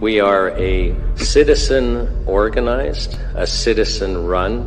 [0.00, 4.66] We are a citizen organized, a citizen run,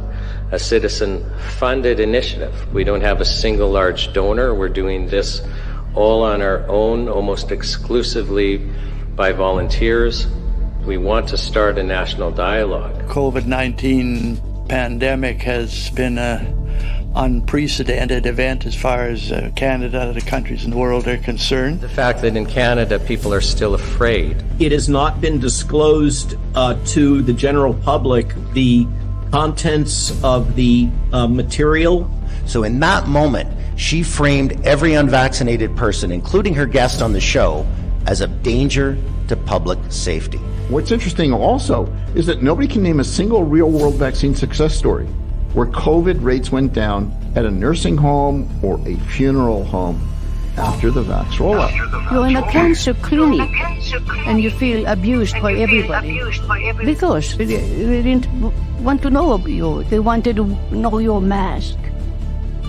[0.51, 2.71] a citizen funded initiative.
[2.71, 4.53] We don't have a single large donor.
[4.53, 5.41] We're doing this
[5.95, 8.57] all on our own, almost exclusively
[9.15, 10.27] by volunteers.
[10.85, 13.07] We want to start a national dialogue.
[13.07, 16.62] COVID 19 pandemic has been a
[17.15, 21.81] unprecedented event as far as uh, Canada, the countries in the world are concerned.
[21.81, 24.43] The fact that in Canada people are still afraid.
[24.59, 28.87] It has not been disclosed uh, to the general public the
[29.31, 32.09] contents of the uh, material.
[32.45, 33.49] So, in that moment,
[33.79, 37.65] she framed every unvaccinated person, including her guest on the show,
[38.05, 40.37] as a danger to public safety.
[40.69, 45.07] What's interesting also is that nobody can name a single real world vaccine success story
[45.53, 50.01] where COVID rates went down at a nursing home or a funeral home
[50.57, 51.71] after the vax rollout.
[52.11, 53.49] You're in a cancer clinic
[54.27, 56.19] and you feel abused by everybody
[56.83, 58.27] because they, they didn't
[58.83, 59.83] want to know you.
[59.85, 61.77] They wanted to know your mask.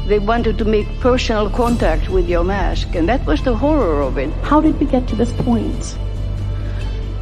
[0.07, 4.19] They wanted to make personal contact with your mask, and that was the horror of
[4.19, 4.31] it.
[4.43, 5.97] How did we get to this point?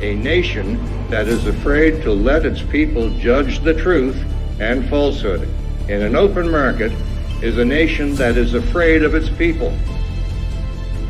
[0.00, 4.16] A nation that is afraid to let its people judge the truth
[4.62, 5.48] and falsehood
[5.88, 6.92] in an open market
[7.42, 9.76] is a nation that is afraid of its people.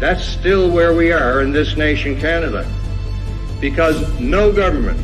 [0.00, 2.67] That's still where we are in this nation, Canada.
[3.61, 4.98] Because no government,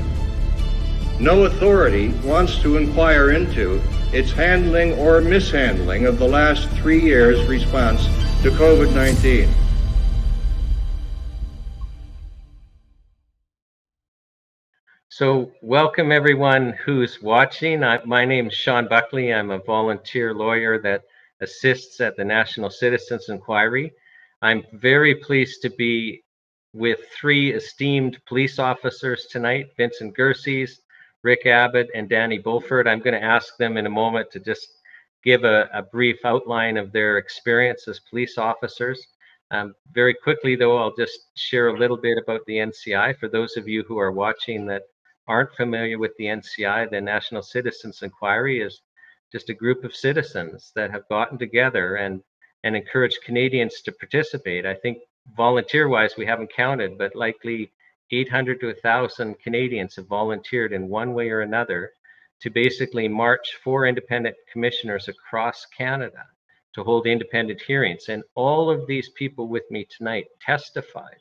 [1.21, 3.81] no authority wants to inquire into
[4.13, 8.07] its handling or mishandling of the last three years' response
[8.43, 9.49] to COVID 19.
[15.19, 17.83] So, welcome everyone who's watching.
[17.83, 19.35] I, my name is Shawn Buckley.
[19.35, 21.03] I'm a volunteer lawyer that
[21.41, 23.91] assists at the National Citizens Inquiry.
[24.43, 26.23] I'm very pleased to be
[26.73, 30.71] with three esteemed police officers tonight Vincent Gircys,
[31.25, 32.87] Rick Abbott, and Danny Bulford.
[32.87, 34.69] I'm going to ask them in a moment to just
[35.25, 39.05] give a, a brief outline of their experience as police officers.
[39.51, 43.57] Um, very quickly, though, I'll just share a little bit about the NCI for those
[43.57, 44.83] of you who are watching that
[45.29, 46.91] aren't familiar with the NCI.
[46.91, 48.81] The National Citizens Inquiry is
[49.31, 52.23] just a group of citizens that have gotten together and
[52.65, 54.67] and encouraged Canadians to participate.
[54.67, 54.99] I think
[55.37, 57.73] volunteer wise, we haven't counted, but likely
[58.11, 61.93] 800 to 1,000 Canadians have volunteered in one way or another
[62.41, 66.25] to basically march four independent commissioners across Canada
[66.75, 68.09] to hold independent hearings.
[68.09, 71.19] And all of these people with me tonight testified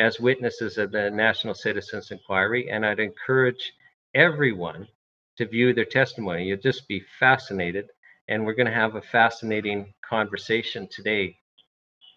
[0.00, 2.70] as witnesses of the National Citizens Inquiry.
[2.70, 3.72] And I'd encourage
[4.14, 4.88] everyone
[5.36, 6.44] to view their testimony.
[6.44, 7.86] You'll just be fascinated.
[8.28, 11.36] And we're going to have a fascinating conversation today.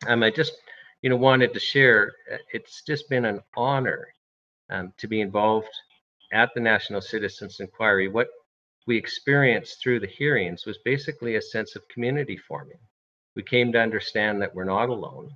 [0.07, 0.53] Um, I just,
[1.01, 2.13] you know, wanted to share.
[2.31, 4.07] Uh, it's just been an honor
[4.69, 5.75] um, to be involved
[6.31, 8.07] at the National Citizens Inquiry.
[8.07, 8.29] What
[8.87, 12.79] we experienced through the hearings was basically a sense of community forming.
[13.35, 15.31] We came to understand that we're not alone,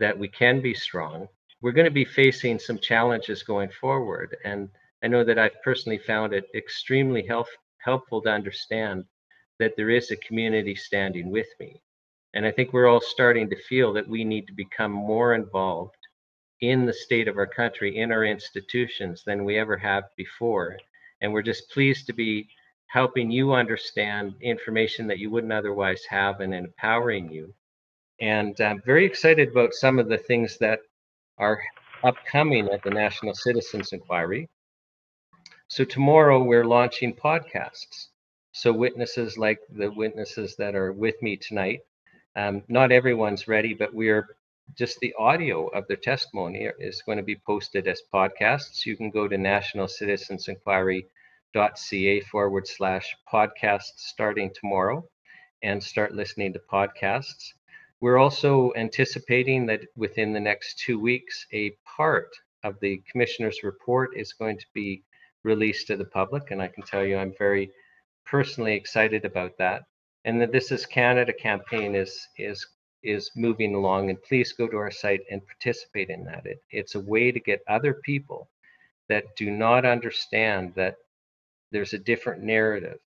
[0.00, 1.28] that we can be strong.
[1.64, 4.36] We're going to be facing some challenges going forward.
[4.44, 4.68] And
[5.02, 7.46] I know that I've personally found it extremely help,
[7.78, 9.06] helpful to understand
[9.58, 11.80] that there is a community standing with me.
[12.34, 15.96] And I think we're all starting to feel that we need to become more involved
[16.60, 20.76] in the state of our country, in our institutions, than we ever have before.
[21.22, 22.46] And we're just pleased to be
[22.88, 27.54] helping you understand information that you wouldn't otherwise have and empowering you.
[28.20, 30.80] And I'm very excited about some of the things that
[31.38, 31.62] are
[32.02, 34.48] upcoming at the National Citizens Inquiry.
[35.68, 38.08] So, tomorrow we're launching podcasts.
[38.52, 41.80] So, witnesses like the witnesses that are with me tonight
[42.36, 44.36] um, not everyone's ready, but we're
[44.76, 48.84] just the audio of their testimony is going to be posted as podcasts.
[48.86, 55.06] You can go to nationalcitizensinquiry.ca forward slash podcasts starting tomorrow
[55.62, 57.52] and start listening to podcasts.
[58.04, 62.28] We're also anticipating that within the next two weeks, a part
[62.62, 65.02] of the commissioner's report is going to be
[65.42, 66.50] released to the public.
[66.50, 67.70] And I can tell you, I'm very
[68.26, 69.84] personally excited about that
[70.26, 72.66] and that This Is Canada campaign is is
[73.02, 74.10] is moving along.
[74.10, 76.44] And please go to our site and participate in that.
[76.44, 78.50] It, it's a way to get other people
[79.08, 80.96] that do not understand that
[81.72, 82.98] there's a different narrative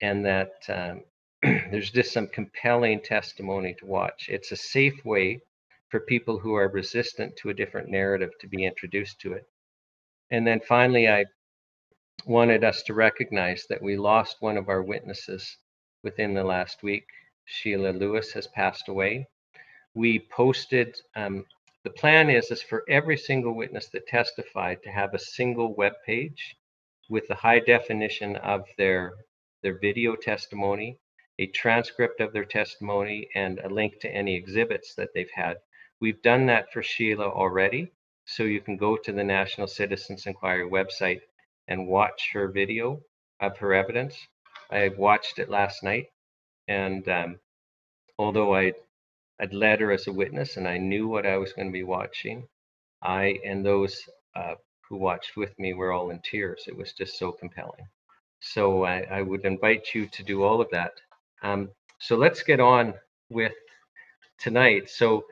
[0.00, 1.02] and that um,
[1.70, 4.28] there's just some compelling testimony to watch.
[4.28, 5.40] It's a safe way
[5.88, 9.44] for people who are resistant to a different narrative to be introduced to it.
[10.30, 11.24] And then finally, I
[12.26, 15.56] wanted us to recognize that we lost one of our witnesses
[16.02, 17.06] within the last week.
[17.46, 19.26] Sheila Lewis has passed away.
[19.94, 21.44] We posted um,
[21.82, 25.94] the plan is is for every single witness that testified to have a single web
[26.04, 26.56] page
[27.08, 29.14] with the high definition of their
[29.62, 30.98] their video testimony,
[31.40, 35.56] a transcript of their testimony, and a link to any exhibits that they've had.
[35.98, 37.90] We've done that for Sheila already,
[38.26, 41.22] so you can go to the National Citizens Inquiry website
[41.66, 43.00] and watch her video
[43.40, 44.14] of her evidence.
[44.70, 46.08] I watched it last night,
[46.68, 47.40] and um,
[48.18, 48.74] although I
[49.40, 51.84] I'd led her as a witness and I knew what I was going to be
[51.84, 52.46] watching,
[53.02, 53.98] I and those
[54.36, 54.56] uh,
[54.86, 56.64] who watched with me were all in tears.
[56.66, 57.88] It was just so compelling.
[58.40, 60.92] So I, I would invite you to do all of that.
[61.42, 62.94] Um, so let's get on
[63.30, 63.52] with
[64.38, 64.90] tonight.
[64.90, 65.24] So,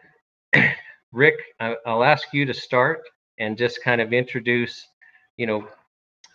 [1.13, 3.03] Rick, I'll ask you to start
[3.39, 4.87] and just kind of introduce,
[5.37, 5.67] you know,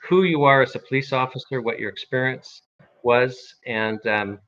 [0.07, 2.61] who you are as a police officer, what your experience
[3.03, 4.39] was, and um,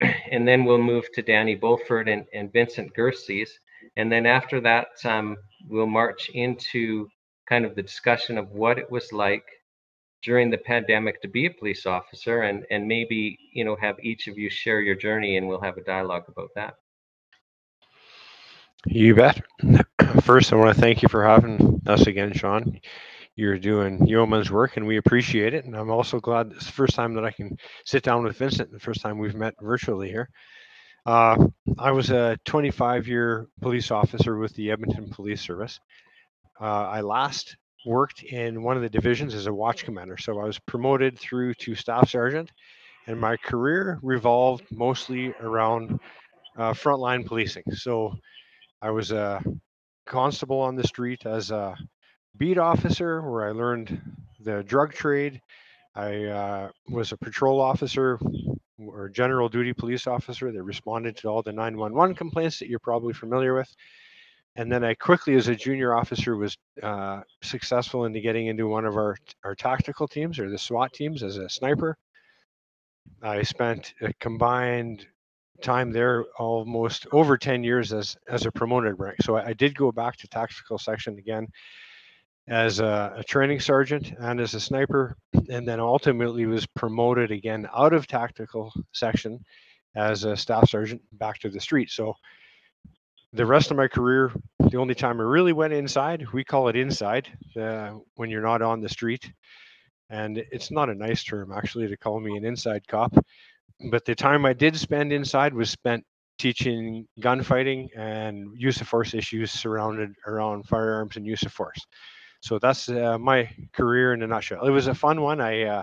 [0.30, 3.50] and then we'll move to Danny Bulford and, and Vincent Gircys.
[3.96, 5.36] And then after that, um,
[5.68, 7.08] we'll march into
[7.48, 9.44] kind of the discussion of what it was like
[10.22, 14.26] during the pandemic to be a police officer and, and maybe, you know, have each
[14.26, 16.74] of you share your journey and we'll have a dialogue about that.
[18.86, 19.40] You bet.
[20.22, 22.80] First, I want to thank you for having us again, Shawn
[23.38, 25.64] you're doing yeoman's work and we appreciate it.
[25.64, 28.72] And I'm also glad it's the first time that I can sit down with Vincent,
[28.72, 30.28] the first time we've met virtually here.
[31.06, 31.46] Uh,
[31.78, 35.78] I was a 25 year police officer with the Edmonton Police Service.
[36.60, 37.56] Uh, I last
[37.88, 40.18] worked in one of the divisions as a watch commander.
[40.18, 42.52] So I was promoted through to staff sergeant,
[43.06, 45.98] and my career revolved mostly around
[46.58, 47.64] uh, frontline policing.
[47.72, 48.14] So
[48.82, 49.42] I was a
[50.06, 51.74] constable on the street as a
[52.36, 54.00] beat officer where I learned
[54.40, 55.40] the drug trade.
[55.94, 58.18] I uh, was a patrol officer
[58.78, 63.14] or general duty police officer that responded to all the 911 complaints that you're probably
[63.14, 63.74] familiar with.
[64.56, 68.84] And then I quickly, as a junior officer, was uh, successful into getting into one
[68.84, 71.96] of our, our tactical teams or the SWAT teams as a sniper.
[73.22, 75.06] I spent a combined
[75.62, 79.16] time there almost over 10 years as, as a promoted rank.
[79.22, 81.48] So I, I did go back to tactical section again
[82.48, 85.16] as a, a, training sergeant and as a sniper,
[85.50, 89.38] and then ultimately was promoted again out of tactical section
[89.94, 91.90] as a staff sergeant back to the street.
[91.90, 92.14] So
[93.32, 96.76] the rest of my career, the only time I really went inside, we call it
[96.76, 97.28] inside
[97.60, 99.30] uh, when you're not on the street.
[100.10, 103.14] And it's not a nice term actually to call me an inside cop.
[103.90, 106.04] But the time I did spend inside was spent
[106.38, 111.84] teaching gunfighting and use of force issues surrounded around firearms and use of force
[112.40, 114.66] so that's uh, my career in a nutshell.
[114.66, 115.40] It was a fun one.
[115.40, 115.82] I uh,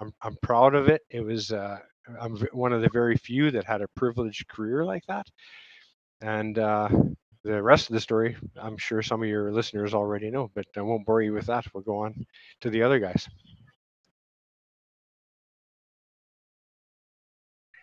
[0.00, 1.02] I'm I'm proud of it.
[1.10, 1.78] It was uh,
[2.20, 5.26] I'm one of the very few that had a privileged career like that,
[6.22, 6.88] and uh,
[7.44, 10.80] the rest of the story, I'm sure some of your listeners already know, but I
[10.80, 11.66] won't bore you with that.
[11.74, 12.26] We'll go on
[12.60, 13.28] to the other guys.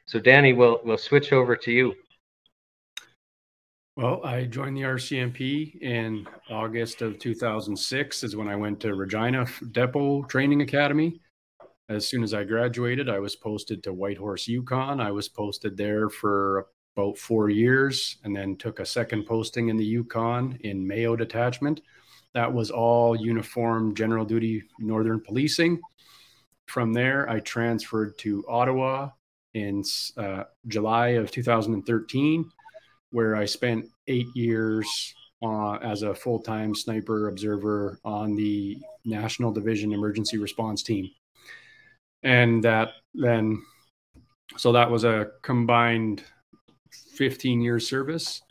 [0.06, 1.94] So Danny, we'll we'll switch over to you.
[3.96, 9.46] Well, I joined the RCMP in August of 2006 is when I went to Regina
[9.72, 11.20] Depot Training Academy.
[11.90, 15.02] As soon as I graduated, I was posted to Whitehorse, Yukon.
[15.02, 16.68] I was posted there for
[17.00, 21.82] about four years and then took a second posting in the Yukon in Mayo Detachment.
[22.34, 25.80] That was all uniform general duty Northern policing.
[26.68, 29.10] From there, I transferred to Ottawa
[29.54, 29.84] in
[30.18, 32.52] uh, July of 2013
[33.12, 39.52] where I spent eight years uh, as a full time sniper observer on the National
[39.52, 41.10] Division Emergency Response Team.
[42.22, 43.64] And that then,
[44.58, 46.24] so that was a combined
[46.92, 48.42] 15 year service.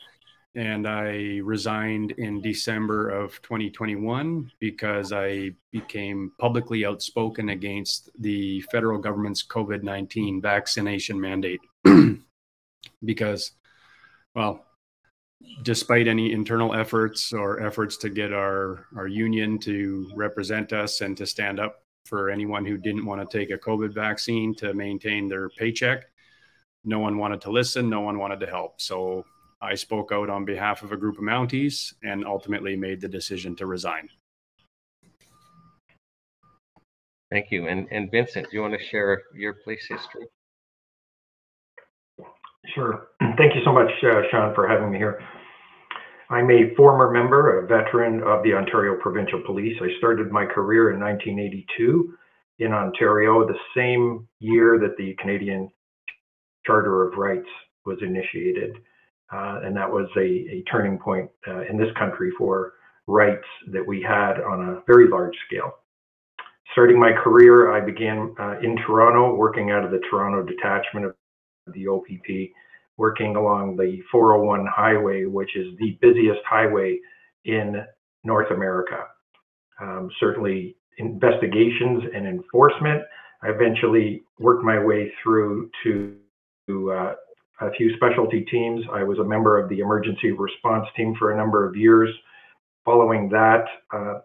[0.55, 8.97] And I resigned in December of 2021 because I became publicly outspoken against the federal
[8.97, 11.61] government's COVID 19 vaccination mandate.
[13.05, 13.51] because
[14.35, 14.65] well,
[15.63, 21.17] despite any internal efforts or efforts to get our, our union to represent us and
[21.17, 25.27] to stand up for anyone who didn't want to take a COVID vaccine to maintain
[25.27, 26.05] their paycheck,
[26.83, 28.81] no one wanted to listen, no one wanted to help.
[28.81, 29.25] So
[29.61, 33.55] I spoke out on behalf of a group of Mounties and ultimately made the decision
[33.57, 34.09] to resign.
[37.31, 37.67] Thank you.
[37.67, 40.25] And, and Vincent, do you want to share your police history?
[42.73, 43.07] Sure.
[43.37, 45.21] Thank you so much, uh, Shawn, for having me here.
[46.31, 49.75] I'm a former member, a veteran of the Ontario Provincial Police.
[49.81, 52.13] I started my career in 1982
[52.59, 55.69] in Ontario, the same year that the Canadian
[56.69, 57.49] Charter of Rights
[57.85, 58.75] was initiated.
[59.31, 62.73] uh, and that was a, a turning point uh, in this country for
[63.07, 65.71] rights that we had on a very large scale.
[66.73, 71.13] Starting my career, I began uh, in Toronto, working out of the Toronto detachment of
[71.73, 72.51] the OPP,
[72.97, 76.99] working along the 401 highway, which is the busiest highway
[77.45, 77.83] in
[78.23, 79.05] North America.
[79.81, 83.01] Um, certainly, investigations and enforcement.
[83.41, 86.15] I eventually worked my way through to, to
[86.69, 87.15] uh,
[87.61, 88.83] a few specialty teams.
[88.93, 92.09] I was a member of the emergency response team for a number of years.
[92.85, 94.19] Following that, uh,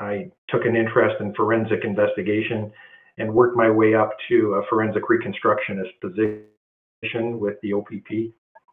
[0.00, 2.72] I took an interest in forensic investigation
[3.18, 8.32] and worked my way up to a forensic reconstructionist position with the OPP,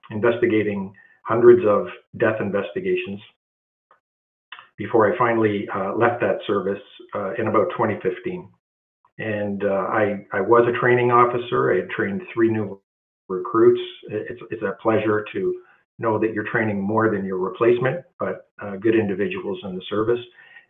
[0.09, 0.93] investigating
[1.23, 3.19] hundreds of death investigations
[4.77, 6.81] before I finally uh, left that service
[7.15, 8.47] uh, in about 2015.
[9.19, 11.73] And uh, I, I was a training officer.
[11.73, 12.79] I had trained three new
[13.27, 13.81] recruits.
[14.09, 15.61] It's, it's a pleasure to
[15.99, 20.19] know that you're training more than your replacement, but uh, good individuals in the service.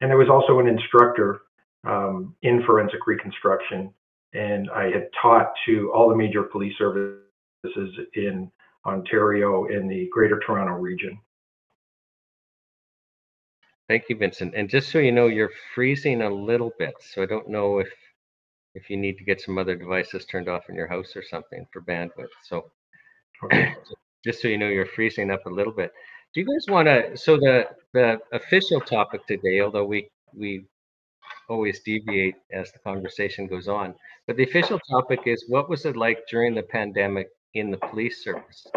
[0.01, 1.41] And there was also an instructor
[1.85, 3.93] um, in forensic reconstruction,
[4.33, 8.51] and I had taught to all the major police services in
[8.85, 11.19] Ontario in the Greater Toronto region.
[13.87, 14.53] Thank you, Vincent.
[14.55, 17.89] And just so you know, you're freezing a little bit, so I don't know if
[18.77, 21.65] if you need to get some other devices turned off in your house or something
[21.73, 22.33] for bandwidth.
[22.43, 22.71] So
[24.25, 25.91] just so you know, you're freezing up a little bit.
[26.33, 27.17] Do you guys want to?
[27.17, 30.65] So the the official topic today, although we we
[31.49, 33.95] always deviate as the conversation goes on,
[34.27, 38.23] but the official topic is what was it like during the pandemic in the police
[38.23, 38.67] service?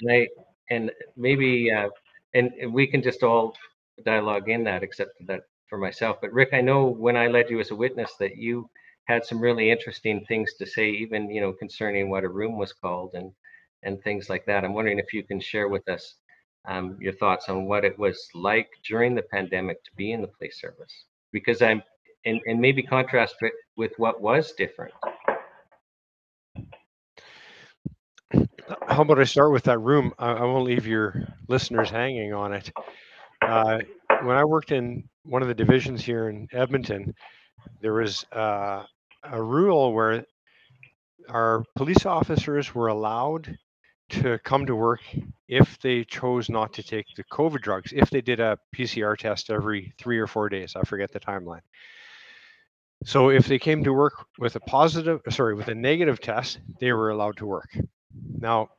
[0.00, 0.28] And I
[0.70, 1.88] and maybe uh,
[2.34, 3.54] and we can just all
[4.04, 6.18] dialogue in that, except for that for myself.
[6.20, 8.68] But Rick, I know when I led you as a witness that you
[9.08, 12.72] had some really interesting things to say, even you know concerning what a room was
[12.72, 13.32] called and
[13.82, 14.64] and things like that.
[14.64, 16.16] I'm wondering if you can share with us
[16.66, 20.28] um, your thoughts on what it was like during the pandemic to be in the
[20.28, 21.82] police service, because I'm
[22.24, 24.92] and, and maybe contrast it with what was different.
[28.86, 30.12] How about I start with that room?
[30.18, 32.70] I, I won't leave your listeners hanging on it.
[33.40, 33.78] Uh,
[34.22, 37.14] when I worked in one of the divisions here in Edmonton,
[37.80, 38.82] there was uh,
[39.22, 40.24] a rule where
[41.28, 43.58] our police officers were allowed
[44.10, 45.00] to come to work
[45.48, 49.50] if they chose not to take the COVID drugs, if they did a PCR test
[49.50, 50.74] every three or four days.
[50.76, 51.60] I forget the timeline.
[53.04, 56.92] So if they came to work with a positive, sorry, with a negative test, they
[56.92, 57.76] were allowed to work.
[58.38, 58.70] Now,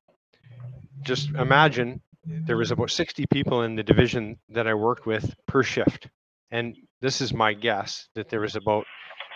[1.03, 5.63] just imagine there was about 60 people in the division that I worked with per
[5.63, 6.09] shift.
[6.51, 8.85] And this is my guess that there was about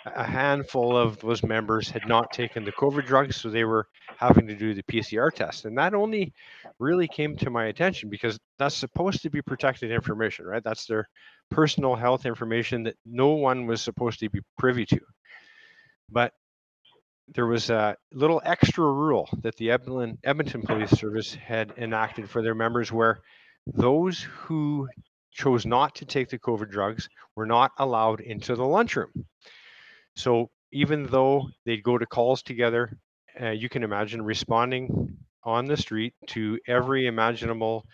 [0.05, 4.48] a handful of those members had not taken the COVID drugs, so they were having
[4.48, 5.65] to do the PCR test.
[5.65, 6.33] And that only
[6.79, 10.63] really came to my attention because that's supposed to be protected information, right?
[10.63, 11.07] That's their
[11.50, 15.00] personal health information that no one was supposed to be privy to.
[16.10, 16.33] But
[17.29, 22.55] there was a little extra rule that the Edmonton, Police Service had enacted for their
[22.55, 23.19] members where
[23.65, 24.89] those who
[25.31, 29.25] chose not to take the COVID drugs were not allowed into the lunchroom.
[30.15, 32.98] So even though they'd go to calls together,
[33.41, 37.86] uh, you can imagine responding on the street to every imaginable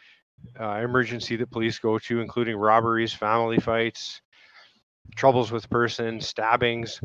[0.59, 4.21] uh, emergency that police go to, including robberies, family fights,
[5.15, 7.01] troubles with persons, stabbings.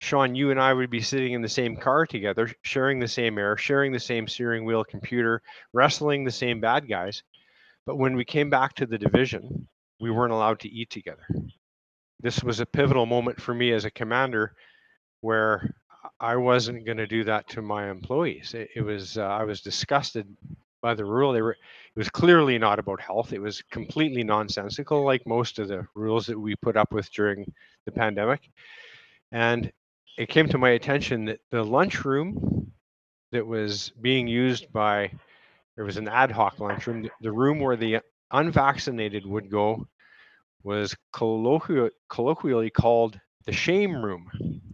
[0.00, 3.38] Shawn, you and I would be sitting in the same car together, sharing the same
[3.38, 5.40] air, sharing the same steering wheel computer,
[5.72, 7.22] wrestling the same bad guys.
[7.86, 9.66] But when we came back to the division,
[10.00, 11.26] we weren't allowed to eat together
[12.20, 14.54] this was a pivotal moment for me as a commander
[15.20, 15.74] where
[16.20, 18.54] I wasn't going to do that to my employees.
[18.54, 20.26] It, it was uh, I was disgusted
[20.82, 21.32] by the rule.
[21.32, 23.32] They were it was clearly not about health.
[23.32, 27.52] It was completely nonsensical, like most of the rules that we put up with during
[27.86, 28.50] the pandemic.
[29.32, 29.72] And
[30.18, 32.72] it came to my attention that the lunchroom
[33.32, 35.10] that was being used by
[35.76, 37.98] there was an ad hoc lunchroom, the room where the
[38.30, 39.86] unvaccinated would go
[40.64, 44.28] was colloquially, colloquially called the shame room.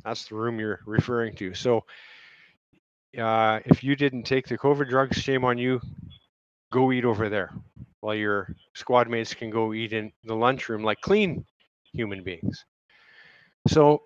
[0.04, 1.52] That's the room you're referring to.
[1.54, 1.84] So,
[3.18, 5.80] uh, if you didn't take the COVID drugs, shame on you.
[6.72, 7.52] Go eat over there
[7.98, 11.44] while your squad mates can go eat in the lunchroom like clean
[11.92, 12.64] human beings.
[13.66, 14.02] So,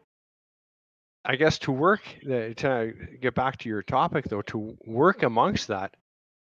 [1.26, 5.94] I guess to work, to get back to your topic though, to work amongst that,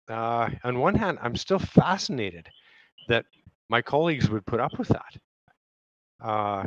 [0.08, 2.48] uh, on one hand, I'm still fascinated
[3.08, 3.24] that
[3.68, 5.16] my colleagues would put up with that
[6.22, 6.66] uh,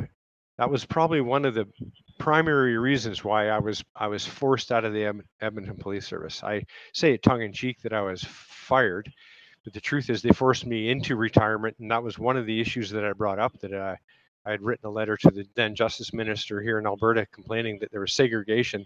[0.58, 1.66] that was probably one of the
[2.18, 6.42] primary reasons why I was I was forced out of the Edmonton Police Service.
[6.42, 9.12] I say it tongue in cheek that I was fired
[9.64, 12.60] but the truth is they forced me into retirement, and that was one of the
[12.60, 13.58] issues that I brought up.
[13.60, 13.96] That uh,
[14.44, 17.90] I had written a letter to the then Justice Minister here in Alberta complaining that
[17.90, 18.84] there was segregation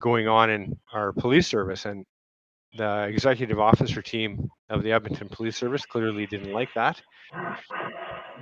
[0.00, 2.06] going on in our police service, and
[2.76, 7.02] the executive officer team of the Edmonton Police Service clearly didn't like that.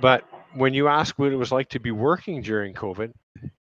[0.01, 0.23] But
[0.55, 3.11] when you ask what it was like to be working during COVID,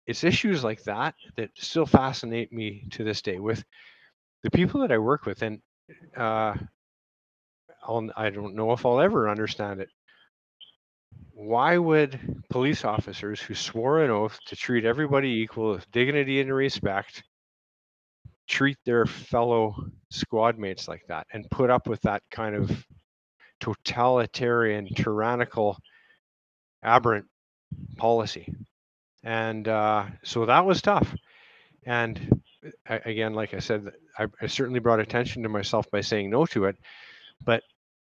[0.05, 3.63] it's issues like that that still fascinate me to this day with
[4.43, 5.41] the people that I work with.
[5.41, 5.59] And
[6.15, 6.55] uh,
[7.83, 9.89] I'll, I don't know if I'll ever understand it.
[11.33, 16.53] Why would police officers who swore an oath to treat everybody equal with dignity and
[16.53, 17.23] respect
[18.47, 19.75] treat their fellow
[20.09, 22.85] squad mates like that and put up with that kind of
[23.59, 25.77] totalitarian, tyrannical,
[26.83, 27.25] aberrant
[27.97, 28.53] policy.
[29.23, 31.13] And uh, so that was tough.
[31.85, 32.41] And
[32.87, 36.65] again, like I said, I, I, certainly brought attention to myself by saying no to
[36.65, 36.77] it.
[37.43, 37.63] But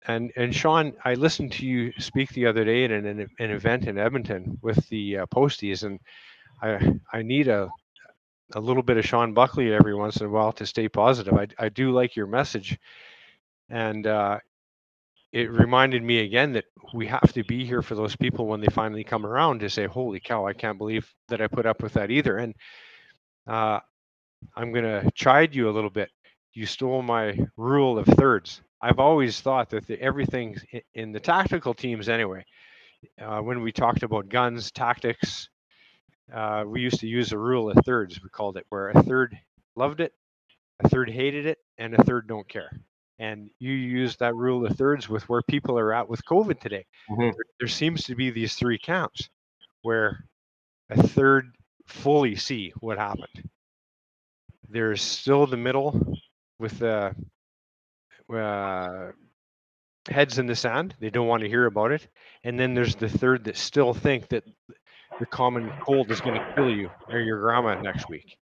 [0.06, 3.50] and and Shawn, I listened to you speak the other day at an an, an
[3.50, 5.98] event in Edmonton with the uh, posties, and
[6.62, 7.68] I I need a
[8.54, 11.34] a little bit of Shawn Buckley every once in a while to stay positive.
[11.34, 12.78] I, I do like your message.
[13.68, 14.38] And uh,
[15.32, 18.68] it reminded me again that we have to be here for those people when they
[18.68, 21.92] finally come around to say, holy cow, I can't believe that I put up with
[21.94, 22.38] that either.
[22.38, 22.54] And
[23.46, 23.80] uh,
[24.56, 26.10] I'm to chide you a little bit.
[26.54, 28.62] You stole my rule of thirds.
[28.80, 30.56] I've always thought that the, everything
[30.94, 32.44] in the tactical teams, anyway,
[33.20, 35.48] uh, when we talked about guns, tactics,
[36.32, 38.22] uh, we used to use a rule of thirds.
[38.22, 39.38] We called it where a third
[39.76, 40.12] loved it,
[40.80, 42.70] a third hated it, and a third don't care.
[43.18, 46.86] And you use that rule of thirds with where people are at with COVID today.
[47.10, 47.22] Mm-hmm.
[47.22, 49.28] There, there seems to be these three camps
[49.82, 50.24] where
[50.90, 51.56] a third
[51.86, 53.50] fully see what happened.
[54.68, 56.16] There's still the middle
[56.58, 57.14] with the
[58.32, 59.12] uh,
[60.08, 60.94] heads in the sand.
[61.00, 62.06] They don't want to hear about it.
[62.44, 64.44] And then there's the third that still think that
[65.18, 68.36] the common cold is going to kill you or your grandma next week.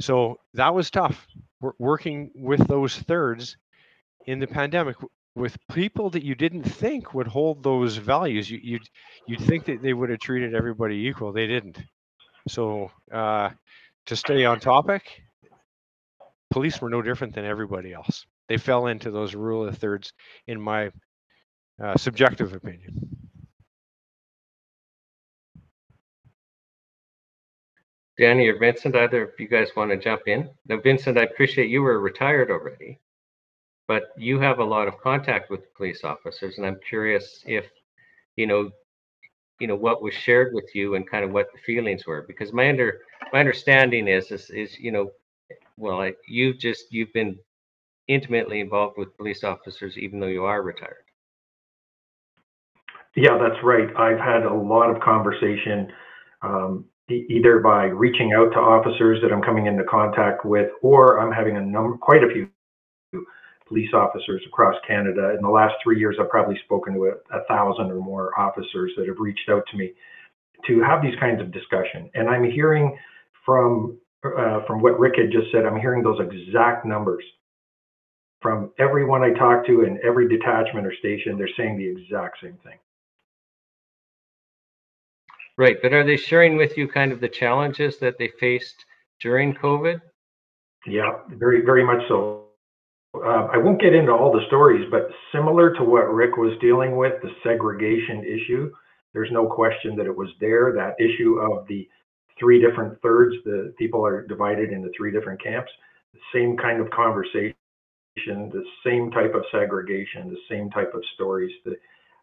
[0.00, 1.26] So that was tough.
[1.60, 3.56] We're working with those thirds
[4.26, 4.96] in the pandemic
[5.34, 8.50] with people that you didn't think would hold those values.
[8.50, 8.88] You, you'd
[9.26, 11.32] you'd think that they would have treated everybody equal.
[11.32, 11.78] They didn't.
[12.48, 13.50] So uh,
[14.06, 15.02] to stay on topic,
[16.50, 18.24] police were no different than everybody else.
[18.48, 20.12] They fell into those rule of thirds,
[20.46, 20.90] in my
[21.82, 23.16] uh, subjective opinion.
[28.18, 30.48] Danny or Vincent, either of you guys want to jump in?
[30.66, 32.98] Now, Vincent, I appreciate you were retired already,
[33.88, 37.66] but you have a lot of contact with police officers, and I'm curious if,
[38.36, 38.70] you know,
[39.60, 42.52] you know what was shared with you and kind of what the feelings were, because
[42.52, 43.00] my under
[43.32, 45.10] my understanding is is, is you know,
[45.76, 47.38] well, I, you've just you've been
[48.08, 51.04] intimately involved with police officers even though you are retired.
[53.16, 53.88] Yeah, that's right.
[53.96, 55.90] I've had a lot of conversation
[56.42, 61.32] um, either by reaching out to officers that I'm coming into contact with, or I'm
[61.32, 62.50] having a number, quite a few
[63.66, 65.34] police officers across Canada.
[65.36, 68.92] In the last three years, I've probably spoken to a, a thousand or more officers
[68.96, 69.92] that have reached out to me
[70.66, 72.10] to have these kinds of discussion.
[72.14, 72.96] And I'm hearing
[73.44, 77.22] from uh, from what Rick had just said, I'm hearing those exact numbers
[78.40, 81.38] from everyone I talk to in every detachment or station.
[81.38, 82.78] They're saying the exact same thing.
[85.58, 88.84] Right, but are they sharing with you kind of the challenges that they faced
[89.20, 90.00] during COVID?
[90.86, 92.45] Yeah, very, very much so.
[93.24, 96.96] Uh, I won't get into all the stories, but similar to what Rick was dealing
[96.96, 98.72] with, the segregation issue,
[99.12, 100.72] there's no question that it was there.
[100.74, 101.88] That issue of the
[102.38, 105.70] three different thirds, the people are divided into three different camps,
[106.12, 107.54] the same kind of conversation,
[108.16, 111.52] the same type of segregation, the same type of stories.
[111.64, 111.76] The,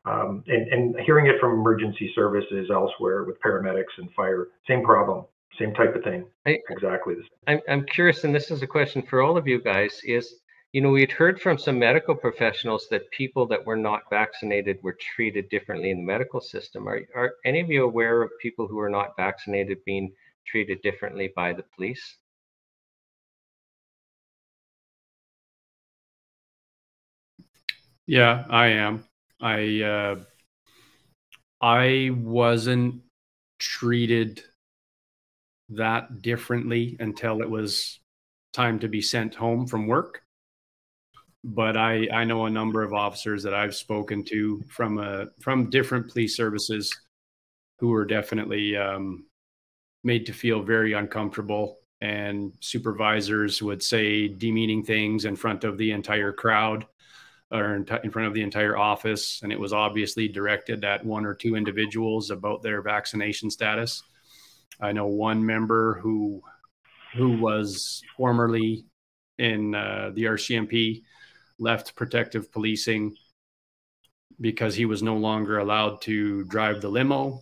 [0.05, 5.25] um, and, and hearing it from emergency services elsewhere with paramedics and fire, same problem,
[5.57, 6.25] same type of thing.
[6.45, 7.29] I, exactly the same.
[7.47, 10.41] I'm, I'm curious, and this is a question for all of you guys, is,
[10.73, 14.97] you know, we'd heard from some medical professionals that people that were not vaccinated were
[14.99, 16.87] treated differently in the medical system.
[16.87, 20.11] Are, are any of you aware of people who are not vaccinated being
[20.47, 22.17] treated differently by the police?
[28.07, 29.05] Yeah, I am.
[29.39, 30.15] I uh,
[31.61, 33.03] I wasn't
[33.59, 34.43] treated
[35.69, 37.99] that differently until it was
[38.53, 40.23] time to be sent home from work.
[41.43, 45.25] But I I know a number of officers that I've spoken to from a uh,
[45.41, 46.95] from different police services
[47.79, 49.25] who were definitely um,
[50.03, 55.91] made to feel very uncomfortable and supervisors would say demeaning things in front of the
[55.91, 56.85] entire crowd
[57.49, 61.33] or in front of the entire office, and it was obviously directed at one or
[61.33, 64.03] two individuals about their vaccination status.
[64.81, 66.41] I know one member who
[67.15, 68.85] who was formerly
[69.37, 71.03] in uh, the RCMP
[71.63, 73.15] left protective policing
[74.39, 77.41] because he was no longer allowed to drive the limo.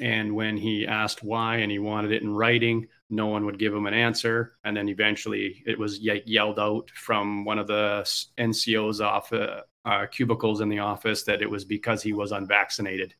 [0.00, 3.72] And when he asked why and he wanted it in writing, no one would give
[3.72, 4.56] him an answer.
[4.64, 8.02] And then eventually it was yelled out from one of the
[8.38, 13.14] NCO's off, uh, uh, cubicles in the office that it was because he was unvaccinated,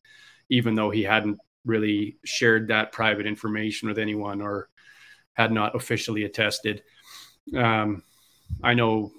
[0.49, 4.69] even though he hadn't really shared that private information with anyone or
[5.33, 6.83] had not officially attested.
[7.55, 8.03] Um,
[8.63, 9.11] I know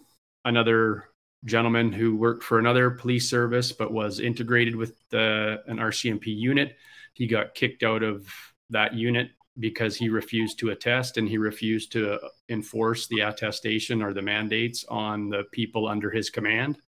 [0.47, 1.05] another
[1.45, 6.77] gentleman who worked for another police service but was integrated with the, an RCMP unit.
[7.13, 8.27] He got kicked out of
[8.71, 14.13] that unit because he refused to attest and he refused to enforce the attestation or
[14.13, 16.79] the mandates on the people under his command.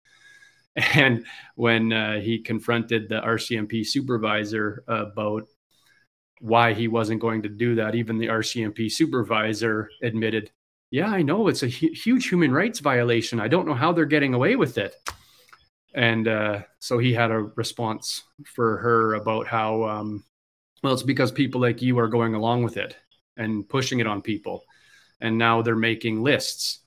[0.93, 5.43] And when uh, he confronted the RCMP supervisor about
[6.41, 10.51] why he wasn't going to do that, even the RCMP supervisor admitted,
[10.95, 13.41] Yeah, I know it's a hu- huge human rights violation.
[13.41, 14.95] I don't know how they're getting away with it.
[15.93, 20.23] And uh, so he had a response for her about how, um,
[20.81, 22.95] well, it's because people like you are going along with it
[23.35, 24.63] and pushing it on people.
[25.19, 26.79] And now they're making lists.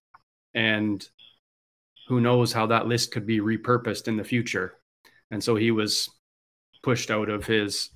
[0.55, 1.07] And
[2.07, 4.79] who knows how that list could be repurposed in the future.
[5.31, 6.09] And so he was
[6.83, 7.91] pushed out of his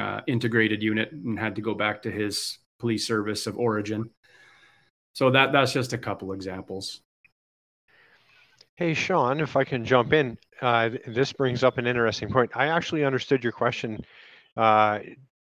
[0.00, 4.08] uh, integrated unit and had to go back to his police service of origin.
[5.18, 7.00] So that that's just a couple examples.
[8.76, 12.52] Hey, Shawn, if I can jump in, uh, this brings up an interesting point.
[12.54, 14.04] I actually understood your question.
[14.56, 15.00] Uh,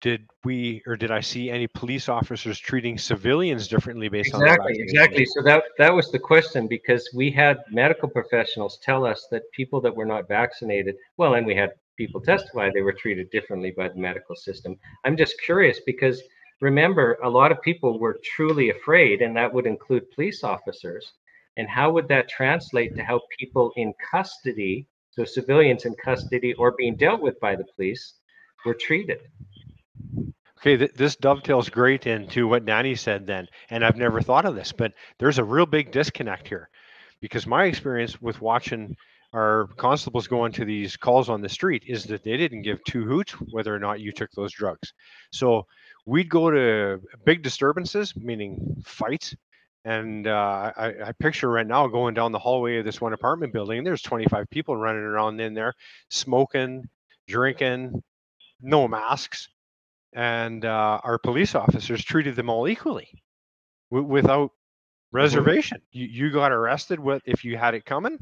[0.02, 4.82] did we or did I see any police officers treating civilians differently based exactly, on
[4.82, 5.26] exactly exactly?
[5.26, 9.82] So that that was the question because we had medical professionals tell us that people
[9.82, 13.88] that were not vaccinated, well, and we had people testify they were treated differently by
[13.88, 14.80] the medical system.
[15.06, 16.24] I'm just curious because
[16.62, 21.14] remember, a lot of people were truly afraid, and that would include police officers.
[21.58, 26.72] And how would that translate to how people in custody, so civilians in custody or
[26.72, 28.14] being dealt with by the police,
[28.66, 29.20] were treated?
[30.60, 34.56] Okay, th- this dovetails great into what Danny said then, and I've never thought of
[34.56, 36.70] this, but there's a real big disconnect here,
[37.22, 38.96] because my experience with watching
[39.34, 43.06] our constables going to these calls on the street is that they didn't give two
[43.06, 44.94] hoots whether or not you took those drugs.
[45.32, 45.66] So
[46.10, 49.36] we'd go to big disturbances, meaning fights,
[49.86, 53.54] and uh, I, I, picture right now going down the hallway of this one apartment
[53.54, 55.74] building, and there's 25 people running around in there,
[56.10, 56.90] smoking,
[57.28, 58.02] drinking,
[58.60, 59.50] no masks,
[60.14, 63.08] and uh, our police officers treated them all equally,
[63.92, 65.18] w- without mm-hmm.
[65.18, 65.80] reservation.
[65.92, 68.18] You, you got arrested with if you had it coming,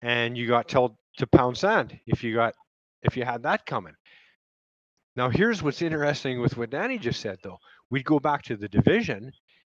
[0.00, 2.54] and you got told to pound sand if you got
[3.02, 3.94] if you had that coming.
[5.18, 7.58] Now here's what's interesting with what Danny just said though.
[7.90, 9.32] We'd go back to the division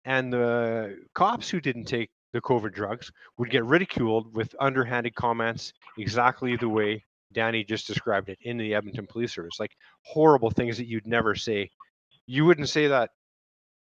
[0.06, 5.74] and the cops who didn't take the COVID drugs would get ridiculed with underhanded comments
[5.98, 9.60] exactly the way Danny just described it in the Edmonton Police Service.
[9.60, 9.72] Like
[10.06, 11.72] horrible things that you'd never say.
[12.28, 13.10] You wouldn't say that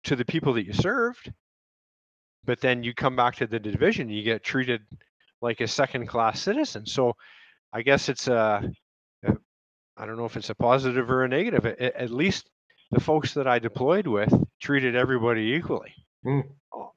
[0.04, 1.30] to the people that you served,
[2.42, 4.80] but then you come back to the division, you get treated
[5.42, 6.86] like a second class citizen.
[6.86, 7.16] So
[7.70, 8.62] I guess it's a, a
[10.00, 11.66] I don't know if it's a positive or a negative.
[11.66, 12.48] At, least
[12.90, 15.92] the folks that I deployed with treated everybody equally
[16.24, 16.42] mm.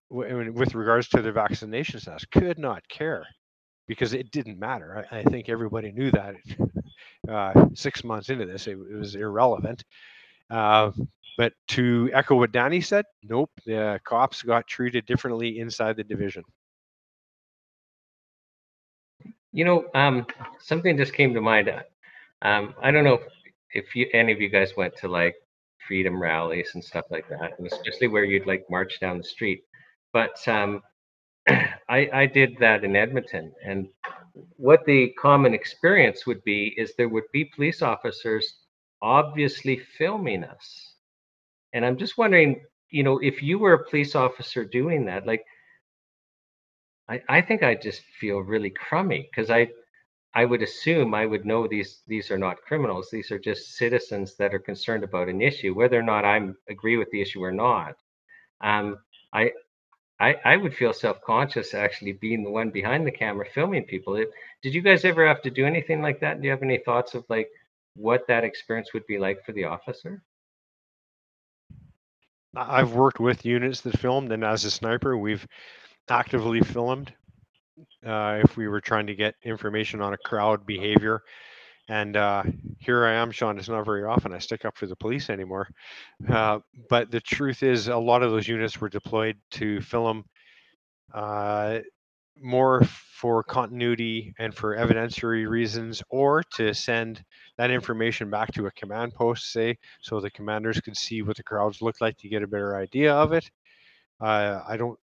[0.10, 2.24] with regards to their vaccination status.
[2.26, 3.28] Could not care
[3.90, 5.06] because it didn't matter.
[5.12, 6.36] I, I think everybody knew that
[7.30, 9.84] uh, six months into this, it, it was irrelevant.
[10.50, 10.92] Uh,
[11.38, 16.44] but to echo what Danny said, nope, the cops got treated differently inside the division.
[19.52, 20.26] You know, um,
[20.60, 21.70] something just came to mind.
[22.44, 23.22] Um, I don't know if,
[23.74, 25.36] if you, any of you guys went to like
[25.88, 29.62] freedom rallies and stuff like that, and especially where you'd like march down the street.
[30.12, 30.82] But um,
[31.50, 33.88] I, I did that in Edmonton, and
[34.58, 38.56] what the common experience would be is there would be police officers
[39.02, 40.96] obviously filming us,
[41.74, 45.44] and I'm just wondering, you know, if you were a police officer doing that, like
[47.10, 49.70] I, I think I just feel really crummy because I
[50.36, 53.10] I would assume I would know these these are not criminals.
[53.12, 56.98] These are just citizens that are concerned about an issue, whether or not I agree
[56.98, 57.96] with the issue or not.
[58.62, 58.98] Um,
[59.34, 59.52] I,
[60.20, 64.16] I I would feel self conscious actually being the one behind the camera filming people.
[64.16, 64.30] It,
[64.64, 66.42] did you guys ever have to do anything like that?
[66.42, 67.50] Do you have any thoughts of like
[67.96, 70.24] what that experience would be like for the officer?
[72.56, 75.48] I've worked with units that filmed, and as a sniper, we've
[76.10, 77.14] actively filmed
[78.06, 81.22] uh, if we were trying to get information on a crowd behavior.
[81.90, 82.44] And uh,
[82.80, 83.58] here I am, Shawn.
[83.58, 85.68] It's not very often I stick up for the police anymore.
[86.30, 90.24] Uh, but the truth is, a lot of those units were deployed to film
[91.14, 91.80] uh,
[92.42, 92.84] more
[93.20, 97.24] for continuity and for evidentiary reasons, or to send
[97.58, 101.44] that information back to a command post, say, so the commanders could see what the
[101.44, 103.50] crowds look like to get a better idea of it.
[104.20, 104.98] Uh, I don't,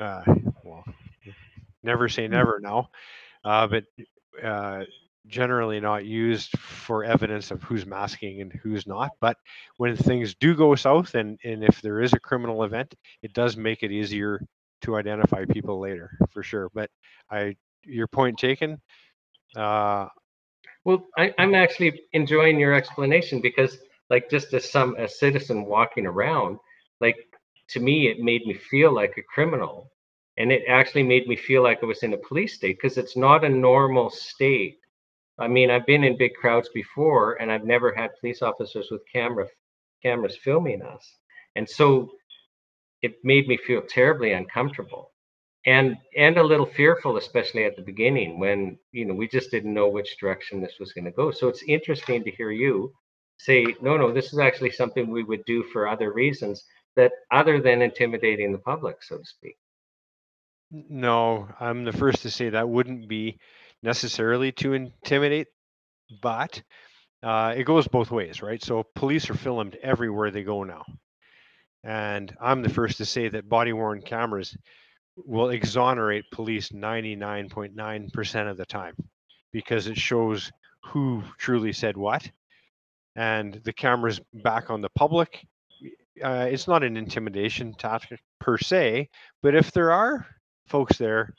[0.00, 0.22] uh,
[0.64, 0.84] well,
[1.82, 2.28] never say Hmm.
[2.28, 2.88] never now,
[3.44, 3.84] uh, but
[4.42, 4.84] uh,
[5.26, 9.10] generally not used for evidence of who's masking and who's not.
[9.20, 9.36] But
[9.76, 13.56] when things do go south, and, and if there is a criminal event, it does
[13.56, 14.40] make it easier
[14.82, 16.70] to identify people later, for sure.
[16.74, 16.90] But
[17.30, 18.80] I, your point taken.
[19.56, 20.08] Uh,
[20.84, 23.78] Well, I, I'm actually enjoying your explanation because,
[24.10, 26.58] like, just as some a citizen walking around,
[27.00, 27.16] like
[27.70, 29.91] to me, it made me feel like a criminal,
[30.38, 33.16] and it actually made me feel like I was in a police state because it's
[33.16, 34.78] not a normal state.
[35.38, 39.02] I mean, I've been in big crowds before, and I've never had police officers with
[39.12, 39.46] camera
[40.02, 41.16] cameras filming us,
[41.56, 42.10] and so
[43.02, 45.12] it made me feel terribly uncomfortable
[45.66, 49.74] and and a little fearful especially at the beginning when you know we just didn't
[49.74, 51.30] know which direction this was going to go.
[51.30, 52.92] So it's interesting to hear you
[53.38, 56.64] say no no this is actually something we would do for other reasons
[56.96, 59.56] that other than intimidating the public so to speak
[60.72, 63.38] no, I'm the first to say that wouldn't be
[63.82, 65.48] necessarily to intimidate,
[66.22, 66.62] but
[67.22, 68.62] uh, it goes both ways, right?
[68.62, 70.84] So police are filmed everywhere they go now.
[71.84, 74.56] And I'm the first to say that body worn cameras
[75.16, 78.94] will exonerate police 99.9% of the time
[79.52, 80.50] because it shows
[80.86, 82.28] who truly said what.
[83.14, 85.46] And the camera's back on the public.
[86.22, 89.10] Uh, it's not an intimidation tactic per se,
[89.42, 90.26] but if there are
[90.66, 91.34] folks there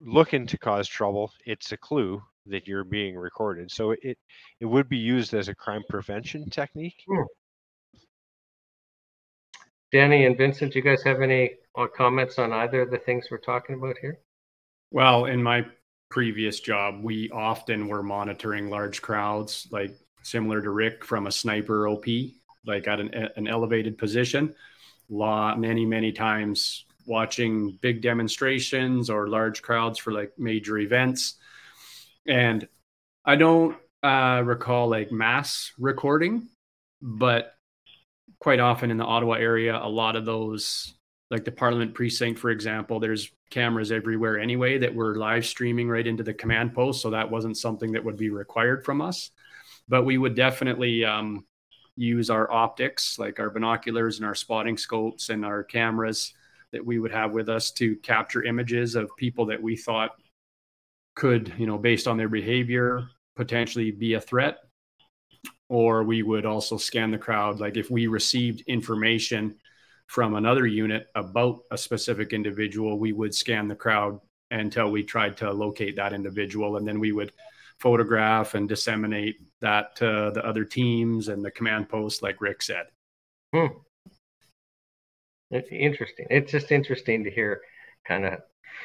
[0.00, 3.70] looking to cause trouble, it's a clue that you're being recorded.
[3.70, 4.18] So it
[4.60, 7.02] it would be used as a crime prevention technique.
[7.08, 7.22] Hmm.
[9.92, 13.28] danny and vincent do you guys have any uh, comments on either of the things
[13.30, 14.18] we're talking about here
[14.90, 15.66] Well, in my
[16.12, 21.88] previous job, we often were monitoring large crowds, like similar to Rick from a sniper
[21.88, 22.04] OP,
[22.66, 24.54] like at an, an elevated position.
[25.08, 31.34] Law many, many times watching big demonstrations or large crowds for like major events.
[32.26, 32.66] And
[33.24, 36.48] I don't uh, recall like mass recording,
[37.00, 37.54] but
[38.38, 40.94] quite often in the Ottawa area, a lot of those,
[41.30, 46.06] like the Parliament precinct, for example, there's cameras everywhere anyway that were live streaming right
[46.06, 47.02] into the command post.
[47.02, 49.30] So that wasn't something that would be required from us.
[49.88, 51.44] But we would definitely um,
[51.96, 56.32] use our optics, like our binoculars and our spotting scopes and our cameras
[56.72, 60.10] that we would have with us to capture images of people that we thought
[61.14, 63.06] could, you know, based on their behavior,
[63.36, 64.58] potentially be a threat.
[65.68, 67.60] Or we would also scan the crowd.
[67.60, 69.56] Like if we received information
[70.06, 75.36] from another unit about a specific individual, we would scan the crowd until we tried
[75.38, 76.76] to locate that individual.
[76.76, 77.32] And then we would
[77.78, 82.86] photograph and disseminate that to the other teams and the command post, like Rick said.
[83.54, 83.66] Hmm.
[85.52, 86.26] It's interesting.
[86.30, 87.60] It's just interesting to hear
[88.06, 88.40] kind of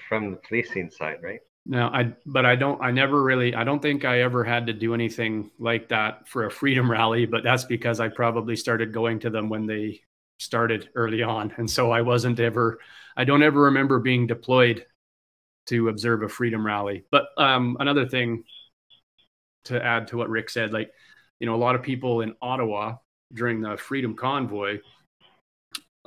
[0.09, 1.39] from the policing side, right?
[1.65, 4.73] No, I but I don't I never really I don't think I ever had to
[4.73, 9.19] do anything like that for a freedom rally, but that's because I probably started going
[9.19, 10.01] to them when they
[10.39, 11.53] started early on.
[11.57, 12.79] And so I wasn't ever
[13.15, 14.85] I don't ever remember being deployed
[15.67, 17.05] to observe a freedom rally.
[17.11, 18.43] But um another thing
[19.65, 20.91] to add to what Rick said, like,
[21.39, 22.95] you know, a lot of people in Ottawa
[23.33, 24.79] during the freedom convoy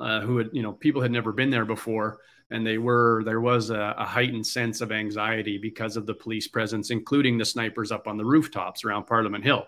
[0.01, 3.41] uh, who had, you know, people had never been there before, and they were there
[3.41, 7.91] was a, a, heightened sense of anxiety because of the police presence, including the snipers
[7.91, 9.65] up on the rooftops around Parliament Hill.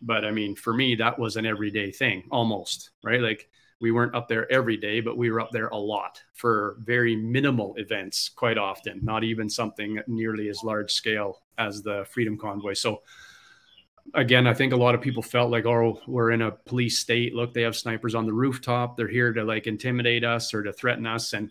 [0.00, 3.20] But I mean, for me, that was an everyday thing, almost right.
[3.20, 3.48] Like
[3.80, 7.14] we weren't up there every day, but we were up there a lot for very
[7.14, 12.72] minimal events, quite often, not even something nearly as large scale as the Freedom Convoy.
[12.72, 13.02] So
[14.14, 17.34] again, I think a lot of people felt like, oh, we're in a police state.
[17.34, 18.96] Look, they have snipers on the rooftop.
[18.96, 21.32] They're here to like intimidate us or to threaten us.
[21.32, 21.50] And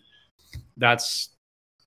[0.76, 1.30] that's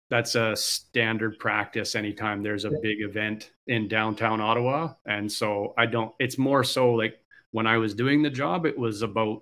[0.09, 4.93] that's a standard practice anytime there's a big event in downtown Ottawa.
[5.05, 7.19] And so I don't it's more so like
[7.51, 9.41] when I was doing the job, it was about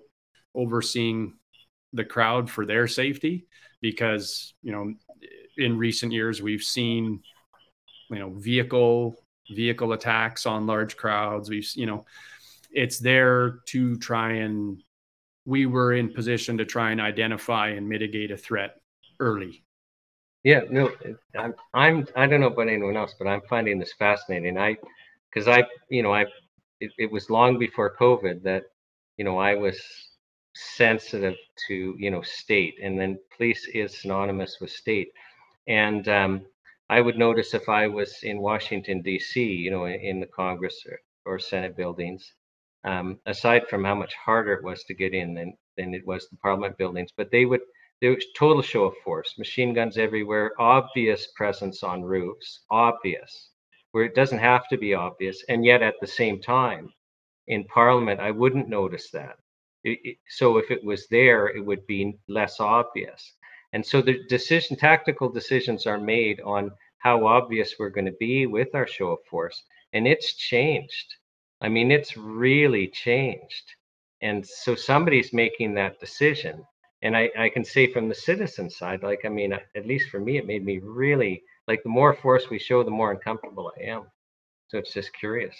[0.54, 1.34] overseeing
[1.92, 3.46] the crowd for their safety
[3.80, 4.92] because, you know,
[5.56, 7.20] in recent years we've seen
[8.10, 9.16] you know vehicle
[9.54, 11.50] vehicle attacks on large crowds.
[11.50, 12.04] We've, you know,
[12.70, 14.82] it's there to try and
[15.44, 18.80] we were in position to try and identify and mitigate a threat
[19.18, 19.64] early.
[20.44, 20.90] Yeah, no,
[21.36, 24.58] I'm, I'm, I don't know about anyone else, but I'm finding this fascinating.
[24.58, 24.76] I,
[25.28, 26.26] because I, you know, I,
[26.80, 28.64] it, it was long before COVID that,
[29.16, 29.80] you know, I was
[30.54, 31.34] sensitive
[31.66, 35.08] to, you know, state, and then police is synonymous with state,
[35.66, 36.42] and um,
[36.90, 40.98] I would notice if I was in Washington D.C., you know, in, the Congress or,
[41.24, 42.32] or Senate buildings,
[42.84, 46.28] um, aside from how much harder it was to get in than than it was
[46.28, 47.60] the Parliament buildings, but they would
[48.00, 53.50] there was total show of force, machine guns everywhere, obvious presence on roofs, obvious,
[53.90, 55.42] where it doesn't have to be obvious.
[55.48, 56.92] And yet at the same time,
[57.48, 59.36] in Parliament, I wouldn't notice that.
[59.82, 63.34] It, it, so if it was there, it would be less obvious.
[63.72, 68.46] And so the decision, tactical decisions are made on how obvious we're going to be
[68.46, 69.62] with our show of force.
[69.92, 71.14] And it's changed.
[71.60, 73.74] I mean, it's really changed.
[74.20, 76.64] And so somebody's making that decision
[77.02, 80.18] and I, I can say from the citizen side, like, I mean, at least for
[80.18, 83.84] me, it made me really like the more force we show, the more uncomfortable I
[83.84, 84.04] am.
[84.68, 85.54] So it's just curious.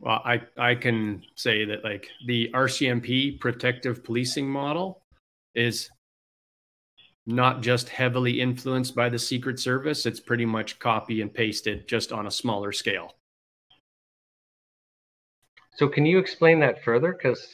[0.00, 5.02] Well, I, I can say that like the RCMP protective policing model
[5.54, 5.88] is
[7.26, 12.12] not just heavily influenced by the Secret Service, it's pretty much copy and pasted just
[12.12, 13.16] on a smaller scale.
[15.76, 17.12] So, can you explain that further?
[17.12, 17.46] Because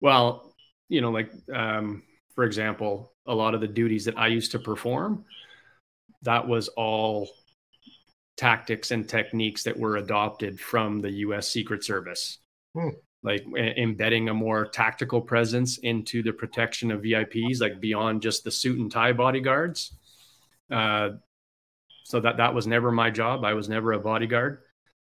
[0.00, 0.54] well,
[0.88, 2.02] you know, like um,
[2.34, 5.24] for example, a lot of the duties that I used to perform,
[6.22, 7.28] that was all
[8.36, 11.48] tactics and techniques that were adopted from the U.S.
[11.48, 12.38] Secret Service.
[12.74, 12.90] Hmm.
[13.24, 18.50] Like embedding a more tactical presence into the protection of VIPs, like beyond just the
[18.50, 19.96] suit and tie bodyguards.
[20.70, 21.10] Uh,
[22.04, 23.44] so that that was never my job.
[23.44, 24.58] I was never a bodyguard,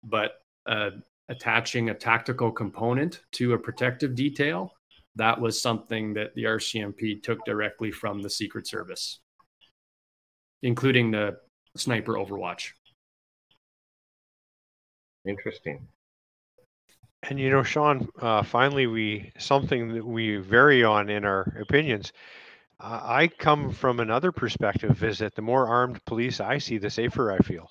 [0.03, 0.31] but
[0.65, 0.89] uh,
[1.29, 4.73] attaching a tactical component to a protective detail
[5.17, 9.19] that was something that the RCMP took directly from the Secret Service,
[10.61, 11.37] including the
[11.75, 12.71] sniper overwatch.
[15.27, 15.87] Interesting.
[17.23, 22.11] And you know, Shawn, uh, finally, we something that we vary on in our opinions.
[22.79, 26.89] Uh, I come from another perspective: is that the more armed police I see, the
[26.89, 27.69] safer I feel.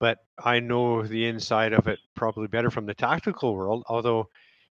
[0.00, 3.84] But I know the inside of it probably better from the tactical world.
[3.88, 4.28] Although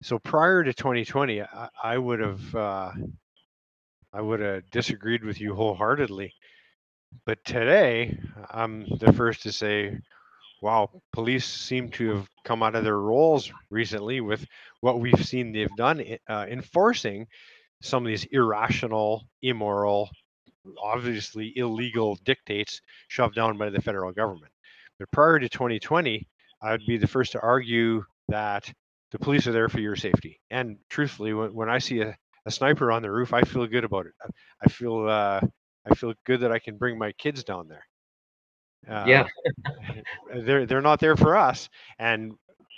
[0.02, 2.92] so prior to 2020, I, I would have uh,
[4.12, 6.34] I would have disagreed with you wholeheartedly.
[7.26, 8.18] But today,
[8.50, 9.98] I'm the first to say,
[10.62, 14.46] wow, police seem to have come out of their roles recently with
[14.80, 17.26] what we've seen they've done uh, enforcing
[17.82, 20.08] some of these irrational, immoral,
[20.80, 24.52] obviously illegal dictates shoved down by the federal government.
[24.98, 26.28] But prior to 2020,
[26.62, 28.72] I would be the first to argue that
[29.10, 30.40] the police are there for your safety.
[30.50, 33.84] And truthfully, when, when I see a, a sniper on the roof, I feel good
[33.84, 34.14] about it.
[34.64, 35.40] I feel uh,
[35.84, 37.84] I feel good that I can bring my kids down there.
[38.88, 39.26] Uh, yeah,
[40.34, 41.68] they're they're not there for us,
[41.98, 42.32] and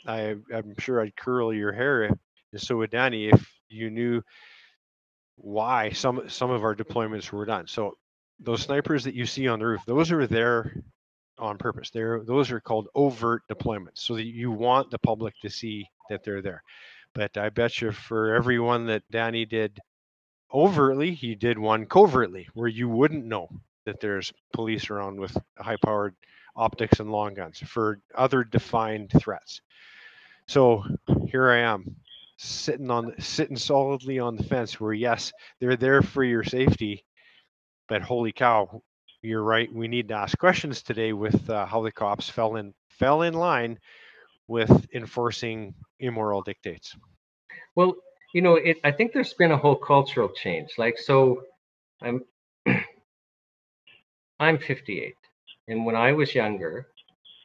[0.06, 2.18] I I'm sure I'd curl your hair, and
[2.56, 4.22] so would Danny if you knew
[5.36, 7.66] why some some of our deployments were done.
[7.66, 7.96] So
[8.38, 10.74] those snipers that you see on the roof, those are there
[11.38, 11.90] on purpose.
[11.90, 16.22] They're those are called overt deployments, so that you want the public to see that
[16.22, 16.62] they're there.
[17.14, 19.78] But I bet you for everyone that Danny did
[20.52, 23.48] overtly, he did one covertly, where you wouldn't know
[23.86, 26.14] that there's police around with high-powered
[26.56, 29.60] optics and long guns for other defined threats.
[30.46, 30.84] So
[31.28, 31.96] here I am,
[32.36, 37.04] sitting on sitting solidly on the fence where yes, they're there for your safety,
[37.88, 38.82] but holy cow,
[39.22, 39.72] you're right.
[39.72, 43.34] We need to ask questions today with uh, how the cops fell in fell in
[43.34, 43.78] line
[44.46, 46.94] with enforcing immoral dictates.
[47.74, 47.94] Well,
[48.34, 50.72] you know, it, I think there's been a whole cultural change.
[50.76, 51.42] Like, so
[52.02, 52.24] I'm
[54.44, 55.14] I'm 58,
[55.68, 56.88] and when I was younger,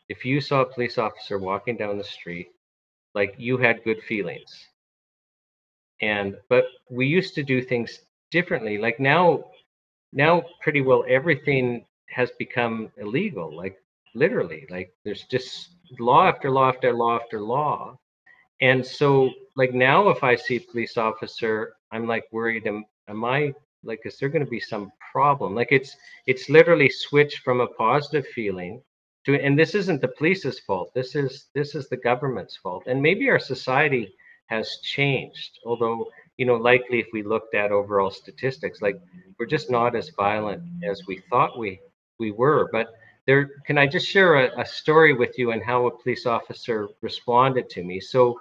[0.09, 2.49] if you saw a police officer walking down the street,
[3.15, 4.67] like you had good feelings.
[6.01, 7.99] And but we used to do things
[8.31, 8.77] differently.
[8.77, 9.45] Like now,
[10.13, 13.55] now pretty well everything has become illegal.
[13.55, 13.77] Like
[14.15, 17.97] literally, like there's just law after law after law after law.
[18.61, 22.67] And so, like now, if I see a police officer, I'm like worried.
[22.67, 23.53] Am, am I
[23.83, 25.55] like, is there going to be some problem?
[25.55, 25.95] Like it's
[26.27, 28.81] it's literally switched from a positive feeling
[29.25, 30.93] to, and this isn't the police's fault.
[30.93, 32.83] This is this is the government's fault.
[32.87, 34.13] And maybe our society
[34.47, 35.59] has changed.
[35.65, 38.99] Although you know, likely if we looked at overall statistics, like
[39.37, 41.79] we're just not as violent as we thought we
[42.17, 42.69] we were.
[42.71, 42.87] But
[43.25, 46.87] there, can I just share a, a story with you and how a police officer
[47.01, 47.99] responded to me?
[47.99, 48.39] So,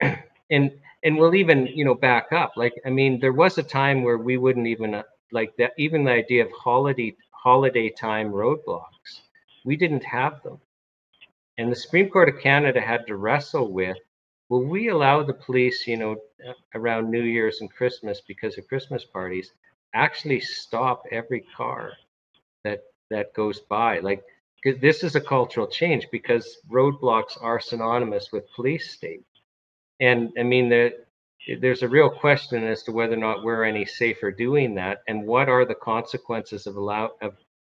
[0.50, 0.72] and
[1.06, 2.52] and we'll even you know back up.
[2.56, 6.04] Like i mean there was a time where we wouldn't even uh, like that even
[6.04, 9.12] the idea of holiday holiday time roadblocks
[9.64, 10.60] we didn't have them.
[11.58, 13.98] And the supreme court of canada had to wrestle with
[14.50, 16.16] will we allow the police you know
[16.74, 19.52] around new year's and christmas because of christmas parties
[19.94, 21.92] actually stop every car
[22.64, 22.80] that
[23.10, 24.00] that goes by?
[24.00, 24.24] Like
[24.80, 29.24] this is a cultural change because roadblocks are synonymous with police state
[30.00, 30.92] and I mean, the,
[31.60, 35.26] there's a real question as to whether or not we're any safer doing that, and
[35.26, 37.34] what are the consequences of allow of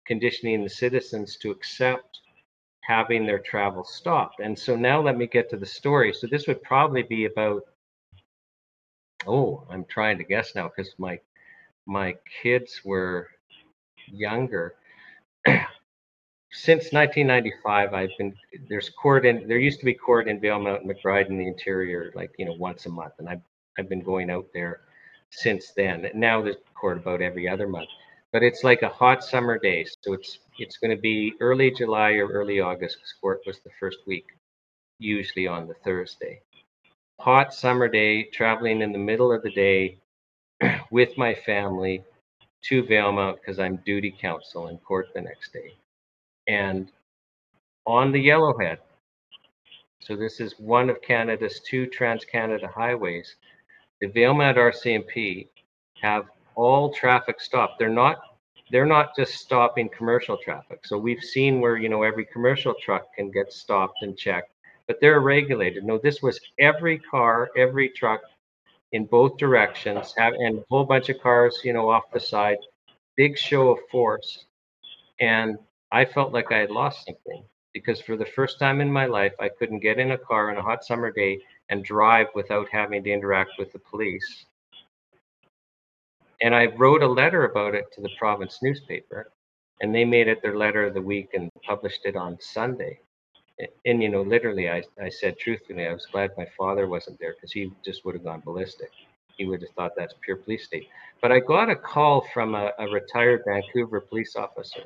[0.06, 2.20] conditioning the citizens to accept
[2.82, 4.40] having their travel stopped.
[4.40, 6.12] And so now let me get to the story.
[6.12, 7.62] So this would probably be about.
[9.26, 11.18] Oh, I'm trying to guess now because my
[11.86, 13.28] my kids were
[14.06, 14.74] younger.
[16.56, 18.34] since 1995, I've been
[18.66, 22.10] there's court in there used to be court in Valemount and McBride in the interior,
[22.14, 23.42] like you know once a month, and I've
[23.78, 24.80] I've been going out there
[25.30, 26.08] since then.
[26.14, 27.90] Now there's court about every other month,
[28.32, 32.12] but it's like a hot summer day, so it's it's going to be early July
[32.12, 34.26] or early August because court was the first week,
[34.98, 36.40] usually on the Thursday.
[37.20, 39.98] Hot summer day, traveling in the middle of the day
[40.90, 42.02] with my family
[42.62, 45.74] to Valemount because I'm duty counsel in court the next day
[46.46, 46.90] and
[47.86, 48.78] on the Yellowhead.
[50.00, 53.36] So this is one of Canada's two Trans-Canada highways.
[54.00, 55.48] The Valemount RCMP
[56.00, 57.78] have all traffic stopped.
[57.78, 58.18] They're not
[58.70, 60.80] they're not just stopping commercial traffic.
[60.84, 64.52] So we've seen where you know every commercial truck can get stopped and checked,
[64.86, 65.84] but they're regulated.
[65.84, 68.20] No, this was every car, every truck
[68.92, 72.58] in both directions, have and a whole bunch of cars, you know, off the side.
[73.16, 74.44] Big show of force,
[75.20, 75.58] and
[75.96, 77.42] I felt like I had lost something
[77.72, 80.58] because for the first time in my life, I couldn't get in a car on
[80.58, 81.40] a hot summer day
[81.70, 84.44] and drive without having to interact with the police.
[86.42, 89.32] And I wrote a letter about it to the province newspaper,
[89.80, 93.00] and they made it their letter of the week and published it on Sunday.
[93.86, 97.32] And, you know, literally, I, I said truthfully, I was glad my father wasn't there
[97.32, 98.90] because he just would have gone ballistic.
[99.38, 100.88] He would have thought that's pure police state.
[101.22, 104.82] But I got a call from a, a retired Vancouver police officer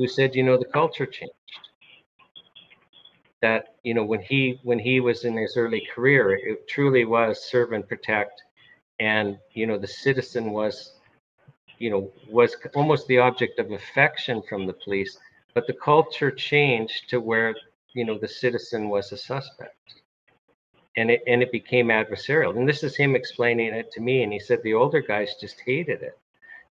[0.00, 1.34] who said, you know, the culture changed.
[3.42, 7.44] That you know, when he when he was in his early career, it truly was
[7.44, 8.42] serve and protect,
[8.98, 10.94] and you know, the citizen was,
[11.78, 15.18] you know, was almost the object of affection from the police.
[15.54, 17.54] But the culture changed to where
[17.92, 20.00] you know the citizen was a suspect
[20.96, 22.56] and it and it became adversarial.
[22.56, 24.22] And this is him explaining it to me.
[24.22, 26.18] And he said the older guys just hated it.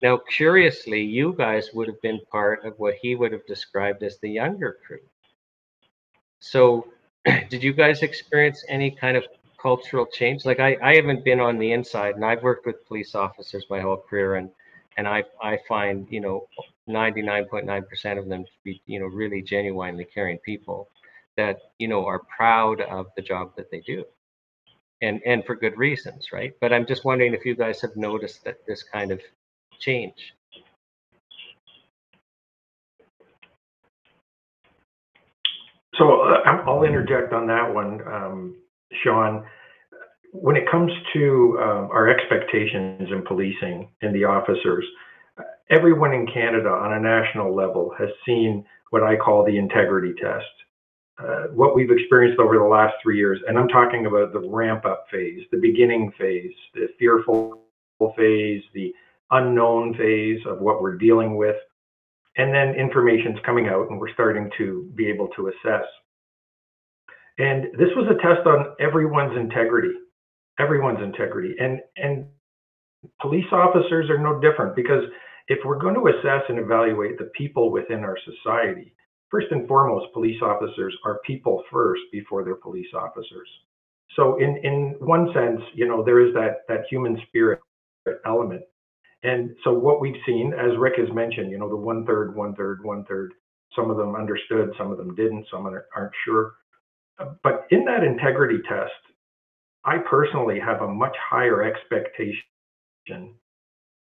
[0.02, 4.18] Now, curiously, you guys would have been part of what he would have described as
[4.20, 5.02] the younger crew.
[6.40, 6.88] So,
[7.50, 9.26] did you guys experience any kind of
[9.62, 10.46] cultural change?
[10.46, 13.82] Like, I, I haven't been on the inside, and I've worked with police officers my
[13.82, 14.50] whole career, and
[14.98, 16.48] and I I find you know
[16.90, 20.90] 99.9% of them to be you know really genuinely caring people
[21.38, 24.04] that you know are proud of the job that they do
[25.02, 28.44] and and for good reasons right but i'm just wondering if you guys have noticed
[28.44, 29.22] that this kind of
[29.80, 30.14] change.
[36.00, 38.56] So uh, I'll interject on that one, um,
[39.04, 39.44] Shawn.
[40.32, 44.86] When it comes to um, our expectations in policing and the officers,
[45.70, 50.46] everyone in Canada on a national level has seen what I call the integrity test.
[51.22, 54.86] Uh, what we've experienced over the last three years, and I'm talking about the ramp
[54.86, 57.62] up phase, the beginning phase, the fearful
[58.16, 58.94] phase, the
[59.32, 61.56] unknown phase of what we're dealing with.
[62.38, 65.86] And then information's coming out and we're starting to be able to assess.
[67.38, 69.94] And this was a test on everyone's integrity,
[70.60, 71.56] everyone's integrity.
[71.60, 72.26] And, and
[73.22, 75.04] police officers are no different because
[75.48, 78.94] if we're going to assess and evaluate the people within our society,
[79.32, 83.50] first and foremost, police officers are people first before they're police officers.
[84.16, 87.60] So in, in one sense, you know, there is that, that human spirit
[88.26, 88.62] element
[89.24, 92.56] and so what we've seen, as Rick has mentioned, you know, the one third, one
[92.56, 93.34] third, one third,
[93.76, 96.54] some of them understood, some of them didn't, some aren't sure.
[97.44, 98.92] But in that integrity test,
[99.84, 102.44] I personally have a much higher expectation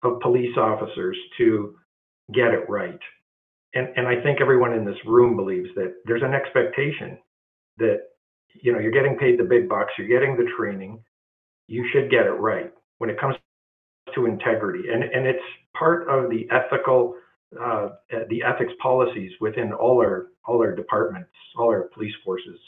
[0.02, 1.74] of police officers to
[2.32, 3.00] get it right.
[3.74, 7.18] And, and I think everyone in this room believes that there's an expectation
[7.78, 8.02] that,
[8.62, 11.02] you know, you're getting paid the big bucks, you're getting the training,
[11.66, 12.72] you should get it right.
[12.98, 13.36] When it comes
[14.18, 15.44] to integrity, and and it's
[15.74, 17.14] part of the ethical,
[17.60, 17.90] uh,
[18.30, 22.58] the ethics policies within all our all our departments, all our police forces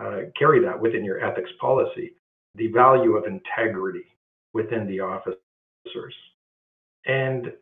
[0.00, 2.14] uh, carry that within your ethics policy.
[2.56, 4.04] the value of integrity
[4.52, 6.14] within the officers.
[7.06, 7.52] And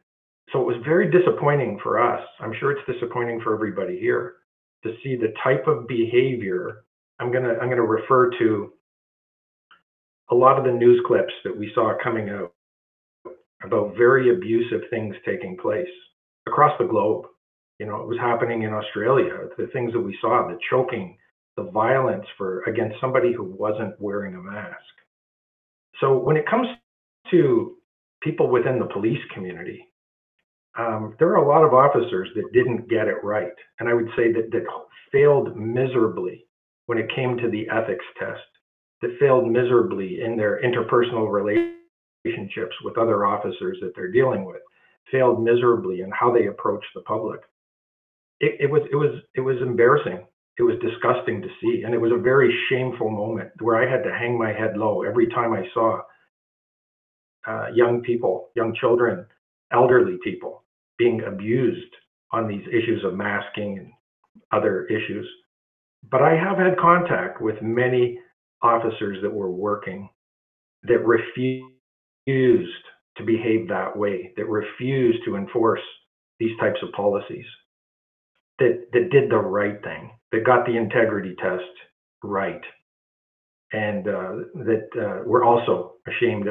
[0.52, 2.22] so it was very disappointing for us.
[2.40, 4.34] I'm sure it's disappointing for everybody here
[4.84, 6.84] to see the type of behavior.
[7.20, 8.72] I'm gonna I'm gonna refer to
[10.30, 12.52] a lot of the news clips that we saw coming out
[13.64, 15.88] about very abusive things taking place
[16.46, 17.26] across the globe.
[17.78, 19.48] You know, it was happening in Australia.
[19.58, 21.16] The things that we saw, the choking,
[21.56, 24.76] the violence for against somebody who wasn't wearing a mask.
[26.00, 26.68] So when it comes
[27.30, 27.76] to
[28.22, 29.86] people within the police community,
[30.78, 34.08] um, there are a lot of officers that didn't get it right, and I would
[34.16, 34.64] say that that
[35.10, 36.46] failed miserably
[36.86, 38.40] when it came to the ethics test.
[39.02, 41.30] That failed miserably in their interpersonal
[42.24, 44.60] relationships with other officers that they're dealing with.
[45.10, 47.40] Failed miserably in how they approach the public.
[48.40, 50.24] It, it was it was it was embarrassing
[50.58, 51.82] it was disgusting to see.
[51.84, 55.02] And it was a very shameful moment where I had to hang my head low
[55.02, 56.02] every time I saw
[57.46, 59.26] uh, young people, young children,
[59.72, 60.62] elderly people
[60.98, 61.94] being abused
[62.32, 63.90] on these issues of masking and
[64.52, 65.26] other issues.
[66.10, 68.18] But I have had contact with many
[68.62, 70.08] officers that were working
[70.84, 71.71] that refused
[72.26, 75.80] to behave that way, that refused to enforce
[76.38, 77.46] these types of policies
[78.58, 81.64] that that did the right thing, that got the integrity test
[82.22, 82.60] right,
[83.72, 86.46] and uh, that uh, were also ashamed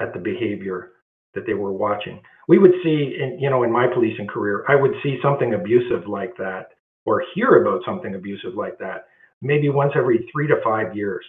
[0.00, 0.92] at the behavior
[1.34, 2.20] that they were watching.
[2.48, 6.08] We would see, in, you know, in my policing career, I would see something abusive
[6.08, 6.68] like that,
[7.04, 9.08] or hear about something abusive like that,
[9.42, 11.24] maybe once every three to five years.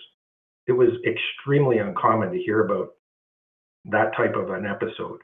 [0.68, 2.90] It was extremely uncommon to hear about
[3.86, 5.20] that type of an episode.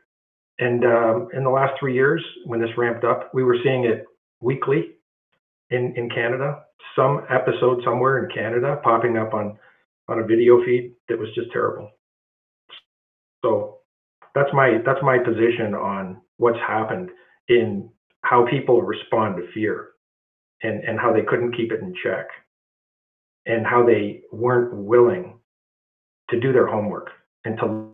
[0.60, 4.06] And um, in the last three years, when this ramped up, we were seeing it
[4.42, 4.92] weekly
[5.70, 6.64] in, in Canada.
[6.96, 9.58] Some episode somewhere in Canada popping up on,
[10.08, 11.90] on a video feed that was just terrible.
[13.44, 13.80] So
[14.34, 17.10] that's my that's my position on what's happened
[17.48, 17.90] in
[18.22, 19.90] how people respond to fear
[20.64, 22.28] and, and how they couldn't keep it in check
[23.46, 25.40] and how they weren't willing
[26.30, 27.10] to do their homework
[27.46, 27.90] and to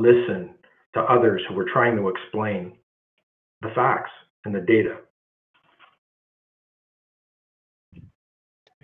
[0.00, 0.54] listen
[0.94, 2.72] to others who were trying to explain
[3.62, 4.10] the facts
[4.44, 4.96] and the data.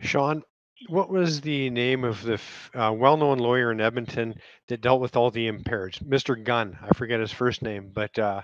[0.01, 0.43] Shawn,
[0.89, 2.41] what was the name of the
[2.75, 4.35] uh, well-known lawyer in Edmonton
[4.69, 5.95] that dealt with all the impaired?
[6.05, 6.43] Mr.
[6.43, 6.77] Gunn.
[6.83, 8.43] I forget his first name, but uh,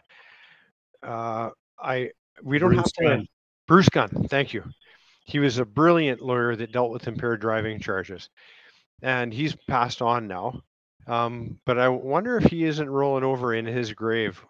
[1.02, 2.10] uh, I
[2.42, 3.04] we don't Bruce have to.
[3.04, 3.26] Gunn.
[3.66, 4.26] Bruce Gunn.
[4.28, 4.64] Thank you.
[5.24, 8.30] He was a brilliant lawyer that dealt with impaired driving charges,
[9.02, 10.62] and he's passed on now.
[11.06, 14.44] Um, but I wonder if he isn't rolling over in his grave.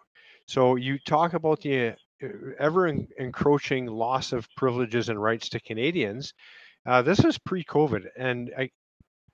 [0.47, 2.27] So you talk about the uh,
[2.59, 6.33] ever encroaching loss of privileges and rights to Canadians
[6.85, 8.69] uh, this is pre-COVID, and I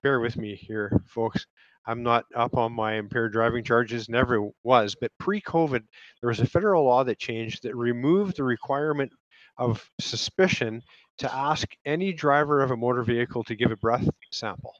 [0.03, 1.45] bear with me here, folks.
[1.86, 4.95] I'm not up on my impaired driving charges, never was.
[4.99, 5.82] But pre-COVID,
[6.22, 9.13] there was a federal law that changed that removed the requirement
[9.57, 10.82] of suspicion
[11.20, 14.74] to ask any driver of a motor vehicle to give a breath sample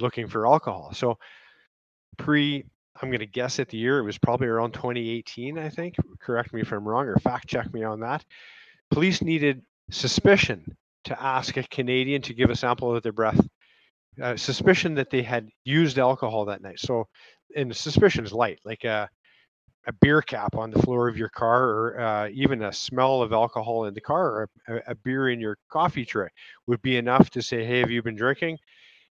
[0.00, 0.92] looking for alcohol.
[0.94, 1.18] So
[2.18, 2.64] pre
[3.02, 5.96] I'm going to guess at the year it was probably around 2018, I think.
[6.20, 8.24] Correct me if I'm wrong or fact check me on that.
[8.90, 13.40] Police needed suspicion to ask a Canadian to give a sample of their breath.
[14.20, 16.80] Uh, suspicion that they had used alcohol that night.
[16.80, 17.06] So,
[17.54, 19.08] and suspicion is light, like a,
[19.86, 23.32] a beer cap on the floor of your car, or uh, even a smell of
[23.32, 26.28] alcohol in the car, or a, a, beer in your coffee tray
[26.66, 28.58] would be enough to say, "Hey, have you been drinking?"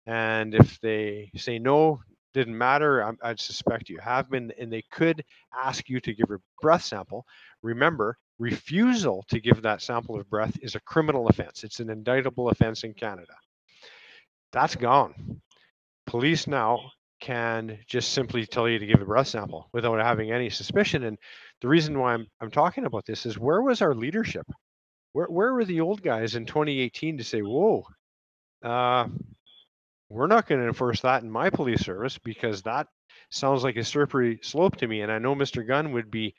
[0.06, 2.02] And if they say no,
[2.34, 3.03] didn't matter.
[3.03, 5.23] I, I'd suspect you have been, and they could
[5.53, 7.25] ask you to give a breath sample.
[7.61, 11.63] Remember, refusal to give that sample of breath is a criminal offense.
[11.63, 13.34] It's an indictable offense in Canada.
[14.51, 15.41] That's gone.
[16.07, 20.49] Police now can just simply tell you to give a breath sample without having any
[20.49, 21.03] suspicion.
[21.03, 21.17] And
[21.61, 24.47] the reason why I'm, I'm talking about this is where was our leadership?
[25.11, 27.86] Where, where were the old guys in 2018 to say, whoa,
[28.63, 29.07] uh,
[30.10, 32.88] we're not going to enforce that in my police service because that
[33.30, 35.01] sounds like a slippery slope to me.
[35.01, 35.66] And I know Mr.
[35.66, 36.36] Gunn would be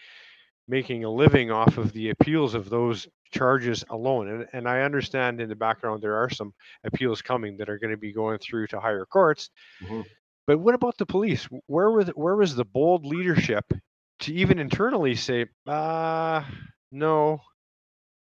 [0.68, 4.28] making a living off of the appeals of those charges alone.
[4.28, 6.52] And, and I understand in the background there are some
[6.84, 9.50] appeals coming that are going to be going through to higher courts.
[9.82, 10.02] Mm-hmm.
[10.46, 11.46] But what about the police?
[11.66, 13.72] Where the, where was the bold leadership
[14.20, 16.42] to even internally say, uh,
[16.90, 17.40] no,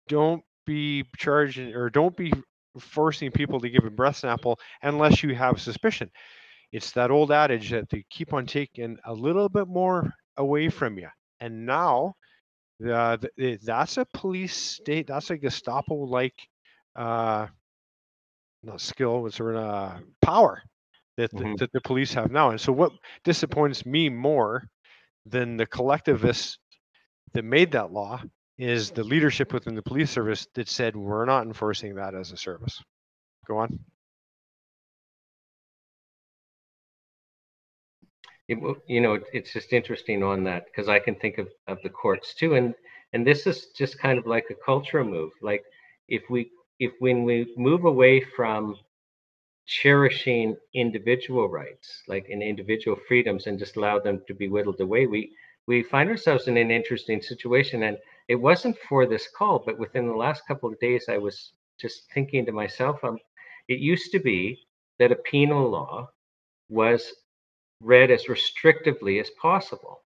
[0.07, 2.33] don't be charging or don't be
[2.79, 6.09] forcing people to give a breath sample unless you have suspicion.
[6.71, 10.97] It's that old adage that they keep on taking a little bit more away from
[10.97, 11.07] you.
[11.39, 12.15] And now
[12.85, 13.17] uh,
[13.63, 15.07] that's a police state.
[15.07, 16.35] That's a Gestapo-like,
[16.95, 17.47] uh,
[18.63, 20.61] not skill, but sort of uh, power
[21.17, 21.55] that the, mm-hmm.
[21.55, 22.49] that the police have now.
[22.49, 22.91] And so, what
[23.23, 24.67] disappoints me more
[25.25, 26.57] than the collectivists
[27.33, 28.21] that made that law
[28.57, 32.37] is the leadership within the police service that said we're not enforcing that as a
[32.37, 32.81] service.
[33.47, 33.79] Go on.
[38.47, 41.89] It, you know, it's just interesting on that because I can think of, of the
[41.89, 42.75] courts too, and
[43.13, 45.31] and this is just kind of like a cultural move.
[45.41, 45.63] Like
[46.07, 48.75] if we if when we move away from
[49.65, 55.07] cherishing individual rights, like in individual freedoms, and just allow them to be whittled away,
[55.07, 55.31] we
[55.65, 57.83] we find ourselves in an interesting situation.
[57.83, 57.97] And
[58.27, 62.11] it wasn't for this call, but within the last couple of days, I was just
[62.13, 63.17] thinking to myself, um,
[63.67, 64.59] it used to be
[64.99, 66.09] that a penal law
[66.69, 67.11] was
[67.81, 70.01] read as restrictively as possible.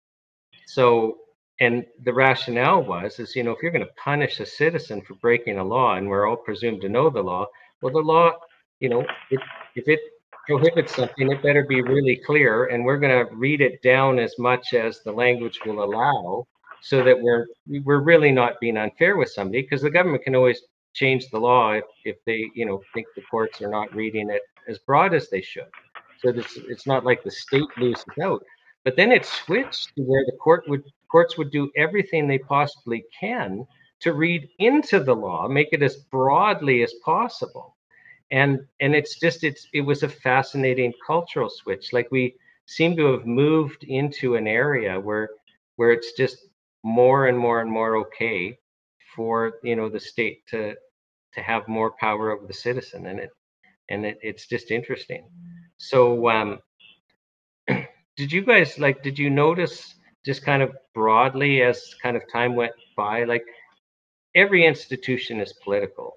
[0.68, 1.18] So,
[1.62, 5.14] and the rationale was, is, you know, if you're going to punish a citizen for
[5.16, 7.46] breaking a law and we're all presumed to know the law,
[7.82, 8.34] well, the law,
[8.80, 9.42] you know, if,
[9.76, 10.00] if it
[10.48, 12.66] prohibits something, it better be really clear.
[12.66, 16.48] And we're going to read it down as much as the language will allow
[16.82, 17.48] so that we're,
[17.84, 20.62] we're really not being unfair with somebody because the government can always
[20.94, 24.42] change the law if, if they, you know, think the courts are not reading it
[24.68, 25.70] as broad as they should.
[26.22, 28.44] So it's, it's not like the state loses out.
[28.84, 33.04] But then it switched to where the court would courts would do everything they possibly
[33.20, 33.66] can
[34.00, 37.76] to read into the law, make it as broadly as possible.
[38.32, 41.94] And and it's just it's it was a fascinating cultural switch.
[41.94, 45.30] Like we seem to have moved into an area where
[45.76, 46.49] where it's just
[46.84, 48.58] more and more and more okay
[49.16, 50.76] for you know the state to
[51.34, 53.30] to have more power over the citizen and it
[53.90, 55.28] and it, it's just interesting
[55.80, 56.60] so, um,
[58.18, 59.02] did you guys like?
[59.02, 63.46] Did you notice just kind of broadly as kind of time went by, like
[64.36, 66.14] every institution is political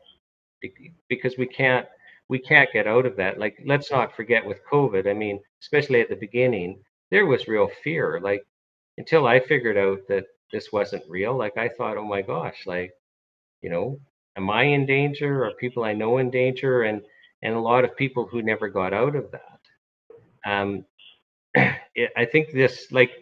[1.09, 1.87] because we can't
[2.29, 3.39] we can't get out of that.
[3.39, 5.09] Like, let's not forget with COVID.
[5.09, 8.21] I mean, especially at the beginning, there was real fear.
[8.21, 8.43] Like,
[8.99, 12.93] until I figured out that this wasn't real, like I thought, oh my gosh, like,
[13.63, 13.99] you know,
[14.37, 15.45] am I in danger?
[15.45, 16.83] Are people I know in danger?
[16.83, 17.03] And
[17.43, 19.61] and a lot of people who never got out of that
[20.47, 20.85] um,
[21.57, 23.13] I think this like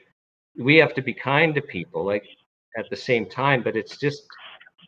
[0.58, 2.24] we have to be kind to people like
[2.76, 4.22] at the same time, but it's just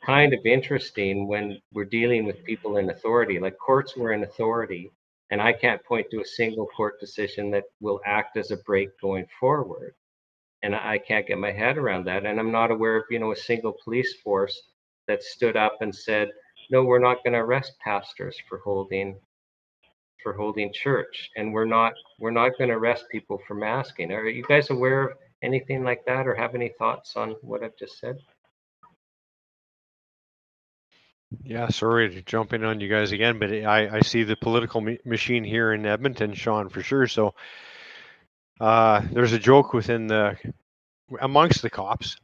[0.05, 3.39] kind of interesting when we're dealing with people in authority.
[3.39, 4.91] Like courts were in authority,
[5.31, 8.91] and I can't point to a single court decision that will act as a break
[9.01, 9.95] going forward.
[10.63, 12.25] And I can't get my head around that.
[12.25, 14.61] And I'm not aware of, you know, a single police force
[15.09, 16.29] that stood up and said,
[16.71, 19.19] no, we're not going to arrest pastors for holding
[20.23, 24.29] for holding church and we're not we're not going to arrest people for masking are
[24.29, 27.99] you guys aware of anything like that or have any thoughts on what i've just
[27.99, 28.17] said
[31.43, 34.81] yeah sorry to jump in on you guys again but i i see the political
[35.05, 37.35] machine here in edmonton shawn for sure so
[38.63, 40.37] uh there's a joke within the
[41.21, 42.17] amongst the cops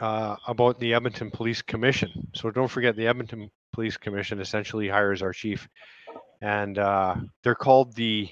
[0.00, 5.22] uh, about the edmonton police commission so don't forget the edmonton police commission essentially hires
[5.22, 5.68] our chief
[6.42, 8.28] and uh, they're called the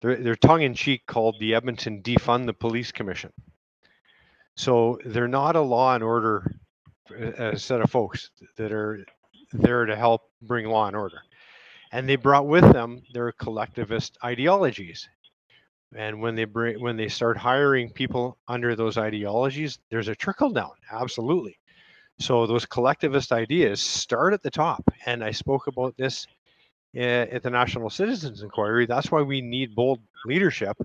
[0.00, 3.32] they're, they're tongue in cheek called the Edmonton Defund the Police Commission.
[4.56, 6.54] So they're not a law and order
[7.38, 9.04] uh, set of folks that are
[9.52, 11.20] there to help bring law and order.
[11.90, 15.08] And they brought with them their collectivist ideologies.
[15.96, 20.50] And when they bring when they start hiring people under those ideologies, there's a trickle
[20.50, 21.58] down, absolutely.
[22.20, 24.82] So those collectivist ideas start at the top.
[25.06, 26.26] And I spoke about this
[26.96, 28.86] at the National Citizens Inquiry.
[28.86, 30.76] That's why we need bold leadership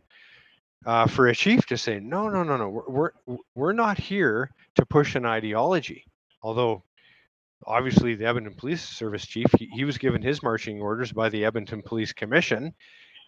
[0.85, 4.51] uh, for a chief to say, no, no, no, no, we're, we're, we're not here
[4.75, 6.05] to push an ideology.
[6.41, 6.83] Although,
[7.65, 11.45] obviously, the Edmonton Police Service chief, he, he was given his marching orders by the
[11.45, 12.73] Edmonton Police Commission,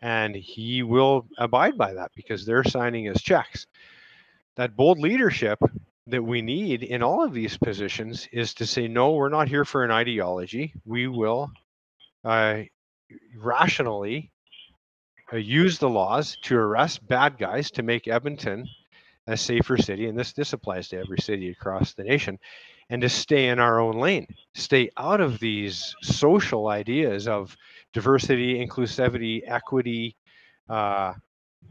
[0.01, 3.67] and he will abide by that because they're signing his checks.
[4.55, 5.59] That bold leadership
[6.07, 9.65] that we need in all of these positions is to say, no, we're not here
[9.65, 10.73] for an ideology.
[10.85, 11.51] We will
[12.23, 12.61] uh,
[13.37, 14.31] rationally
[15.33, 18.67] uh, use the laws to arrest bad guys to make Edmonton
[19.27, 22.37] a safer city, and this this applies to every city across the nation,
[22.91, 27.57] and to stay in our own lane, stay out of these social ideas of
[27.95, 30.17] diversity, inclusivity, equity.
[30.69, 31.13] Uh,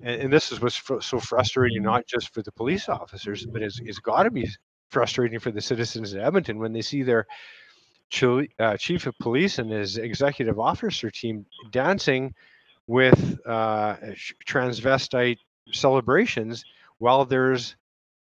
[0.03, 3.61] and, and, this is what's fr- so frustrating, not just for the police officers, but
[3.63, 4.49] it's, it's got to be
[4.91, 7.27] frustrating for the citizens of Edmonton when they see their
[8.59, 12.33] uh, chief of police and his executive officer team dancing
[12.87, 13.97] with uh,
[14.47, 15.39] transvestite
[15.73, 16.65] celebrations
[16.99, 17.77] while there's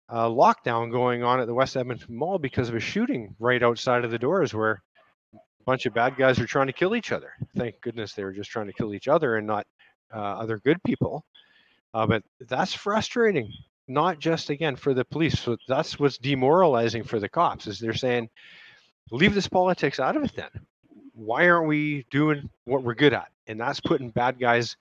[0.09, 4.05] a lockdown going on at the West Edmonton Mall because of a shooting right outside
[4.05, 4.82] of the doors where
[5.65, 7.33] bunch of bad guys are trying to kill each other.
[7.57, 9.67] Thank goodness they were just trying to kill each other and not
[10.15, 11.25] uh, other good people.
[11.93, 13.53] Uh, but that's frustrating,
[13.87, 15.39] not just again for the police.
[15.39, 18.29] So that's what's demoralizing for the cops is they're saying,
[19.11, 20.35] leave this politics out of it.
[20.35, 20.51] Then
[21.15, 23.29] why aren't we doing what we're good at?
[23.47, 24.77] And that's putting bad guys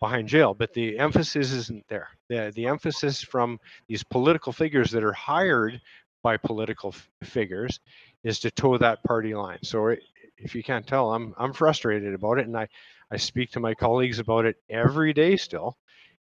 [0.00, 0.54] behind jail.
[0.54, 2.08] But the emphasis isn't there.
[2.28, 5.80] The the emphasis from these political figures that are hired
[6.22, 7.80] by political f- figures
[8.24, 9.58] is to toe that party line.
[9.62, 9.94] So
[10.38, 12.68] if you can't tell, I'm I'm frustrated about it, and I
[13.10, 15.76] I speak to my colleagues about it every day still,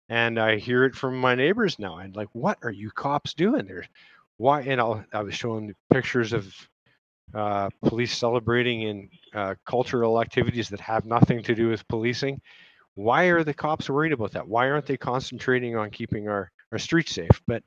[0.09, 1.97] and I hear it from my neighbors now.
[1.97, 3.85] And like, what are you cops doing there?
[4.37, 4.61] Why?
[4.61, 6.53] And I'll, I was showing pictures of
[7.33, 12.41] uh, police celebrating in uh, cultural activities that have nothing to do with policing.
[12.95, 14.47] Why are the cops worried about that?
[14.47, 17.41] Why aren't they concentrating on keeping our, our streets safe?
[17.47, 17.63] But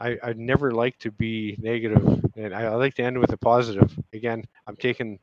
[0.00, 3.36] I, I never like to be negative, and I, I like to end with a
[3.36, 3.96] positive.
[4.12, 5.18] Again, I'm taking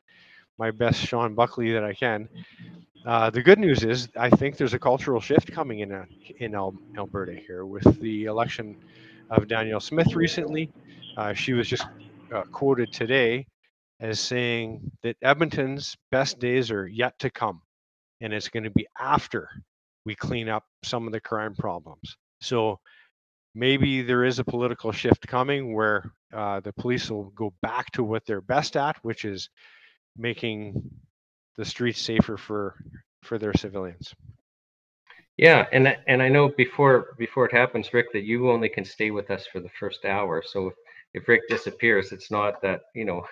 [0.58, 2.30] my best Shawn Buckley that I can.
[3.06, 6.06] Uh, the good news is, I think there's a cultural shift coming in uh,
[6.40, 8.76] in Alberta here with the election
[9.30, 10.72] of Danielle Smith recently.
[11.16, 11.88] Uh, she was just
[12.34, 13.48] uh, quoted today
[14.00, 17.62] as saying that Edmonton's best days are yet to come,
[18.22, 19.50] and it's going to be after
[20.06, 22.18] we clean up some of the crime problems.
[22.42, 22.80] So
[23.58, 28.04] maybe there is a political shift coming where uh, the police will go back to
[28.04, 29.50] what they're best at, which is
[30.16, 30.82] making
[31.58, 32.76] the streets safer for
[33.24, 34.14] for their civilians.
[35.38, 39.12] Yeah, and and I know before before it happens, Rick, that you only can stay
[39.12, 40.44] with us for the first hour.
[40.46, 40.74] So if,
[41.16, 43.26] if Rick disappears, it's not that you know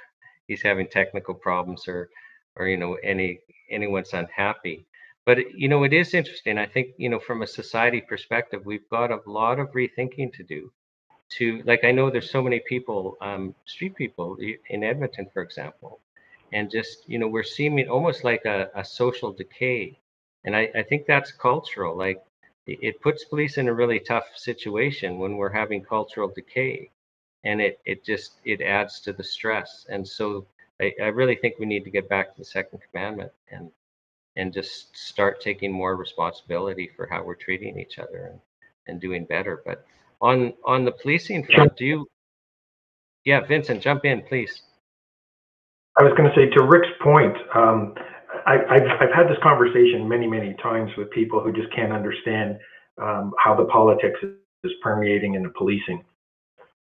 [0.47, 2.09] he's having technical problems or
[2.55, 4.85] or you know any anyone's unhappy.
[5.25, 6.57] But you know it is interesting.
[6.57, 10.43] I think you know from a society perspective, we've got a lot of rethinking to
[10.43, 10.71] do.
[11.37, 14.37] To like I know there's so many people, um, street people
[14.69, 15.99] in Edmonton, for example,
[16.53, 19.99] and just you know we're seeming almost like a, a social decay
[20.45, 22.21] and I, I think that's cultural like
[22.67, 26.91] it, it puts police in a really tough situation when we're having cultural decay
[27.43, 30.47] and it it just it adds to the stress and so
[30.81, 33.71] I, I really think we need to get back to the second commandment and
[34.35, 38.39] and just start taking more responsibility for how we're treating each other and,
[38.87, 39.61] and doing better.
[39.65, 39.85] But
[40.21, 42.07] on on the policing front do you
[43.25, 44.61] yeah vincent jump in please.
[45.97, 47.95] I was going to say to Rick's point, um,
[48.45, 52.59] I, have I've had this conversation many, many times with people who just can't understand
[53.01, 56.03] um, how the politics is permeating into policing.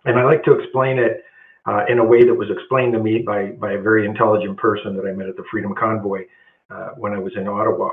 [0.06, 1.22] And I like to explain it
[1.66, 4.96] uh, in a way that was explained to me by, by a very intelligent person
[4.96, 6.24] that I met at the Freedom Convoy
[6.70, 7.90] uh, when I was in Ottawa,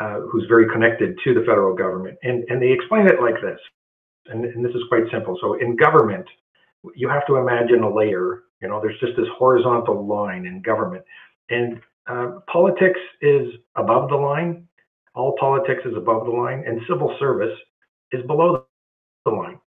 [0.00, 2.18] uh, who's very connected to the federal government.
[2.22, 3.58] And, and they explain it like this,
[4.26, 5.38] and, and this is quite simple.
[5.40, 6.26] So in government,
[6.94, 11.04] you have to imagine a layer you know, there's just this horizontal line in government.
[11.50, 14.66] And uh, politics is above the line.
[15.14, 17.56] All politics is above the line, and civil service
[18.12, 18.64] is below
[19.24, 19.58] the line.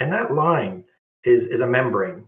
[0.00, 0.84] And that line
[1.24, 2.24] is, is a membrane,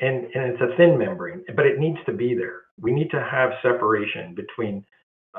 [0.00, 2.62] and, and it's a thin membrane, but it needs to be there.
[2.78, 4.84] We need to have separation between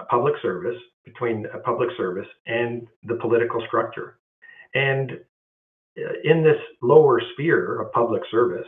[0.10, 4.20] public service, between a public service and the political structure.
[4.76, 5.12] And
[5.98, 8.68] uh, in this lower sphere of public service,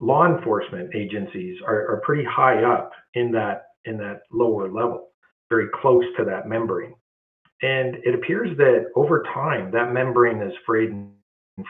[0.00, 5.10] law enforcement agencies are, are pretty high up in that in that lower level,
[5.48, 6.94] very close to that membrane.
[7.62, 11.12] And it appears that over time that membrane is frayed and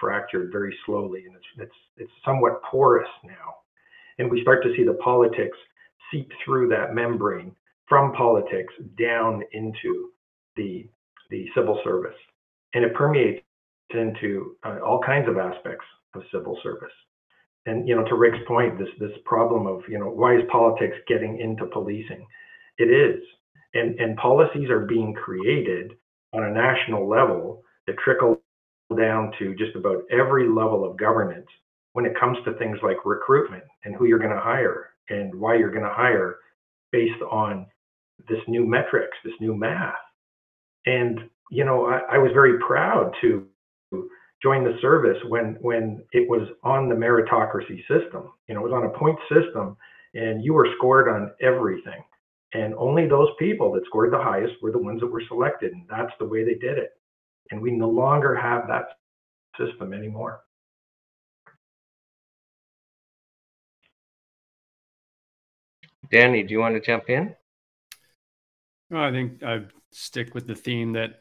[0.00, 3.56] fractured very slowly, and it's it's it's somewhat porous now.
[4.18, 5.58] And we start to see the politics
[6.10, 7.54] seep through that membrane
[7.88, 10.10] from politics down into
[10.56, 10.88] the
[11.30, 12.16] the civil service,
[12.74, 13.42] and it permeates
[13.90, 15.84] into uh, all kinds of aspects
[16.14, 16.92] of civil service.
[17.66, 20.96] And you know to rick's point this this problem of you know why is politics
[21.08, 22.26] getting into policing?
[22.78, 23.22] It is.
[23.74, 25.92] And and policies are being created
[26.32, 28.40] on a national level that trickle
[28.96, 31.46] down to just about every level of governance
[31.92, 35.56] when it comes to things like recruitment and who you're going to hire and why
[35.56, 36.36] you're going to hire
[36.92, 37.66] based on
[38.28, 39.94] this new metrics this new math
[40.86, 43.46] and you know I, I was very proud to
[44.42, 48.32] join the service when when it was on the meritocracy system.
[48.48, 49.76] You know, it was on a point system,
[50.14, 52.02] and you were scored on everything.
[52.54, 55.84] And only those people that scored the highest were the ones that were selected, and
[55.90, 56.90] that's the way they did it.
[57.50, 58.86] And we no longer have that
[59.58, 60.40] system anymore.
[66.10, 67.34] Danny, do you want to jump in?
[68.90, 71.18] Well, I think I stick with the theme that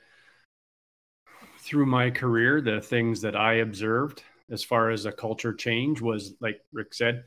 [1.60, 6.36] through my career, the things that I observed as far as a culture change was,
[6.40, 7.24] like Rick said,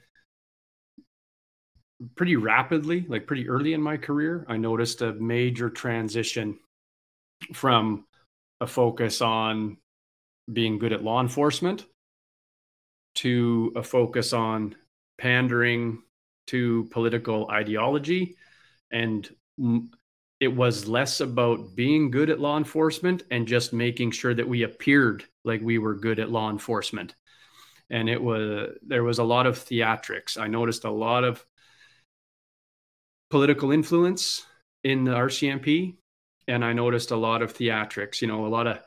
[2.14, 4.46] pretty rapidly, like pretty early in my career.
[4.48, 6.58] I noticed a major transition
[7.52, 8.06] from
[8.60, 9.78] a focus on
[10.52, 11.84] being good at law enforcement
[13.16, 14.76] to a focus on
[15.18, 16.02] pandering
[16.46, 18.36] to political ideology
[18.92, 19.28] and
[20.40, 24.62] it was less about being good at law enforcement and just making sure that we
[24.62, 27.14] appeared like we were good at law enforcement.
[27.90, 30.38] And it was there was a lot of theatrics.
[30.38, 31.44] I noticed a lot of
[33.30, 34.46] political influence
[34.84, 35.94] in the rcmp
[36.46, 38.80] and i noticed a lot of theatrics you know a lot of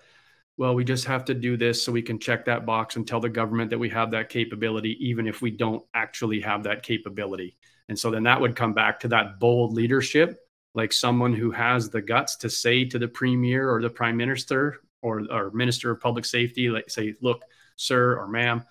[0.58, 3.20] well we just have to do this so we can check that box and tell
[3.20, 7.58] the government that we have that capability even if we don't actually have that capability.
[7.90, 10.40] And so then that would come back to that bold leadership
[10.74, 14.78] like someone who has the guts to say to the premier or the prime minister
[15.02, 17.44] or, or minister of public safety, like say, look,
[17.76, 18.64] sir or ma'am,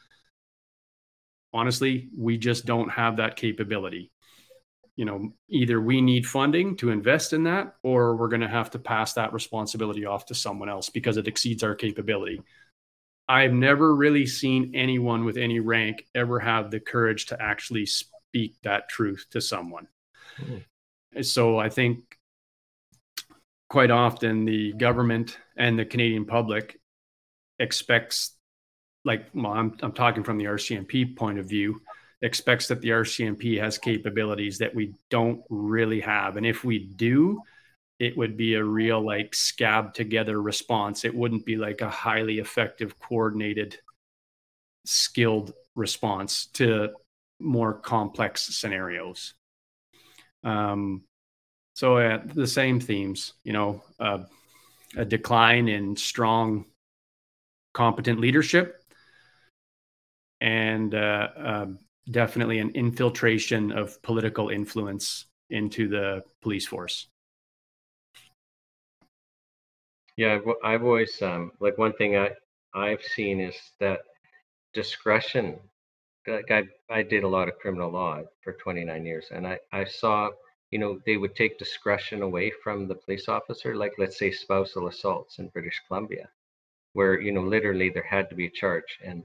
[1.52, 4.10] honestly, we just don't have that capability.
[4.96, 8.70] You know, either we need funding to invest in that, or we're going to have
[8.72, 12.42] to pass that responsibility off to someone else because it exceeds our capability.
[13.28, 18.56] I've never really seen anyone with any rank ever have the courage to actually speak
[18.62, 19.86] that truth to someone.
[20.38, 20.64] Mm.
[21.22, 22.16] So I think
[23.68, 26.78] quite often the government and the Canadian public
[27.58, 28.32] expects,
[29.04, 31.80] like, well, I'm, I'm talking from the RCMP point of view,
[32.22, 36.36] expects that the RCMP has capabilities that we don't really have.
[36.36, 37.40] And if we do,
[37.98, 41.04] it would be a real, like, scab together response.
[41.04, 43.78] It wouldn't be like a highly effective, coordinated,
[44.84, 46.90] skilled response to
[47.38, 49.34] more complex scenarios.
[50.44, 51.04] Um,
[51.74, 54.24] so uh, the same themes, you know, uh,
[54.96, 56.66] a decline in strong,
[57.72, 58.82] competent leadership,
[60.40, 61.78] and uh, um,
[62.10, 67.08] definitely an infiltration of political influence into the police force.
[70.16, 72.32] Yeah, I've always um, like one thing I
[72.74, 74.00] I've seen is that
[74.74, 75.58] discretion
[76.26, 79.84] like I, I did a lot of criminal law for 29 years and I, I
[79.84, 80.30] saw,
[80.70, 84.88] you know, they would take discretion away from the police officer, like let's say spousal
[84.88, 86.28] assaults in British Columbia,
[86.92, 88.98] where, you know, literally there had to be a charge.
[89.04, 89.24] And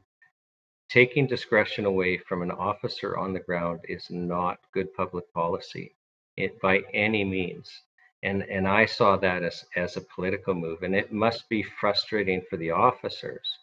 [0.89, 5.95] taking discretion away from an officer on the ground is not good public policy
[6.37, 7.69] it, by any means.
[8.23, 10.83] And, and I saw that as, as a political move.
[10.83, 13.59] And it must be frustrating for the officers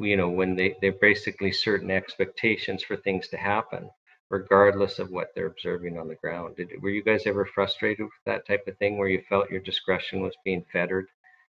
[0.00, 3.88] you know when they they're basically certain expectations for things to happen
[4.30, 8.12] regardless of what they're observing on the ground Did, were you guys ever frustrated with
[8.26, 11.06] that type of thing where you felt your discretion was being fettered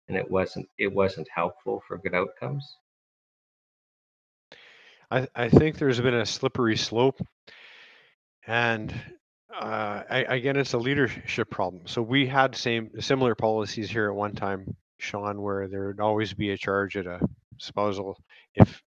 [0.08, 2.76] and it wasn't it wasn't helpful for good outcomes
[5.10, 7.20] i i think there's been a slippery slope
[8.46, 8.94] and
[9.58, 11.86] uh, I, again, it's a leadership problem.
[11.86, 16.34] So we had same similar policies here at one time, Shawn, where there would always
[16.34, 17.20] be a charge at a
[17.58, 18.18] spousal
[18.56, 18.82] if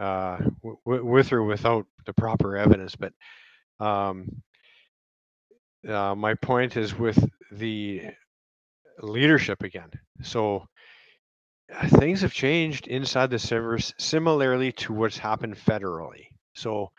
[0.00, 2.96] uh, w- with or without the proper evidence.
[2.96, 3.12] But
[3.80, 4.42] um,
[5.88, 7.18] uh, my point is with
[7.52, 8.02] the
[9.00, 9.90] leadership again.
[10.22, 10.66] So
[11.74, 16.26] uh, things have changed inside the service similarly to what's happened federally.
[16.54, 16.90] So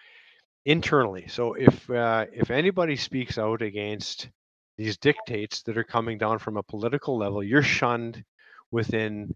[0.66, 1.28] internally.
[1.28, 4.30] So if uh, if anybody speaks out against
[4.78, 8.24] these dictates that are coming down from a political level, you're shunned
[8.72, 9.36] within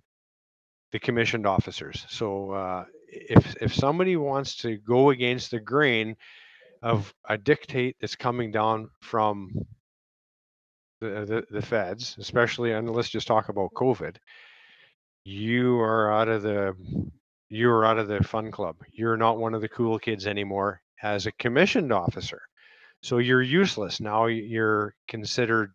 [0.93, 2.05] the commissioned officers.
[2.07, 6.15] So uh, if if somebody wants to go against the grain
[6.81, 9.51] of a dictate that's coming down from
[11.01, 14.17] the, the, the feds, especially, and let's just talk about COVID,
[15.25, 16.75] you are out of the
[17.49, 18.75] you are out of the fun club.
[18.91, 22.41] You're not one of the cool kids anymore as a commissioned officer.
[23.01, 23.99] So you're useless.
[23.99, 25.71] Now you're considered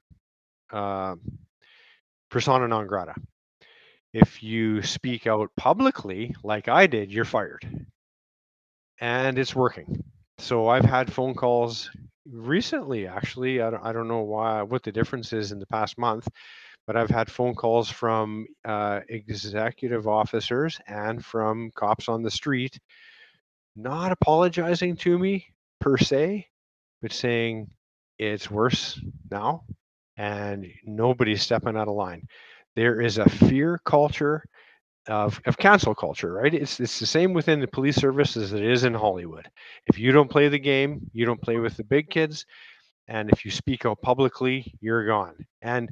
[0.72, 1.16] uh,
[2.30, 3.14] persona non grata
[4.20, 7.64] if you speak out publicly like I did, you're fired.
[9.00, 10.02] And it's working.
[10.38, 11.90] So I've had phone calls
[12.28, 13.62] recently, actually.
[13.62, 16.28] I don't, I don't know why, what the difference is in the past month,
[16.86, 22.78] but I've had phone calls from uh, executive officers and from cops on the street,
[23.76, 25.46] not apologizing to me
[25.80, 26.46] per se,
[27.02, 27.68] but saying
[28.18, 29.00] it's worse
[29.30, 29.62] now
[30.16, 32.26] and nobody's stepping out of line
[32.78, 34.44] there is a fear culture
[35.08, 36.54] of, of cancel culture, right?
[36.54, 39.48] It's it's the same within the police service as it is in Hollywood.
[39.86, 42.46] If you don't play the game, you don't play with the big kids,
[43.08, 45.34] and if you speak out publicly, you're gone.
[45.60, 45.90] And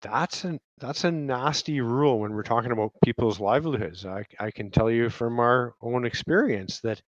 [0.00, 4.06] that's a that's a nasty rule when we're talking about people's livelihoods.
[4.06, 7.02] I, I can tell you from our own experience that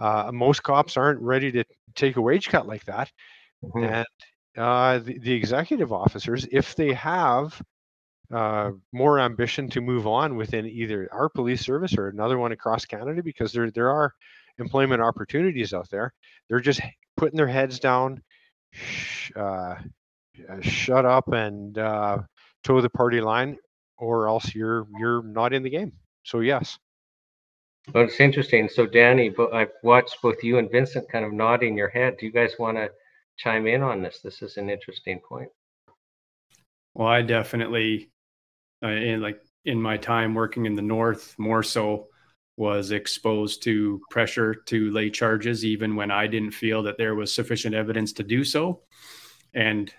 [0.00, 1.64] uh, most cops aren't ready to
[1.94, 3.12] take a wage cut like that,
[3.62, 3.84] mm-hmm.
[3.84, 4.06] and
[4.56, 7.60] uh, the, the executive officers, if they have
[8.32, 12.84] uh, more ambition to move on within either our police service or another one across
[12.84, 14.14] Canada because there there are
[14.58, 16.12] employment opportunities out there.
[16.48, 16.80] They're just
[17.16, 18.22] putting their heads down,
[18.72, 19.76] sh- uh,
[20.48, 22.18] uh, shut up and uh,
[22.62, 23.56] toe the party line,
[23.98, 25.92] or else you're you're not in the game.
[26.24, 26.78] So yes.
[27.92, 28.70] Well, it's interesting.
[28.70, 32.16] So, Danny, but I've watched both you and Vincent kind of nodding your head.
[32.16, 32.90] Do you guys want to
[33.36, 34.20] chime in on this?
[34.20, 35.50] This is an interesting point.
[36.94, 38.10] Well, I definitely,
[38.84, 42.08] uh, in like in my time working in the north, more so
[42.56, 47.34] was exposed to pressure to lay charges, even when I didn't feel that there was
[47.34, 48.82] sufficient evidence to do so.
[49.54, 49.92] And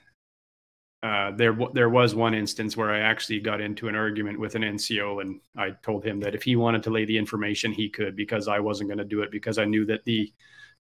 [1.03, 4.63] uh, there there was one instance where I actually got into an argument with an
[4.63, 8.15] NCO, and I told him that if he wanted to lay the information, he could
[8.15, 10.31] because I wasn't going to do it because I knew that the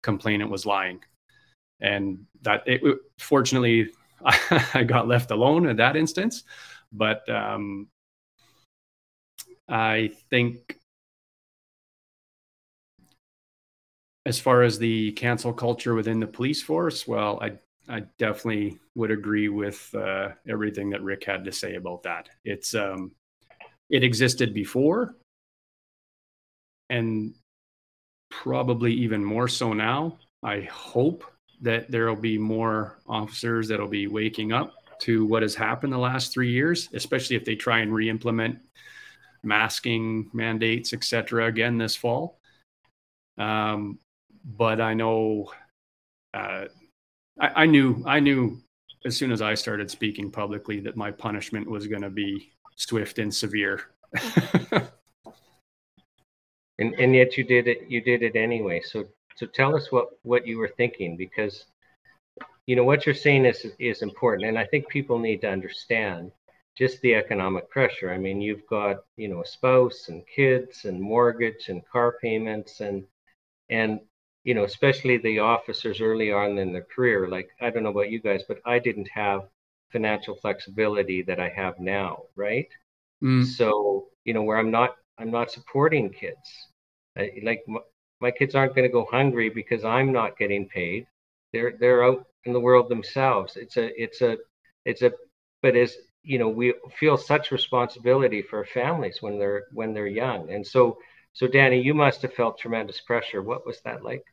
[0.01, 0.99] complainant was lying,
[1.79, 2.81] and that it,
[3.19, 3.89] fortunately
[4.73, 6.43] I got left alone in that instance,
[6.91, 7.87] but um,
[9.67, 10.77] I think
[14.25, 17.53] as far as the cancel culture within the police force, well, I
[17.87, 22.29] I definitely would agree with uh, everything that Rick had to say about that.
[22.43, 23.11] It's um,
[23.89, 25.15] it existed before,
[26.89, 27.35] and
[28.31, 30.17] probably even more so now.
[30.43, 31.23] I hope
[31.61, 35.97] that there will be more officers that'll be waking up to what has happened the
[35.97, 38.59] last three years, especially if they try and re-implement
[39.45, 42.39] masking mandates, etc., again this fall.
[43.37, 43.99] Um,
[44.43, 45.51] but I know.
[46.33, 46.65] Uh,
[47.39, 48.61] I, I knew I knew
[49.05, 53.19] as soon as I started speaking publicly that my punishment was going to be swift
[53.19, 53.81] and severe.
[56.79, 58.81] and and yet you did it you did it anyway.
[58.81, 61.65] So so tell us what what you were thinking because
[62.67, 66.31] you know what you're saying is is important and I think people need to understand
[66.77, 68.11] just the economic pressure.
[68.11, 72.81] I mean, you've got, you know, a spouse and kids and mortgage and car payments
[72.81, 73.05] and
[73.69, 73.99] and
[74.45, 77.27] you know, especially the officers early on in their career.
[77.27, 79.41] Like, I don't know about you guys, but I didn't have
[79.91, 82.67] financial flexibility that I have now, right?
[83.23, 83.43] Mm.
[83.43, 86.69] So, you know, where I'm not, I'm not supporting kids.
[87.17, 87.79] I, like, my,
[88.21, 91.07] my kids aren't going to go hungry because I'm not getting paid.
[91.51, 93.55] They're they're out in the world themselves.
[93.55, 94.37] It's a it's a
[94.83, 95.11] it's a
[95.61, 95.95] but as
[96.25, 100.51] you know, we feel such responsibility for families when they're when they're young.
[100.51, 100.97] And so
[101.33, 103.41] so Danny, you must have felt tremendous pressure.
[103.41, 104.23] What was that like?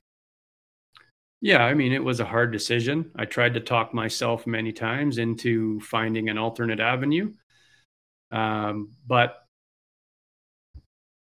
[1.41, 3.11] Yeah, I mean, it was a hard decision.
[3.17, 7.33] I tried to talk myself many times into finding an alternate avenue.
[8.31, 9.39] Um, but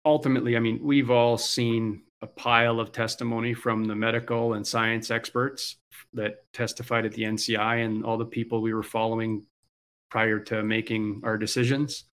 [0.04, 5.10] ultimately, I mean, we've all seen a pile of testimony from the medical and science
[5.10, 5.76] experts
[6.12, 9.46] that testified at the NCI and all the people we were following
[10.11, 12.04] prior to making our decisions.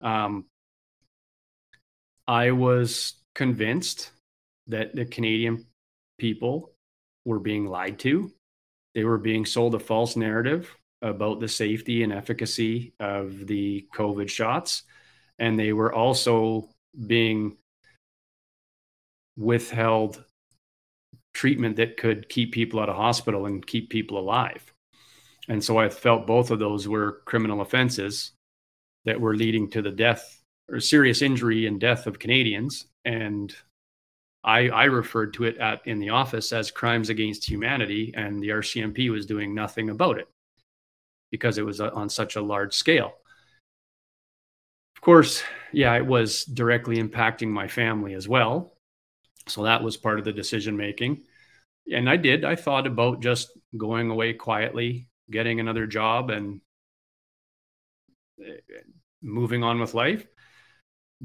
[0.00, 0.46] Um,
[2.26, 4.10] I was convinced
[4.68, 5.66] that the Canadian
[6.18, 6.72] people
[7.24, 8.32] were being lied to.
[8.94, 14.28] They were being sold a false narrative about the safety and efficacy of the COVID
[14.28, 14.84] shots.
[15.38, 16.68] And they were also
[17.06, 17.56] being
[19.36, 20.24] withheld
[21.34, 24.71] treatment that could keep people out of hospital and keep people alive.
[25.48, 28.32] And so I felt both of those were criminal offenses
[29.04, 32.86] that were leading to the death or serious injury and death of Canadians.
[33.04, 33.54] And
[34.44, 38.48] I, I referred to it at in the office as crimes against humanity, and the
[38.48, 40.28] RCMP was doing nothing about it
[41.30, 43.12] because it was uh, on such a large scale.
[44.96, 48.76] Of course, yeah, it was directly impacting my family as well.
[49.48, 51.22] So that was part of the decision making.
[51.92, 56.60] And I did, I thought about just going away quietly, getting another job, and
[59.22, 60.26] moving on with life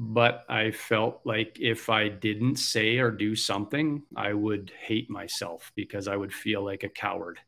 [0.00, 5.72] but I felt like if I didn't say or do something, I would hate myself
[5.74, 7.40] because I would feel like a coward.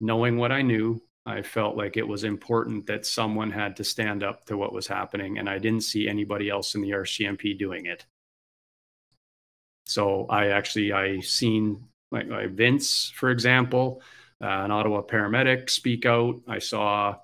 [0.00, 4.22] Knowing what I knew, I felt like it was important that someone had to stand
[4.22, 7.84] up to what was happening, and I didn't see anybody else in the RCMP doing
[7.84, 8.06] it.
[9.84, 14.00] So I actually I seen like, like Vince, for example,
[14.40, 16.36] an Ottawa paramedic speak out.
[16.46, 17.16] I saw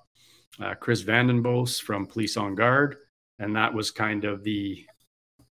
[0.59, 2.97] uh, Chris Vandenbos from Police on Guard
[3.39, 4.85] and that was kind of the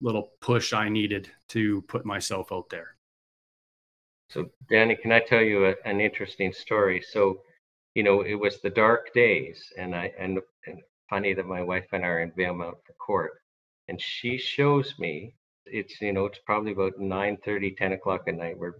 [0.00, 2.96] little push I needed to put myself out there.
[4.30, 7.02] So, Danny, can I tell you a, an interesting story?
[7.02, 7.42] So,
[7.94, 11.86] you know, it was the dark days, and I and, and funny that my wife
[11.92, 13.32] and I are in Valemount for court,
[13.88, 15.34] and she shows me
[15.66, 18.74] it's you know it's probably about 9 30 10 o'clock at night we're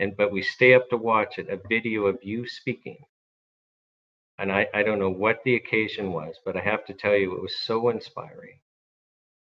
[0.00, 2.98] and but we stay up to watch it a video of you speaking
[4.38, 7.34] and I, I don't know what the occasion was, but I have to tell you,
[7.34, 8.60] it was so inspiring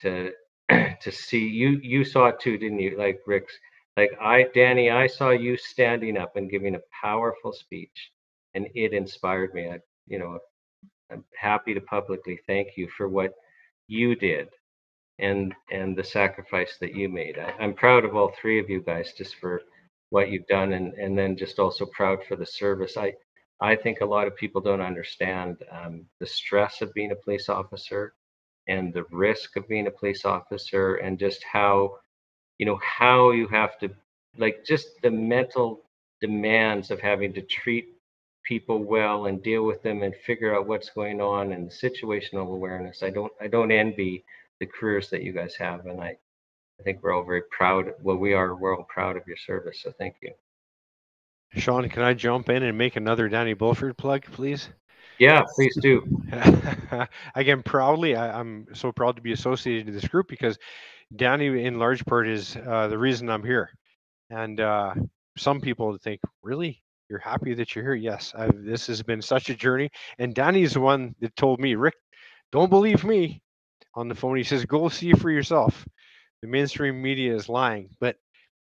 [0.02, 0.32] to
[0.70, 1.80] to see you.
[1.82, 2.96] You saw it too, didn't you?
[2.96, 3.54] Like Rick's,
[3.96, 8.12] like I, Danny, I saw you standing up and giving a powerful speech,
[8.54, 9.68] and it inspired me.
[9.68, 10.38] I, you know,
[11.10, 13.32] I'm happy to publicly thank you for what
[13.88, 14.48] you did
[15.18, 17.38] and and the sacrifice that you made.
[17.38, 19.62] I, I'm proud of all three of you guys just for
[20.10, 22.96] what you've done and and then just also proud for the service.
[22.96, 23.14] I
[23.60, 27.48] I think a lot of people don't understand um, the stress of being a police
[27.48, 28.14] officer
[28.68, 31.96] and the risk of being a police officer and just how
[32.58, 33.90] you know how you have to
[34.36, 35.82] like just the mental
[36.20, 37.88] demands of having to treat
[38.44, 42.52] people well and deal with them and figure out what's going on and the situational
[42.52, 43.02] awareness.
[43.02, 44.24] I don't I don't envy
[44.60, 46.16] the careers that you guys have and I
[46.80, 49.80] I think we're all very proud well we are we're all proud of your service
[49.82, 50.32] so thank you.
[51.54, 54.68] Shawn, can I jump in and make another Danny Bulford plug, please?
[55.18, 56.06] Yeah, please do.
[57.34, 60.58] Again, proudly, I, am so proud to be associated with this group because
[61.16, 63.70] Danny, in large part, is uh, the reason I'm here.
[64.30, 64.94] And uh,
[65.36, 67.94] some people think, really, you're happy that you're here?
[67.94, 69.90] Yes, I've, this has been such a journey.
[70.18, 71.94] And Danny's the one that told me, Rick,
[72.52, 73.42] don't believe me
[73.98, 74.36] on the phone.
[74.36, 75.86] He says, go see for yourself.
[76.42, 77.90] The mainstream media is lying.
[78.00, 78.16] But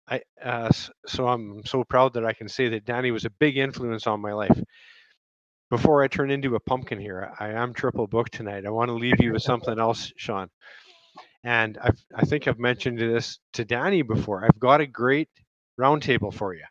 [0.09, 0.71] I, uh,
[1.07, 4.21] so I'm so proud that I can say that Danny was a big influence on
[4.21, 4.59] my life.
[5.69, 8.65] Before I turn into a pumpkin here, I am triple booked tonight.
[8.65, 10.49] I want to leave you with something else, Shawn.
[11.43, 14.45] And I've, I think I've mentioned this to Danny before.
[14.45, 15.29] I've got a great
[15.79, 16.65] roundtable for you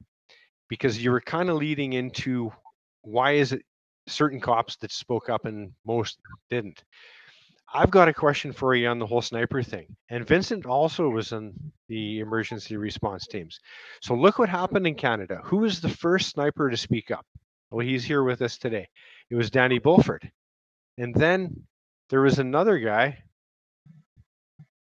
[0.70, 2.54] because you were kind of leading into
[3.02, 3.64] why is it
[4.08, 6.84] certain cops that spoke up and most didn't.
[7.76, 9.98] I've got a question for you on the whole sniper thing.
[10.10, 11.54] And Vincent also was in
[11.90, 13.60] the emergency response teams.
[14.02, 15.42] So look what happened in Canada.
[15.44, 17.26] Who was the first sniper to speak up?
[17.70, 18.88] Well, he's here with us today.
[19.30, 20.32] It was Danny Bulford.
[20.98, 21.64] And then
[22.10, 23.18] there was another guy.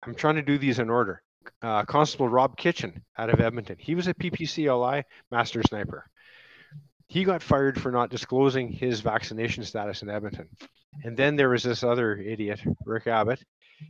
[0.02, 1.22] I'm trying to do these in order.
[1.62, 3.76] Uh, Constable Rob Kitchen out of Edmonton.
[3.78, 6.04] He was a PPCLI master sniper.
[7.08, 10.48] He got fired for not disclosing his vaccination status in Edmonton.
[11.02, 13.42] And then there was this other idiot, Rick Abbott.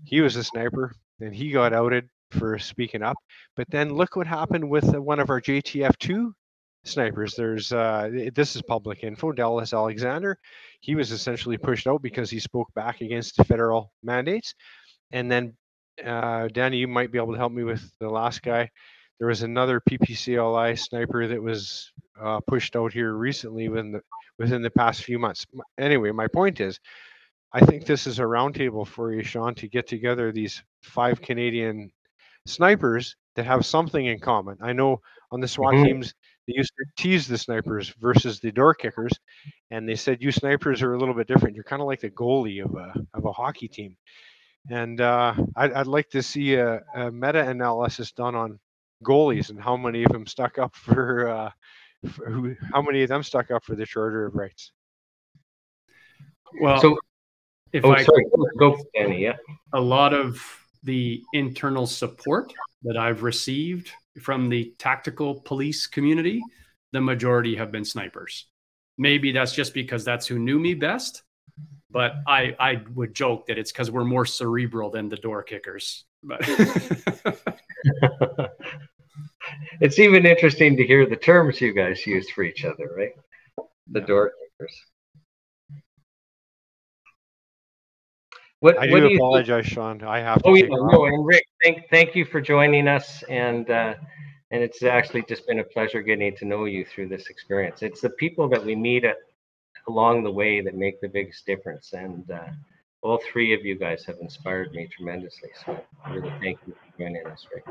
[0.04, 3.16] He was a sniper and he got outed for speaking up.
[3.56, 6.32] But then look what happened with one of our JTF2
[6.84, 7.34] snipers.
[7.34, 9.32] There's uh, this is public info.
[9.32, 10.38] Dallas Alexander,
[10.80, 14.54] he was essentially pushed out because he spoke back against the federal mandates.
[15.12, 15.54] And then
[16.04, 18.70] uh, Danny, you might be able to help me with the last guy.
[19.18, 24.00] There was another PPCLI sniper that was uh, pushed out here recently when the
[24.38, 25.46] within the past few months.
[25.78, 26.78] Anyway, my point is,
[27.52, 31.90] I think this is a roundtable for you, Shawn, to get together these five Canadian
[32.46, 34.58] snipers that have something in common.
[34.60, 35.84] I know on the SWAT mm-hmm.
[35.84, 36.14] teams
[36.46, 39.12] they used to tease the snipers versus the door kickers,
[39.70, 41.54] and they said you snipers are a little bit different.
[41.54, 43.96] You're kind of like the goalie of a of a hockey team.
[44.70, 48.58] And uh, I'd, I'd, like to see a, a, meta analysis done on
[49.04, 51.52] goalies and how many of them stuck up for, uh, for
[52.26, 54.72] who, how many of them stuck up for the Charter of Rights.
[56.60, 56.98] Well, so,
[57.72, 58.24] if oh, I sorry,
[58.58, 59.22] go, Danny.
[59.22, 59.36] Yeah,
[59.72, 60.40] a lot of
[60.84, 62.52] the internal support
[62.82, 63.90] that I've received
[64.20, 66.40] from the tactical police community,
[66.92, 68.46] the majority have been snipers.
[68.96, 71.24] Maybe that's just because that's who knew me best,
[71.90, 76.04] but I I would joke that it's because we're more cerebral than the door kickers.
[76.22, 76.42] But
[79.80, 83.12] it's even interesting to hear the terms you guys use for each other, right?
[83.90, 84.06] The yeah.
[84.06, 84.80] door kickers.
[88.60, 90.02] What, I what do, do apologize, Shawn.
[90.02, 90.48] I have to.
[90.48, 93.94] Oh yeah, no, and Rick, thank thank you for joining us, and uh,
[94.50, 97.82] and it's actually just been a pleasure getting to know you through this experience.
[97.82, 99.16] It's the people that we meet at
[99.88, 101.92] along the way that make the biggest difference.
[101.92, 102.46] And uh,
[103.02, 105.50] all three of you guys have inspired me tremendously.
[105.64, 105.78] So
[106.10, 107.66] really thank you for joining us, Rick.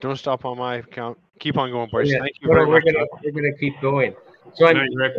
[0.00, 1.18] Don't stop on my account.
[1.38, 2.10] Keep on going, boys.
[2.10, 2.20] Yeah.
[2.20, 4.14] Thank you well, we're Gonna, we're gonna keep going.
[4.54, 5.14] So I'm, Rick.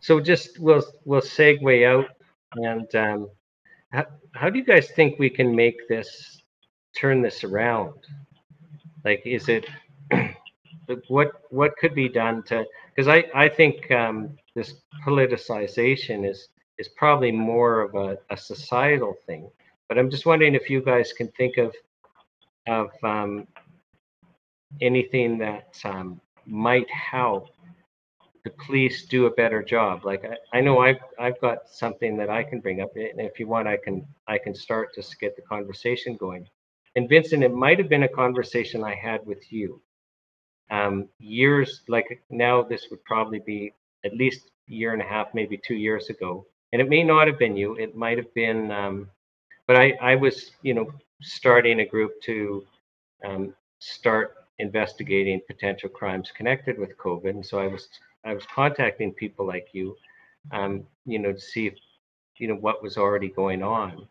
[0.00, 2.06] So just we'll we'll segue out
[2.56, 3.30] and um,
[3.92, 6.42] how, how do you guys think we can make this
[6.96, 7.94] turn this around?
[9.04, 9.66] Like, is it
[11.08, 12.64] what what could be done to
[12.94, 14.74] because I, I think um, this
[15.06, 16.48] politicization is
[16.78, 19.50] is probably more of a, a, societal thing.
[19.88, 21.74] But I'm just wondering if you guys can think of
[22.66, 23.46] of um,
[24.80, 27.48] anything that um, might help
[28.44, 30.04] the police do a better job.
[30.04, 33.38] Like I, I know I've I've got something that I can bring up, and if
[33.38, 36.48] you want, I can I can start to get the conversation going.
[36.96, 39.80] And Vincent, it might have been a conversation I had with you
[40.70, 43.72] um, years like now this would probably be
[44.04, 47.28] at least a year and a half, maybe two years ago, and it may not
[47.28, 47.74] have been you.
[47.76, 49.08] It might have been, um,
[49.66, 50.90] but I, I was, you know,
[51.22, 52.64] starting a group to
[53.24, 57.88] um, start investigating potential crimes connected with COVID, and so I was,
[58.24, 59.96] I was contacting people like you,
[60.52, 61.74] um, you know, to see if,
[62.38, 64.06] you know, what was already going on.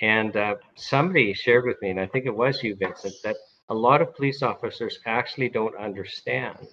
[0.00, 3.36] And uh, somebody shared with me, and I think it was you, Vincent, that
[3.68, 6.68] a lot of police officers actually don't understand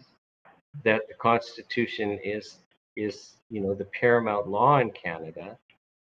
[0.83, 2.59] that the Constitution is
[2.95, 5.57] is you know the paramount law in Canada,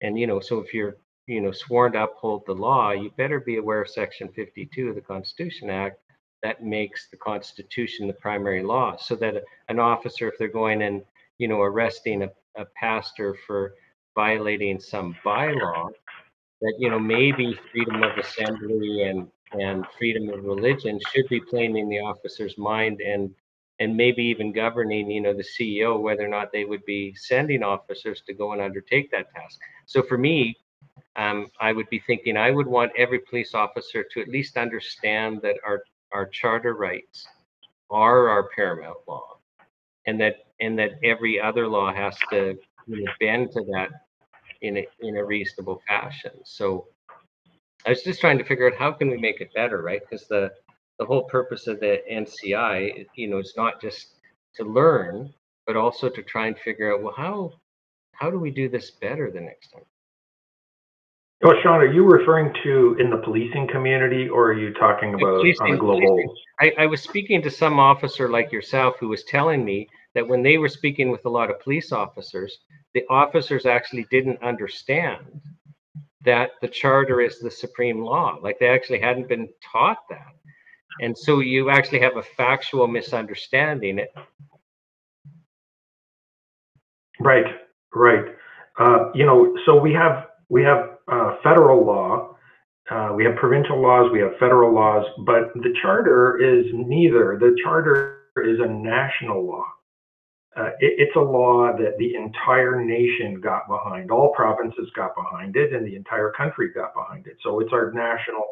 [0.01, 0.97] and you know so if you're
[1.27, 4.95] you know sworn to uphold the law, you better be aware of Section 52 of
[4.95, 5.99] the Constitution Act
[6.43, 11.03] that makes the Constitution the primary law, so that an officer, if they're going and
[11.37, 13.73] you know arresting a, a pastor for
[14.15, 15.89] violating some bylaw,
[16.61, 21.77] that you know maybe freedom of assembly and and freedom of religion should be playing
[21.77, 23.33] in the officer's mind and
[23.79, 27.63] and maybe even governing you know the ceo whether or not they would be sending
[27.63, 29.59] officers to go and undertake that task.
[29.85, 30.57] So for me
[31.15, 35.39] um, i would be thinking i would want every police officer to at least understand
[35.41, 35.81] that our
[36.13, 37.27] our charter rights
[37.89, 39.37] are our paramount law
[40.05, 42.57] and that and that every other law has to
[42.87, 43.89] you know, bend to that
[44.61, 46.31] in a in a reasonable fashion.
[46.43, 46.87] So
[47.85, 50.01] I was just trying to figure out how can we make it better, right?
[50.01, 50.51] Because the
[50.99, 54.15] the whole purpose of the NCI, you know, is not just
[54.55, 55.31] to learn,
[55.67, 57.53] but also to try and figure out well how
[58.13, 59.83] how do we do this better the next time?
[61.43, 65.37] Oh, Shawn, are you referring to in the policing community, or are you talking about
[65.37, 66.35] policing, on global?
[66.59, 70.41] I, I was speaking to some officer like yourself who was telling me that when
[70.41, 72.57] they were speaking with a lot of police officers,
[72.95, 75.39] the officers actually didn't understand
[76.25, 78.39] that the charter is the supreme law.
[78.41, 80.33] Like they actually hadn't been taught that.
[81.01, 84.01] And so you actually have a factual misunderstanding.
[87.19, 87.45] Right,
[87.93, 88.25] right.
[88.79, 90.96] Uh, you know, so we have we have
[91.43, 92.37] federal law,
[92.89, 97.37] uh, we have provincial laws, we have federal laws, but the charter is neither.
[97.39, 99.65] The charter is a national law.
[100.55, 104.09] Uh, it, it's a law that the entire nation got behind.
[104.09, 107.37] All provinces got behind it, and the entire country got behind it.
[107.43, 108.45] So it's our national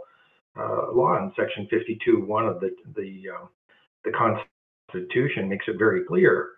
[0.57, 1.17] uh, law.
[1.17, 3.45] And Section 52.1 of the the uh,
[4.03, 6.49] the Constitution makes it very clear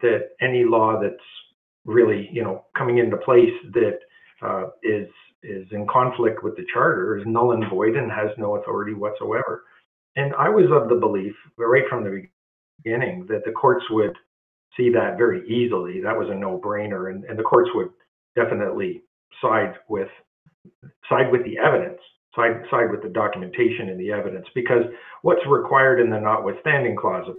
[0.00, 1.16] that any law that's
[1.84, 3.98] really you know coming into place that
[4.40, 5.08] uh, is
[5.44, 9.64] is in conflict with the charter is null and void and has no authority whatsoever.
[10.16, 12.26] And I was of the belief, right from the
[12.82, 14.16] beginning, that the courts would
[14.76, 16.00] see that very easily.
[16.00, 17.90] That was a no-brainer, and, and the courts would
[18.36, 19.02] definitely
[19.40, 20.08] side with
[21.08, 22.00] side with the evidence,
[22.34, 24.84] side side with the documentation and the evidence, because
[25.22, 27.36] what's required in the notwithstanding clause, of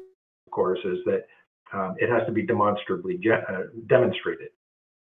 [0.52, 1.26] course, is that
[1.74, 4.50] um, it has to be demonstrably uh, demonstrated.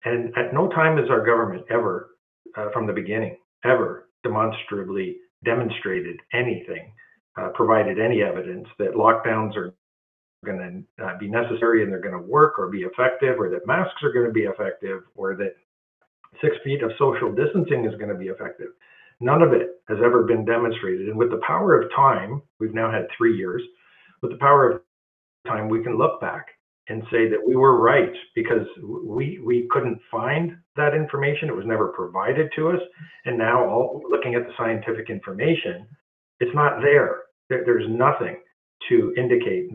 [0.05, 2.10] And at no time has our government ever,
[2.57, 6.93] uh, from the beginning, ever demonstrably demonstrated anything,
[7.41, 9.75] uh, provided any evidence that lockdowns are
[10.45, 13.67] going to uh, be necessary and they're going to work or be effective, or that
[13.67, 15.55] masks are going to be effective, or that
[16.41, 18.69] six feet of social distancing is going to be effective.
[19.21, 21.09] None of it has ever been demonstrated.
[21.09, 23.62] And with the power of time, we've now had three years.
[24.23, 24.81] With the power of
[25.47, 26.47] time, we can look back
[26.91, 28.67] and say that we were right because
[29.05, 31.49] we we couldn't find that information.
[31.49, 32.81] It was never provided to us.
[33.25, 35.87] And now, all, looking at the scientific information,
[36.41, 37.23] it's not there.
[37.49, 38.37] there there's nothing
[38.89, 39.75] to indicate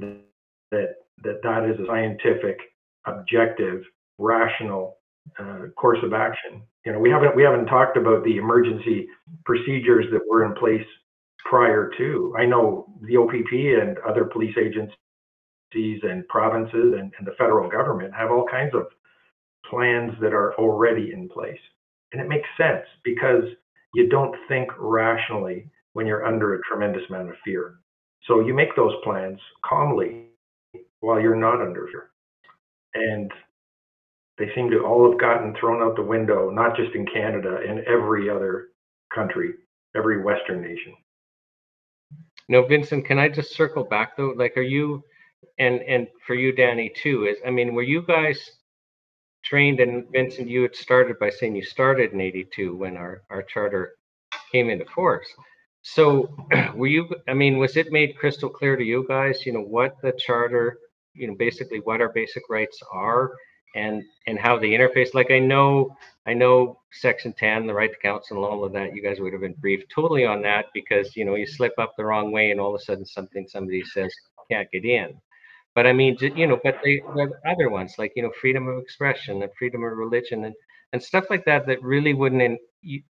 [0.71, 2.59] that that that is a scientific,
[3.05, 3.81] objective,
[4.17, 4.97] rational
[5.39, 6.61] uh, course of action.
[6.85, 9.07] You know, we haven't we haven't talked about the emergency
[9.45, 10.85] procedures that were in place
[11.45, 12.35] prior to.
[12.37, 14.55] I know the OPP and other police
[15.75, 18.87] agencies and provinces and, and the federal government have all kinds of
[19.69, 21.59] plans that are already in place.
[22.11, 23.43] And it makes sense because
[23.93, 27.75] you don't think rationally when you're under a tremendous amount of fear.
[28.27, 30.27] So you make those plans calmly
[30.99, 32.09] while you're not under fear.
[32.93, 33.31] And
[34.37, 37.83] they seem to all have gotten thrown out the window, not just in Canada, in
[37.87, 38.67] every other
[39.13, 39.53] country,
[39.95, 40.93] every Western nation.
[42.47, 44.33] No, Vincent, can I just circle back though?
[44.35, 45.03] Like, are you,
[45.59, 48.51] and and for you, Danny, too, is I mean, were you guys
[49.43, 49.79] trained?
[49.79, 53.95] And Vincent, you had started by saying you started in '82 when our our charter
[54.51, 55.27] came into force.
[55.83, 56.29] So,
[56.75, 57.09] were you?
[57.27, 59.45] I mean, was it made crystal clear to you guys?
[59.45, 60.79] You know what the charter
[61.15, 63.31] you know basically what our basic rights are
[63.75, 65.95] and and how they interface like i know
[66.27, 69.33] i know section 10 the right to counsel and all of that you guys would
[69.33, 72.51] have been briefed totally on that because you know you slip up the wrong way
[72.51, 74.13] and all of a sudden something somebody says
[74.51, 75.15] can't get in
[75.75, 78.79] But I mean, you know, but they the other ones like you know freedom of
[78.79, 80.55] expression and freedom of religion and
[80.93, 83.03] and stuff like that that really wouldn't in, you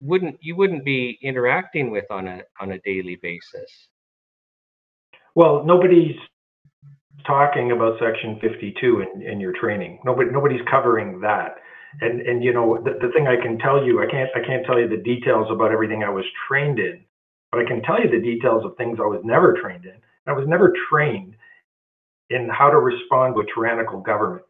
[0.00, 3.88] wouldn't you wouldn't be interacting with on a on a daily basis.
[5.36, 6.16] Well, nobody's
[7.24, 10.00] talking about Section 52 in, in your training.
[10.04, 11.56] Nobody nobody's covering that.
[12.00, 14.66] And and you know the, the thing I can tell you, I can't I can't
[14.66, 17.04] tell you the details about everything I was trained in,
[17.52, 19.94] but I can tell you the details of things I was never trained in.
[20.26, 21.36] I was never trained
[22.30, 24.42] in how to respond to a tyrannical government,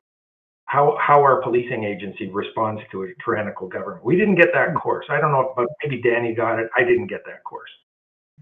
[0.66, 4.04] how how our policing agency responds to a tyrannical government.
[4.04, 4.78] We didn't get that hmm.
[4.78, 5.06] course.
[5.08, 6.68] I don't know, but maybe Danny got it.
[6.76, 7.70] I didn't get that course.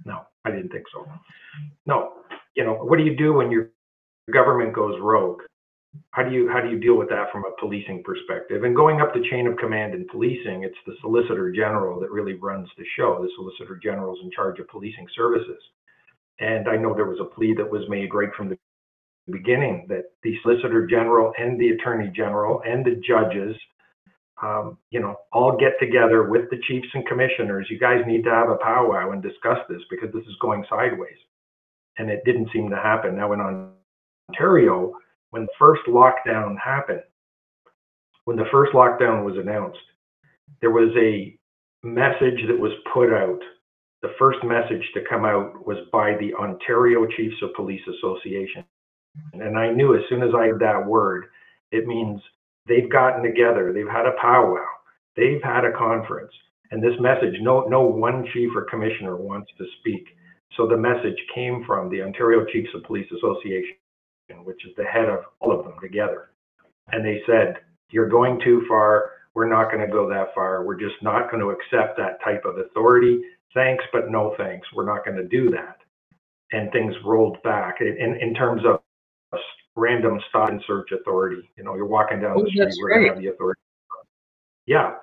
[0.04, 1.06] No, I didn't think so.
[1.86, 2.12] No,
[2.54, 3.70] you know, what do you do when your
[4.32, 5.42] government goes rogue?
[6.10, 8.64] How do you how do you deal with that from a policing perspective?
[8.64, 12.34] And going up the chain of command in policing, it's the Solicitor General that really
[12.34, 13.18] runs the show.
[13.22, 15.62] The Solicitor General is in charge of policing services.
[16.38, 18.58] And I know there was a plea that was made right from the
[19.28, 23.56] beginning that the Solicitor General and the Attorney General and the judges,
[24.42, 27.66] um, you know, all get together with the chiefs and commissioners.
[27.70, 31.16] You guys need to have a powwow and discuss this because this is going sideways.
[31.98, 33.16] And it didn't seem to happen.
[33.16, 33.40] Now, in
[34.28, 34.92] Ontario,
[35.30, 37.02] when the first lockdown happened,
[38.24, 39.78] when the first lockdown was announced,
[40.60, 41.36] there was a
[41.82, 43.40] message that was put out.
[44.02, 48.64] The first message to come out was by the Ontario Chiefs of Police Association.
[49.34, 51.26] And I knew as soon as I heard that word,
[51.70, 52.20] it means
[52.66, 54.64] they've gotten together, they've had a powwow,
[55.16, 56.32] they've had a conference.
[56.70, 60.06] And this message, no, no one chief or commissioner wants to speak.
[60.56, 63.76] So the message came from the Ontario Chiefs of Police Association,
[64.44, 66.30] which is the head of all of them together.
[66.92, 67.56] And they said,
[67.90, 69.10] You're going too far.
[69.34, 70.64] We're not going to go that far.
[70.64, 73.20] We're just not going to accept that type of authority.
[73.54, 74.66] Thanks, but no thanks.
[74.74, 75.78] We're not going to do that.
[76.52, 78.80] And things rolled back in, in terms of
[79.76, 81.48] random stop and search authority.
[81.56, 83.08] You know, you're walking down Oh, the street, we're right.
[83.12, 83.60] have the authority.
[84.66, 84.94] Yeah,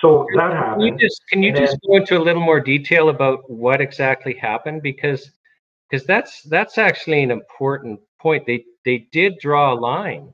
[0.00, 1.00] so that Can you happened.
[1.00, 4.34] just can you and just then- go into a little more detail about what exactly
[4.34, 5.32] happened because
[5.90, 8.46] because that's that's actually an important point.
[8.46, 10.32] They they did draw a line.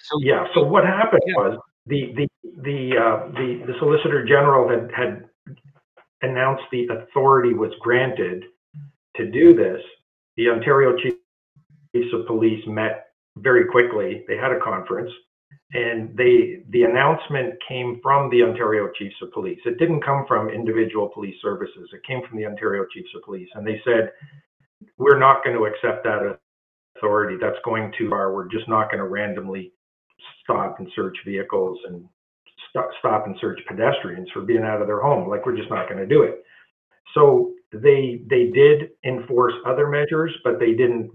[0.00, 1.34] So Yeah, so what happened Yeah.
[1.36, 2.28] was the, the,
[2.62, 5.24] the, uh, the, the Solicitor General had, had
[6.22, 8.44] announced the authority was granted
[9.16, 9.82] to do this.
[10.36, 10.96] The Ontario
[11.94, 13.06] Chiefs of Police met
[13.36, 14.24] very quickly.
[14.28, 15.10] They had a conference
[15.72, 19.58] and they, the announcement came from the Ontario Chiefs of Police.
[19.66, 21.90] It didn't come from individual police services.
[21.92, 23.48] It came from the Ontario Chiefs of Police.
[23.54, 24.10] And they said,
[24.96, 26.38] we're not going to accept that
[26.96, 27.36] authority.
[27.40, 28.34] That's going too far.
[28.34, 29.72] We're just not going to randomly
[30.42, 32.04] stop and search vehicles and
[32.70, 35.28] stop, stop and search pedestrians for being out of their home.
[35.28, 36.42] Like we're just not going to do it.
[37.14, 41.10] So they they did enforce other measures, but they didn't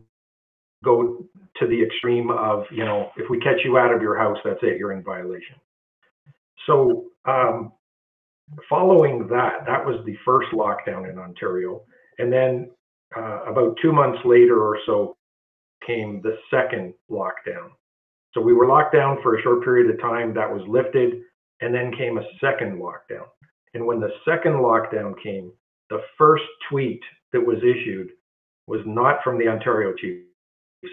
[0.84, 1.26] go
[1.58, 4.60] to the extreme of you know if we catch you out of your house, that's
[4.62, 5.56] it, you're in violation.
[6.68, 7.74] So um,
[8.70, 11.82] following that, that was the first lockdown in Ontario,
[12.20, 12.72] and then
[13.16, 15.18] uh, about two months later or so
[15.86, 17.70] came the second lockdown.
[18.34, 20.34] So we were locked down for a short period of time.
[20.34, 21.22] That was lifted,
[21.62, 23.26] and then came a second lockdown.
[23.74, 25.52] And when the second lockdown came,
[25.90, 27.02] the first tweet
[27.32, 28.10] that was issued
[28.68, 30.33] was not from the Ontario Chiefs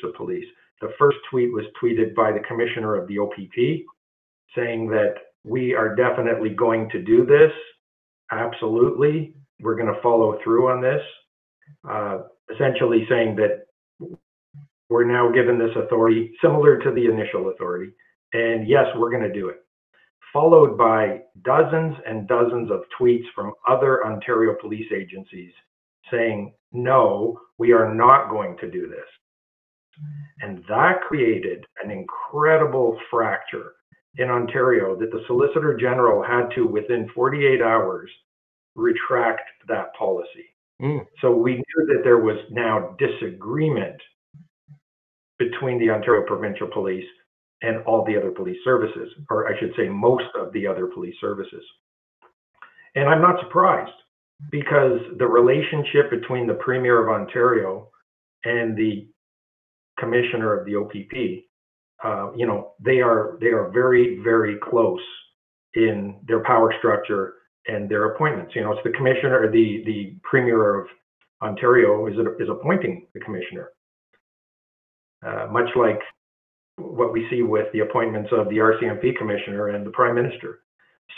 [0.05, 0.47] of Police.
[0.81, 3.85] The first tweet was tweeted by the commissioner of the OPP
[4.57, 5.15] saying that
[5.45, 7.53] we are definitely going to do this.
[8.33, 9.35] Absolutely.
[9.61, 11.03] We're going to follow through on this.
[11.89, 12.23] Uh,
[12.53, 13.67] essentially saying that
[14.89, 17.93] we're now given this authority similar to the initial authority.
[18.33, 19.59] And yes, we're going to do it.
[20.33, 25.53] Followed by dozens and dozens of tweets from other Ontario police agencies
[26.11, 29.07] saying, no, we are not going to do this.
[30.40, 33.74] And that created an incredible fracture
[34.16, 38.10] in Ontario that the Solicitor General had to, within 48 hours,
[38.74, 40.55] retract that policy.
[40.81, 41.06] Mm.
[41.20, 44.01] So we knew that there was now disagreement
[45.39, 47.06] between the Ontario Provincial Police
[47.62, 51.14] and all the other police services, or I should say, most of the other police
[51.20, 51.62] services.
[52.94, 53.93] And I'm not surprised
[54.51, 57.89] because the relationship between the Premier of Ontario
[58.44, 59.06] and the
[60.01, 61.44] Commissioner of the OPP,
[62.02, 65.01] uh, you know, they are they are very very close
[65.74, 67.35] in their power structure
[67.66, 68.55] and their appointments.
[68.55, 70.89] You know, it's the Commissioner, the the Premier of
[71.43, 73.70] Ontario is is appointing the Commissioner,
[75.27, 76.01] uh, much like
[76.77, 80.60] what we see with the appointments of the RCMP Commissioner and the Prime Minister.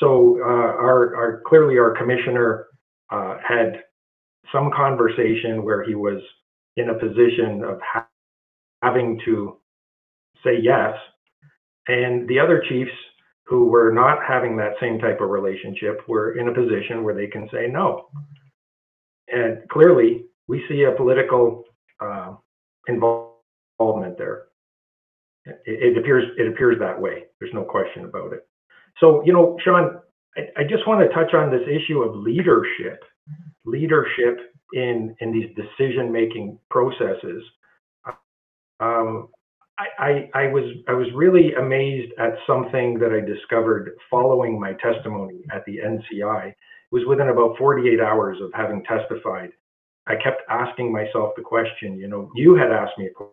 [0.00, 2.66] So uh, our, our clearly our Commissioner
[3.10, 3.82] uh, had
[4.52, 6.20] some conversation where he was
[6.76, 7.78] in a position of
[8.82, 9.58] having to
[10.44, 10.94] say yes.
[11.88, 12.92] And the other chiefs
[13.46, 17.26] who were not having that same type of relationship were in a position where they
[17.26, 18.08] can say no.
[19.28, 21.64] And clearly, we see a political
[22.00, 22.34] uh,
[22.88, 24.44] involvement there.
[25.44, 27.24] It, it, appears it appears that way.
[27.40, 28.46] There's no question about it.
[29.00, 30.00] So you know, Shawn,
[30.36, 33.02] I, I just want to touch on this issue of leadership,
[33.64, 34.38] leadership
[34.72, 37.42] in in these decision making processes.
[38.82, 39.28] Um,
[39.78, 44.72] I, I, I was I was really amazed at something that I discovered following my
[44.74, 46.48] testimony at the NCI.
[46.48, 46.56] It
[46.90, 49.50] was within about 48 hours of having testified.
[50.08, 51.96] I kept asking myself the question.
[51.96, 53.24] You know, you had asked me a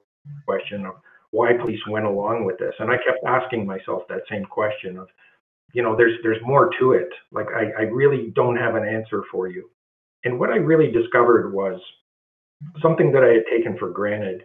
[0.47, 0.95] question of
[1.31, 5.07] why police went along with this, and I kept asking myself that same question of,
[5.73, 7.09] you know, there's there's more to it.
[7.31, 9.69] Like I, I really don't have an answer for you.
[10.23, 11.81] And what I really discovered was
[12.81, 14.43] something that I had taken for granted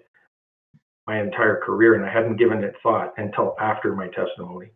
[1.07, 4.71] my entire career, and I hadn't given it thought until after my testimony,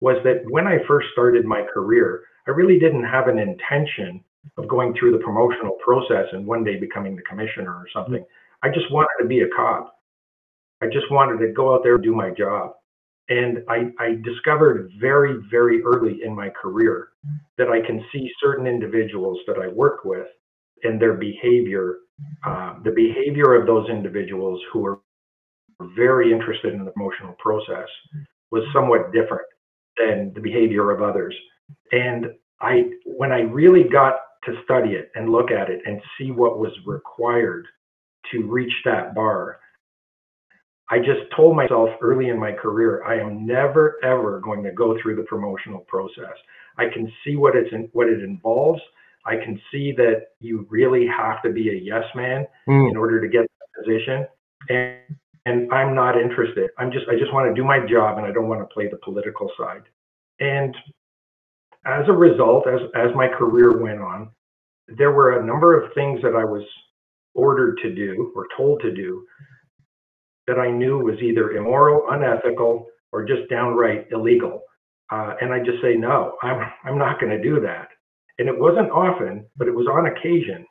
[0.00, 4.22] was that when I first started my career, I really didn't have an intention
[4.58, 8.24] of going through the promotional process and one day becoming the commissioner or something.
[8.62, 9.98] I just wanted to be a cop.
[10.82, 12.72] I just wanted to go out there and do my job.
[13.30, 17.08] And I, I discovered very, very early in my career
[17.56, 20.26] that I can see certain individuals that I work with
[20.82, 21.96] and their behavior,
[22.46, 25.00] uh, the behavior of those individuals who are
[25.96, 27.88] very interested in the promotional process
[28.50, 29.46] was somewhat different
[29.96, 31.34] than the behavior of others.
[31.92, 32.26] And
[32.60, 34.14] I, when I really got
[34.44, 37.66] to study it and look at it and see what was required
[38.32, 39.58] to reach that bar,
[40.90, 44.96] I just told myself early in my career, I am never ever going to go
[45.00, 46.34] through the promotional process.
[46.76, 48.80] I can see what it's in, what it involves.
[49.26, 52.90] I can see that you really have to be a yes man mm.
[52.90, 54.26] in order to get that position.
[54.68, 55.16] And
[55.46, 56.70] and I'm not interested.
[56.78, 58.88] I'm just I just want to do my job and I don't want to play
[58.88, 59.82] the political side.
[60.40, 60.76] And
[61.86, 64.30] as a result, as as my career went on,
[64.88, 66.64] there were a number of things that I was
[67.34, 69.26] ordered to do or told to do
[70.46, 74.62] that I knew was either immoral, unethical, or just downright illegal.
[75.12, 77.88] Uh, and I just say no, I'm I'm not going to do that.
[78.38, 80.66] And it wasn't often, but it was on occasion,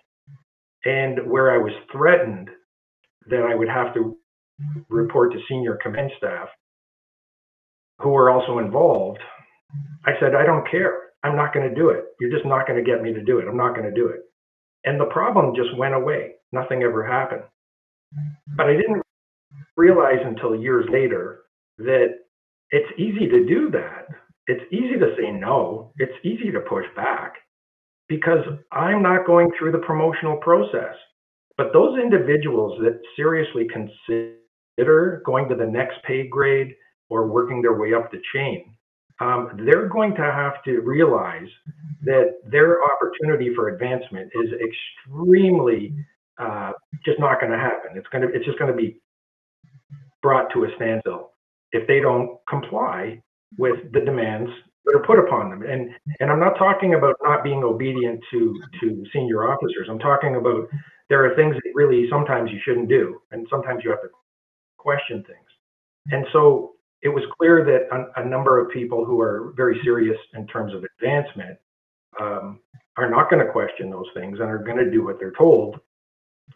[0.85, 2.49] and where I was threatened
[3.29, 4.17] that I would have to
[4.89, 6.49] report to senior command staff
[7.99, 9.19] who were also involved,
[10.05, 10.99] I said, I don't care.
[11.23, 12.05] I'm not going to do it.
[12.19, 13.47] You're just not going to get me to do it.
[13.47, 14.21] I'm not going to do it.
[14.85, 16.33] And the problem just went away.
[16.51, 17.43] Nothing ever happened.
[18.57, 19.01] But I didn't
[19.77, 21.43] realize until years later
[21.77, 22.07] that
[22.71, 24.07] it's easy to do that.
[24.47, 25.93] It's easy to say no.
[25.97, 27.35] It's easy to push back
[28.09, 30.95] because I'm not going through the promotional process.
[31.57, 34.35] But those individuals that seriously consider
[34.77, 36.75] consider going to the next pay grade
[37.09, 38.73] or working their way up the chain,
[39.19, 41.47] um, they're going to have to realize
[42.03, 45.93] that their opportunity for advancement is extremely
[46.39, 46.71] uh,
[47.05, 47.91] just not going to happen.
[47.95, 48.99] It's going to it's just going to be
[50.21, 51.31] brought to a standstill
[51.71, 53.21] if they don't comply
[53.57, 54.49] with the demands
[54.85, 55.61] that are put upon them.
[55.61, 59.87] And and I'm not talking about not being obedient to to senior officers.
[59.89, 60.67] I'm talking about
[61.09, 64.09] there are things that really sometimes you shouldn't do, and sometimes you have to
[64.83, 65.49] question things.
[66.11, 70.17] And so it was clear that a, a number of people who are very serious
[70.33, 71.57] in terms of advancement
[72.19, 72.59] um,
[72.97, 75.79] are not going to question those things and are going to do what they're told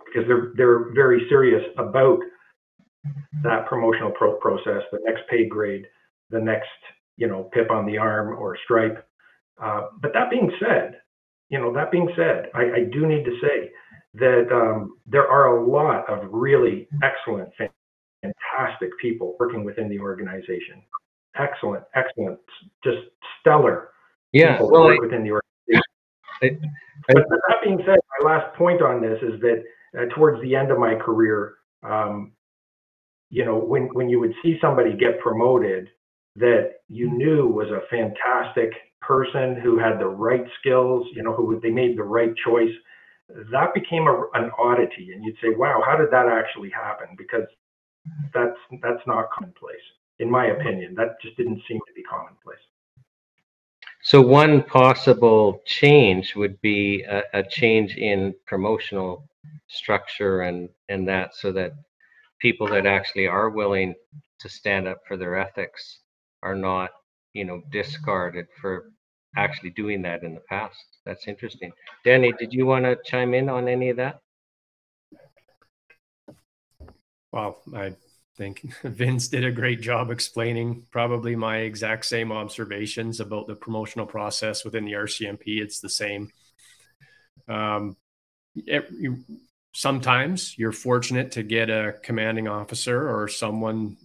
[0.06, 2.20] because they're they're very serious about
[3.44, 5.86] that promotional pro- process, the next pay grade,
[6.30, 6.70] the next
[7.16, 9.08] you know pip on the arm or stripe.
[9.62, 11.00] Uh, but that being said,
[11.50, 13.72] you know that being said, I, I do need to say
[14.16, 17.50] that um, there are a lot of really excellent
[18.22, 20.82] fantastic people working within the organization.
[21.36, 22.40] Excellent, excellent,
[22.84, 22.98] just
[23.40, 23.90] stellar
[24.34, 25.82] yeah, people well, work I, within the organization.
[26.42, 26.46] I,
[27.10, 29.64] I, but that being said, my last point on this is that
[29.98, 32.34] uh, towards the end of my career, um,
[33.30, 35.90] you know, when when you would see somebody get promoted
[36.36, 38.72] that you knew was a fantastic
[39.02, 42.74] person who had the right skills, you know, who they made the right choice,
[43.52, 47.48] that became a, an oddity, and you'd say, "Wow, how did that actually happen?" Because
[48.34, 49.76] that's that's not commonplace,
[50.20, 50.96] in my opinion.
[50.96, 52.60] That just didn't seem to be commonplace.
[54.04, 59.28] So one possible change would be a, a change in promotional
[59.68, 61.74] structure and and that, so that
[62.40, 63.96] people that actually are willing
[64.40, 66.00] to stand up for their ethics
[66.44, 66.92] are not,
[67.34, 68.92] you know, discarded for
[69.36, 71.00] actually doing that in the past.
[71.06, 71.72] That's interesting.
[72.06, 74.22] Danny, did you want to chime in on any of that?
[77.38, 77.94] Wow, I
[78.36, 84.08] think Vince did a great job explaining probably my exact same observations about the promotional
[84.08, 85.62] process within the RCMP.
[85.62, 86.32] It's the same.
[87.48, 87.96] Um,
[88.56, 89.20] it, you,
[89.76, 93.98] sometimes you're fortunate to get a commanding officer or someone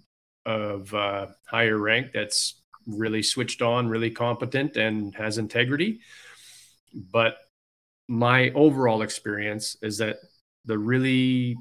[0.45, 6.01] of uh, higher rank that's really switched on, really competent, and has integrity.
[6.93, 7.39] But
[8.09, 10.19] my overall experience is that
[10.67, 11.57] the really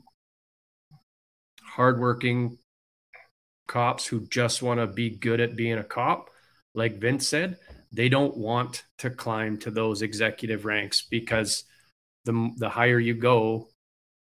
[1.76, 2.58] hardworking
[3.68, 6.30] cops who just want to be good at being a cop,
[6.76, 7.58] like Vince said,
[7.94, 11.64] they don't want to climb to those executive ranks because
[12.26, 13.70] the the higher you go,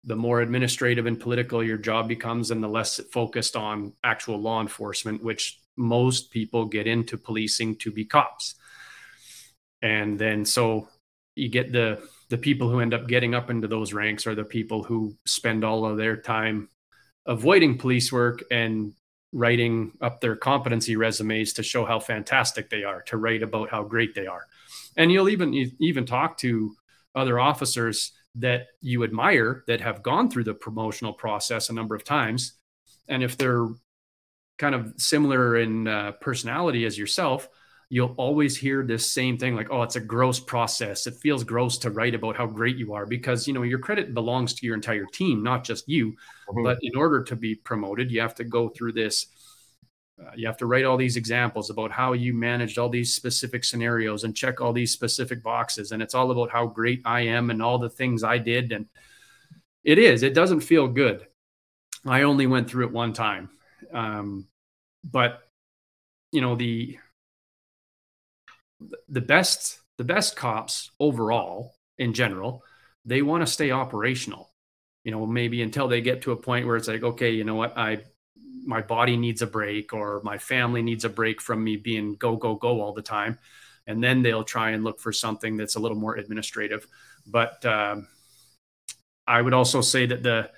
[0.05, 4.61] the more administrative and political your job becomes, and the less focused on actual law
[4.61, 8.55] enforcement, which most people get into policing to be cops.
[9.83, 10.89] And then so
[11.37, 14.45] you get the the people who end up getting up into those ranks are the
[14.45, 16.69] people who spend all of their time
[17.27, 18.93] avoiding police work and
[19.33, 23.83] writing up their competency resumes to show how fantastic they are, to write about how
[23.83, 24.47] great they are.
[24.97, 26.75] And you'll even even talk to
[27.15, 32.05] other officers that you admire that have gone through the promotional process a number of
[32.05, 32.53] times.
[33.09, 33.69] And if they're
[34.59, 37.49] kind of similar in uh, personality as yourself,
[37.89, 41.07] you'll always hear this same thing like, oh, it's a gross process.
[41.07, 44.13] It feels gross to write about how great you are because, you know, your credit
[44.13, 46.13] belongs to your entire team, not just you.
[46.49, 46.65] Mm-hmm.
[46.65, 49.27] But in order to be promoted, you have to go through this.
[50.21, 53.63] Uh, you have to write all these examples about how you managed all these specific
[53.63, 55.93] scenarios and check all these specific boxes.
[55.93, 58.73] And it's all about how great I am and all the things I did.
[58.73, 58.87] And
[59.85, 61.27] it is, it doesn't feel good.
[62.05, 63.51] I only went through it one time.
[63.93, 64.49] Um,
[65.05, 65.43] but,
[66.33, 66.99] you know, the,
[69.09, 72.63] the best the best cops overall in general
[73.07, 74.51] they want to stay operational.
[75.05, 77.55] You know maybe until they get to a point where it's like okay you know
[77.55, 77.77] what?
[77.79, 78.03] I
[78.65, 82.37] my body needs a break or my family needs a break from me being go
[82.37, 83.39] go go all the time.
[83.87, 86.89] And then they'll try and look for something that's a little more administrative.
[87.27, 88.09] But um,
[89.27, 90.51] i would also say that the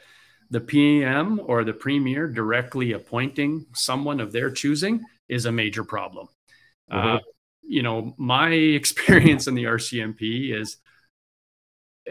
[0.51, 6.29] the pm or the premier directly appointing someone of their choosing is a major problem.
[6.91, 7.17] Mm-hmm.
[7.17, 7.19] uh,
[7.69, 10.79] you know, my experience in the RCMP is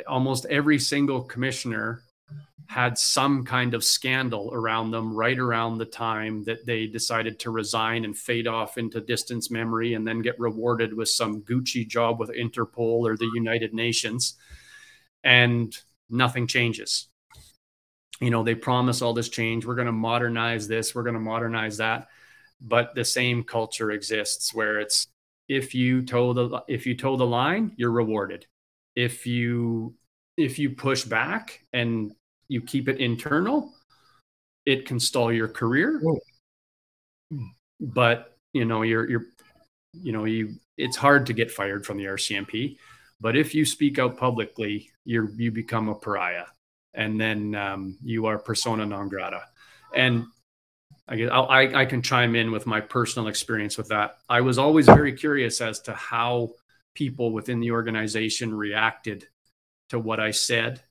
[0.07, 2.01] almost every single commissioner
[2.67, 7.49] had some kind of scandal around them right around the time that they decided to
[7.49, 12.19] resign and fade off into distance memory and then get rewarded with some Gucci job
[12.19, 14.35] with Interpol or the United Nations.
[15.23, 15.75] And
[16.09, 17.07] nothing changes.
[18.19, 19.65] You know, they promise all this change.
[19.65, 22.09] We're going to modernize this, we're going to modernize that.
[22.59, 25.07] But the same culture exists where it's
[25.47, 28.45] if you toe the if you toe the line you're rewarded.
[28.95, 29.95] If you
[30.37, 32.11] if you push back and
[32.47, 33.73] you keep it internal
[34.65, 36.01] it can stall your career.
[37.79, 39.25] But you know you're you're
[39.93, 42.77] you know you it's hard to get fired from the RCMP
[43.19, 46.45] but if you speak out publicly you you become a pariah.
[46.93, 49.41] And then um, you are persona non grata.
[49.95, 50.25] And
[51.07, 54.17] I, guess I, I can chime in with my personal experience with that.
[54.27, 56.51] I was always very curious as to how
[56.93, 59.25] people within the organization reacted
[59.89, 60.81] to what I said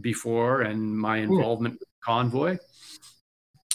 [0.00, 1.32] before and my hmm.
[1.32, 2.58] involvement with Convoy.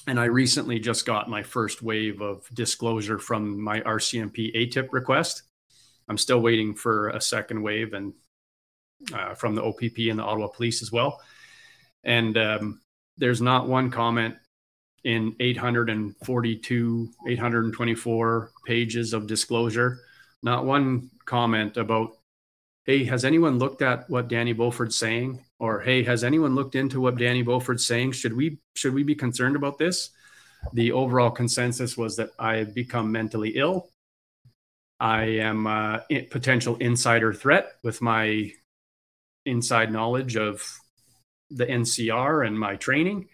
[0.07, 5.43] And I recently just got my first wave of disclosure from my RCMP ATIP request.
[6.09, 8.13] I'm still waiting for a second wave and
[9.13, 11.21] uh, from the OPP and the Ottawa Police as well.
[12.03, 12.81] And um,
[13.17, 14.35] there's not one comment
[15.03, 19.99] in 842, 824 pages of disclosure.
[20.41, 22.17] Not one comment about,
[22.85, 25.43] hey, has anyone looked at what Danny Bulford's saying?
[25.59, 28.13] Or hey, has anyone looked into what Danny Bulford's saying?
[28.13, 30.09] Should we should we be concerned about this?
[30.73, 33.89] The overall consensus was that I have become mentally ill.
[34.99, 38.51] I am a potential insider threat with my
[39.45, 40.63] inside knowledge of
[41.49, 43.27] the NCR and my training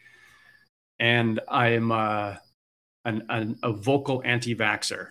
[0.99, 2.35] and I'm uh,
[3.05, 5.07] an, an, a vocal anti-vaxer,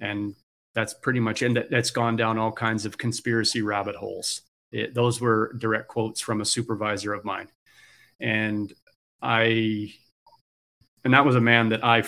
[0.00, 0.34] and
[0.74, 1.70] that's pretty much that.
[1.70, 4.42] That's gone down all kinds of conspiracy rabbit holes.
[4.72, 7.48] It, those were direct quotes from a supervisor of mine,
[8.20, 8.72] and
[9.20, 9.92] I,
[11.04, 12.04] and that was a man that I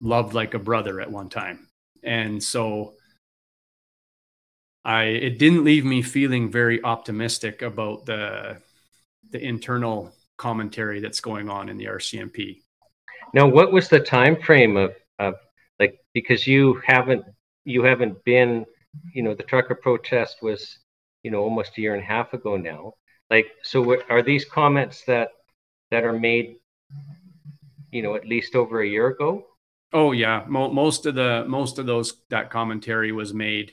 [0.00, 1.68] loved like a brother at one time,
[2.02, 2.94] and so.
[4.84, 8.62] I, it didn't leave me feeling very optimistic about the
[9.32, 12.60] the internal commentary that's going on in the RCMP.
[13.34, 15.34] Now, what was the time frame of, of
[15.78, 17.24] like because you haven't
[17.64, 18.64] you haven't been
[19.12, 20.78] you know the trucker protest was
[21.22, 22.94] you know almost a year and a half ago now
[23.30, 25.28] like so what, are these comments that
[25.90, 26.56] that are made
[27.90, 29.46] you know, at least over a year ago.
[29.92, 33.72] Oh yeah, Mo- most of the most of those that commentary was made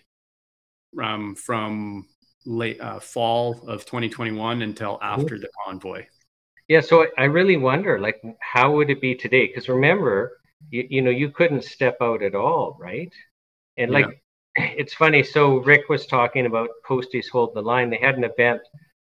[1.02, 2.08] um, from
[2.46, 6.06] late uh, fall of 2021 until after the convoy.
[6.68, 9.48] Yeah, so I really wonder, like, how would it be today?
[9.48, 13.12] Because remember, you, you know, you couldn't step out at all, right?
[13.78, 14.22] And like,
[14.58, 14.72] yeah.
[14.78, 15.24] it's funny.
[15.24, 17.90] So Rick was talking about Posties Hold the Line.
[17.90, 18.62] They had an event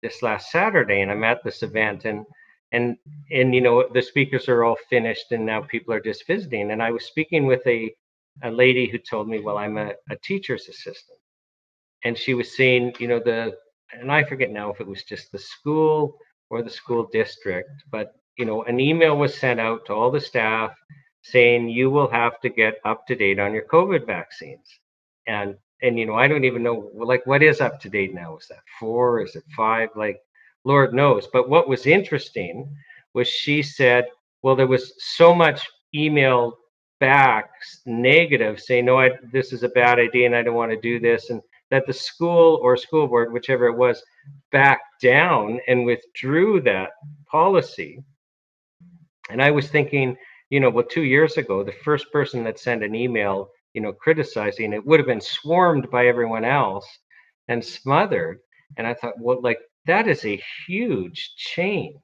[0.02, 2.26] this last Saturday, and I'm at this event, and
[2.72, 2.98] and
[3.32, 6.72] and you know, the speakers are all finished, and now people are just visiting.
[6.72, 7.94] And I was speaking with a
[8.44, 11.20] a lady who told me, well, I'm a, a teacher's assistant,
[12.04, 13.58] and she was saying, you know, the
[13.92, 16.18] and I forget now if it was just the school
[16.50, 20.22] or the school district, but you know, an email was sent out to all the
[20.22, 20.72] staff
[21.22, 24.68] saying you will have to get up to date on your COVID vaccines.
[25.28, 28.38] And and you know, I don't even know like what is up to date now?
[28.38, 29.22] Is that four?
[29.22, 29.90] Is it five?
[29.96, 30.22] Like,
[30.64, 31.28] Lord knows.
[31.32, 32.74] But what was interesting
[33.14, 34.06] was she said,
[34.42, 36.58] well, there was so much email
[37.00, 37.50] back
[37.86, 41.00] negative saying, no, I, this is a bad idea and I don't want to do
[41.00, 41.30] this.
[41.30, 44.04] And that the school or school board, whichever it was,
[44.52, 46.92] backed down and withdrew that
[47.30, 48.04] policy.
[49.30, 50.18] And I was thinking,
[50.50, 53.94] you know, well, two years ago, the first person that sent an email, you know,
[53.94, 56.88] criticizing it would have been swarmed by everyone else
[57.48, 58.40] and smothered.
[58.78, 61.96] And I thought, well, like that is a huge change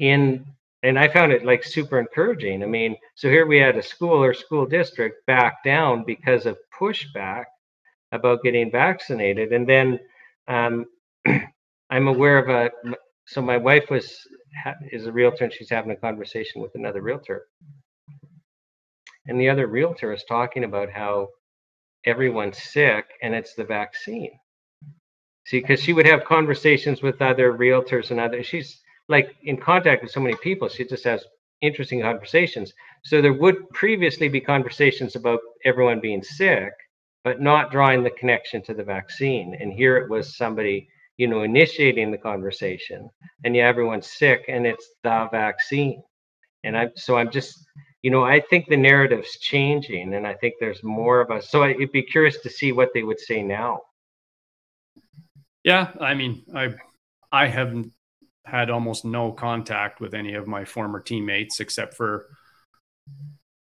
[0.00, 0.44] in
[0.82, 2.62] and I found it like super encouraging.
[2.62, 6.58] I mean, so here we had a school or school district back down because of
[6.78, 7.44] pushback
[8.12, 9.52] about getting vaccinated.
[9.52, 10.00] And then
[10.48, 10.86] um,
[11.90, 12.70] I'm aware of a,
[13.26, 14.16] so my wife was,
[14.92, 17.46] is a realtor and she's having a conversation with another realtor.
[19.26, 21.28] And the other realtor is talking about how
[22.04, 24.38] everyone's sick and it's the vaccine.
[25.46, 30.02] See, because she would have conversations with other realtors and other, she's like in contact
[30.02, 31.24] with so many people, she just has
[31.62, 32.72] interesting conversations.
[33.04, 36.72] So there would previously be conversations about everyone being sick,
[37.26, 39.56] but not drawing the connection to the vaccine.
[39.58, 43.10] And here it was somebody, you know, initiating the conversation,
[43.42, 46.04] and yeah, everyone's sick, and it's the vaccine.
[46.62, 47.66] And I'm so I'm just,
[48.02, 51.50] you know, I think the narrative's changing, and I think there's more of us.
[51.50, 53.80] So I'd be curious to see what they would say now.
[55.64, 56.74] Yeah, I mean, I,
[57.32, 57.90] I haven't
[58.44, 62.26] had almost no contact with any of my former teammates except for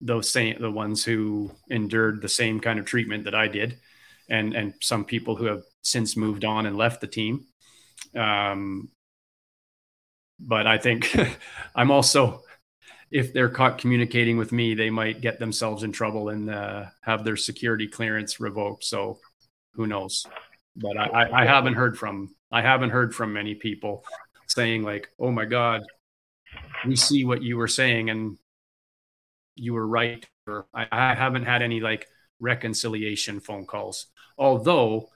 [0.00, 3.78] those same the ones who endured the same kind of treatment that I did,
[4.28, 7.46] and and some people who have since moved on and left the team.
[8.14, 8.90] Um,
[10.40, 11.16] but I think
[11.74, 12.42] I'm also,
[13.10, 17.24] if they're caught communicating with me, they might get themselves in trouble and uh, have
[17.24, 18.84] their security clearance revoked.
[18.84, 19.18] So
[19.74, 20.26] who knows?
[20.76, 24.04] But I, I, I haven't heard from I haven't heard from many people
[24.46, 25.82] saying like, "Oh my God,
[26.86, 28.38] we see what you were saying and
[29.58, 30.24] you were right.
[30.46, 32.06] Or I, I haven't had any like
[32.40, 34.06] reconciliation phone calls.
[34.36, 35.08] Although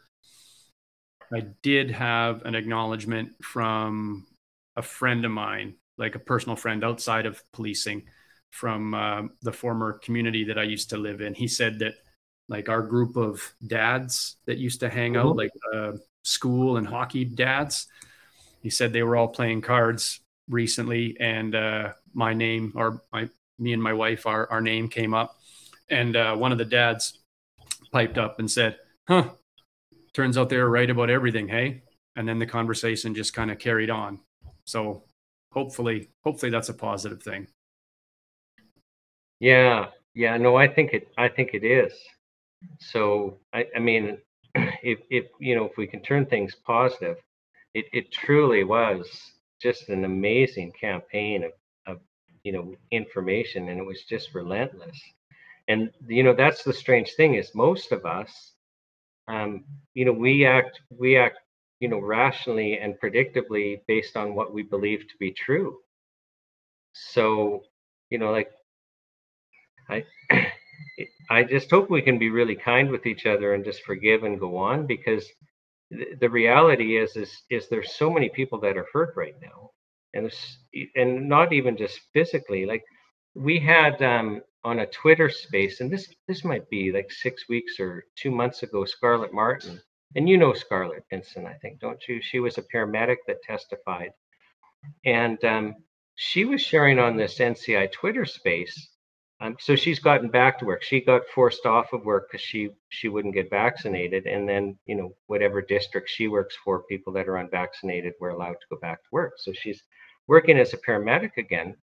[1.35, 4.27] i did have an acknowledgement from
[4.77, 8.02] a friend of mine like a personal friend outside of policing
[8.51, 11.32] from uh, the former community that i used to live in.
[11.35, 11.94] He said that
[12.48, 15.39] like our group of dads that used to hang out mm-hmm.
[15.39, 15.93] like uh,
[16.23, 17.86] school and hockey dads
[18.62, 23.28] he said they were all playing cards recently and uh, my name or my
[23.62, 25.39] me and my wife, our, our name came up.
[25.89, 27.20] And uh, one of the dads
[27.93, 28.76] piped up and said,
[29.09, 29.30] Huh,
[30.12, 31.82] turns out they were right about everything, hey?
[32.16, 34.20] And then the conversation just kind of carried on.
[34.64, 35.05] So
[35.52, 37.47] hopefully, hopefully that's a positive thing.
[39.40, 41.93] Yeah, yeah, no, I think it I think it is.
[42.78, 44.18] So I, I mean
[44.55, 47.16] if if you know if we can turn things positive,
[47.74, 49.09] it, it truly was
[49.60, 51.52] just an amazing campaign of
[52.44, 55.01] you know information and it was just relentless.
[55.69, 58.52] And you know that's the strange thing is most of us
[59.28, 59.64] um
[59.94, 61.39] you know we act we act
[61.81, 65.78] you know rationally and predictably based on what we believe to be true.
[66.93, 67.62] So
[68.10, 68.51] you know like
[69.89, 70.05] i
[71.31, 74.39] i just hope we can be really kind with each other and just forgive and
[74.39, 75.27] go on because
[76.20, 79.72] the reality is is is there's so many people that are hurt right now
[80.14, 80.32] and
[80.97, 82.66] and not even just physically.
[82.66, 82.84] Like
[83.34, 87.80] we had um, on a Twitter space, and this this might be like six weeks
[87.80, 88.84] or two months ago.
[88.84, 89.80] Scarlett Martin,
[90.14, 92.20] and you know Scarlett Vincent, I think, don't you?
[92.22, 94.12] She was a paramedic that testified,
[95.05, 95.76] and um,
[96.16, 98.89] she was sharing on this NCI Twitter space.
[99.40, 100.84] Um, so she's gotten back to work.
[100.84, 104.94] She got forced off of work because she she wouldn't get vaccinated, and then you
[104.94, 109.02] know whatever district she works for, people that are unvaccinated were allowed to go back
[109.02, 109.32] to work.
[109.39, 109.82] So she's
[110.32, 111.76] working as a paramedic again.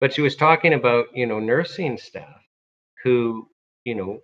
[0.00, 2.42] but she was talking about you know nursing staff
[3.04, 3.48] who
[3.84, 4.20] you know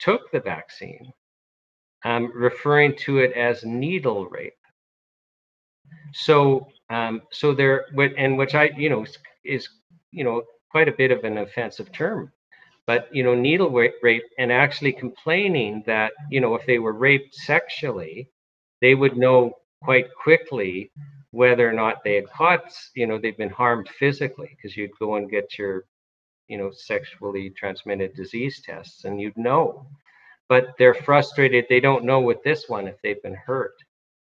[0.00, 1.12] took the vaccine,
[2.04, 4.54] um, referring to it as needle rape.
[6.14, 7.86] So um, so there,
[8.18, 9.06] and which I you know
[9.44, 9.68] is
[10.10, 12.32] you know quite a bit of an offensive term
[12.86, 17.34] but you know needle rape and actually complaining that you know if they were raped
[17.34, 18.28] sexually
[18.82, 19.52] they would know
[19.82, 20.90] quite quickly
[21.32, 25.16] whether or not they had caught you know they've been harmed physically because you'd go
[25.16, 25.84] and get your
[26.46, 29.86] you know sexually transmitted disease tests and you'd know.
[30.48, 33.74] But they're frustrated they don't know with this one if they've been hurt.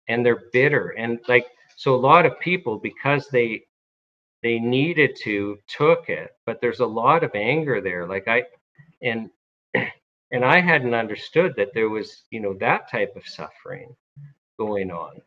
[0.08, 3.62] And they're bitter and like so a lot of people because they
[4.44, 8.08] they needed to took it but there's a lot of anger there.
[8.08, 8.44] Like i
[9.04, 9.30] and
[10.32, 13.96] and i hadn't understood that there was you know that type of suffering
[14.58, 15.22] going on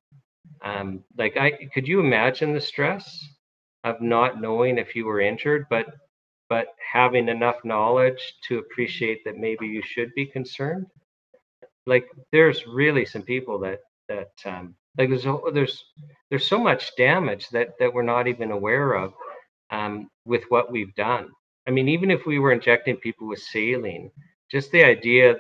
[0.65, 3.27] um like i could you imagine the stress
[3.85, 5.87] of not knowing if you were injured but
[6.49, 10.87] but having enough knowledge to appreciate that maybe you should be concerned
[11.87, 15.85] like there's really some people that that um like there's there's
[16.31, 19.13] there's so much damage that that we're not even aware of
[19.71, 21.29] um, with what we've done.
[21.67, 24.11] I mean, even if we were injecting people with saline,
[24.51, 25.37] just the idea,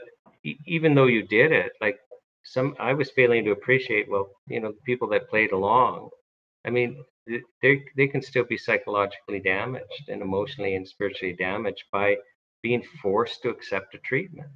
[0.66, 1.98] even though you did it, like
[2.52, 4.08] some, I was failing to appreciate.
[4.08, 6.10] Well, you know, people that played along.
[6.64, 7.04] I mean,
[7.62, 12.16] they they can still be psychologically damaged and emotionally and spiritually damaged by
[12.62, 14.48] being forced to accept a treatment.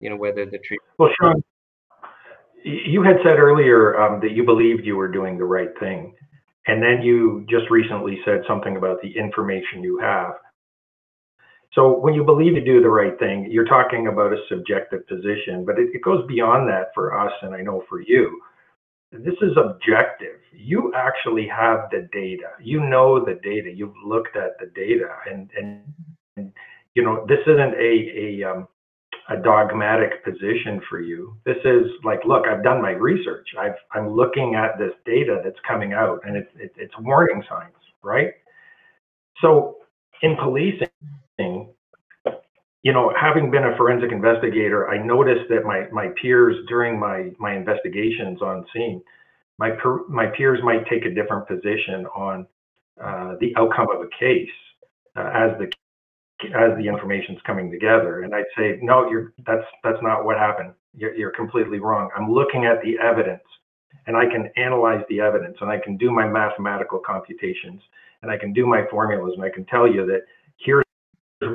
[0.00, 0.92] You know, whether the treatment.
[0.98, 1.42] Well, Shawn,
[2.64, 6.14] you had said earlier um, that you believed you were doing the right thing.
[6.66, 10.32] And then you just recently said something about the information you have.
[11.74, 15.64] So when you believe you do the right thing, you're talking about a subjective position,
[15.64, 18.40] but it, it goes beyond that for us, and I know for you.
[19.10, 20.40] This is objective.
[20.52, 22.50] You actually have the data.
[22.60, 23.70] You know the data.
[23.72, 25.82] You've looked at the data, and and,
[26.36, 26.52] and
[26.94, 28.68] you know this isn't a a um,
[29.30, 31.36] a dogmatic position for you.
[31.46, 33.48] This is like, look, I've done my research.
[33.58, 37.72] I've, I'm looking at this data that's coming out, and it's it, it's warning signs,
[38.02, 38.32] right?
[39.40, 39.78] So
[40.22, 40.88] in policing,
[42.84, 47.32] you know, having been a forensic investigator, I noticed that my my peers during my
[47.38, 49.02] my investigations on scene,
[49.58, 52.46] my per, my peers might take a different position on
[53.02, 54.48] uh, the outcome of a case
[55.16, 55.72] uh, as the
[56.54, 58.22] as the information's coming together.
[58.22, 60.74] And I'd say, no, you're that's that's not what happened.
[60.94, 62.10] You're, you're completely wrong.
[62.14, 63.42] I'm looking at the evidence,
[64.06, 67.80] and I can analyze the evidence, and I can do my mathematical computations,
[68.20, 70.24] and I can do my formulas, and I can tell you that
[70.58, 70.83] here's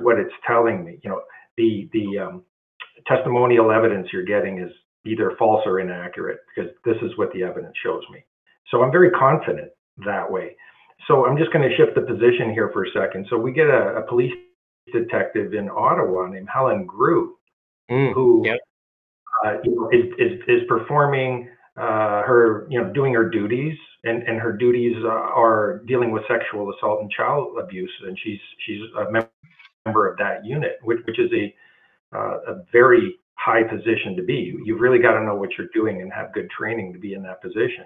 [0.01, 0.99] what it's telling me.
[1.03, 1.21] You know,
[1.57, 2.43] the the um,
[3.07, 4.71] testimonial evidence you're getting is
[5.05, 8.23] either false or inaccurate because this is what the evidence shows me.
[8.69, 9.71] So I'm very confident
[10.05, 10.55] that way.
[11.07, 13.25] So I'm just going to shift the position here for a second.
[13.29, 14.33] So we get a, a police
[14.91, 17.29] detective in Ottawa named Helen Grus,
[17.89, 18.59] mm, who yep.
[19.45, 24.23] uh, you know, is, is, is performing uh, her, you know, doing her duties, and,
[24.23, 28.81] and her duties uh, are dealing with sexual assault and child abuse, and she's she's
[28.97, 29.29] a member
[29.85, 31.53] of that unit, which, which is a
[32.15, 34.55] uh, a very high position to be.
[34.65, 37.21] You've really got to know what you're doing and have good training to be in
[37.23, 37.85] that position.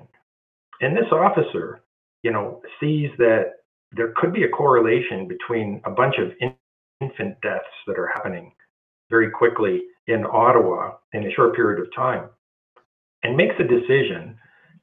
[0.81, 1.83] And this officer,
[2.23, 3.51] you know, sees that
[3.91, 6.31] there could be a correlation between a bunch of
[7.01, 8.53] infant deaths that are happening
[9.09, 12.29] very quickly in Ottawa in a short period of time
[13.23, 14.35] and makes a decision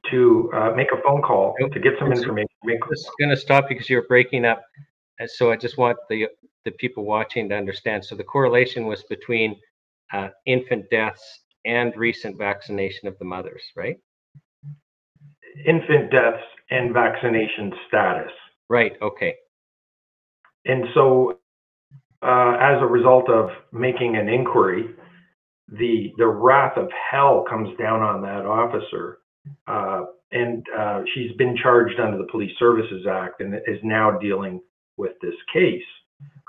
[0.09, 2.47] to uh, make a phone call to get some information.
[2.63, 4.61] I'm just going to stop because you're breaking up.
[5.27, 6.27] So I just want the
[6.65, 8.03] the people watching to understand.
[8.03, 9.55] So the correlation was between
[10.13, 13.97] uh, infant deaths and recent vaccination of the mothers, right?
[15.65, 18.31] Infant deaths and vaccination status.
[18.69, 18.93] Right.
[19.01, 19.35] Okay.
[20.65, 21.39] And so
[22.21, 24.91] uh, as a result of making an inquiry,
[25.67, 29.19] the the wrath of hell comes down on that officer,
[29.67, 34.61] uh, and uh, she's been charged under the Police Services Act and is now dealing
[34.97, 35.83] with this case.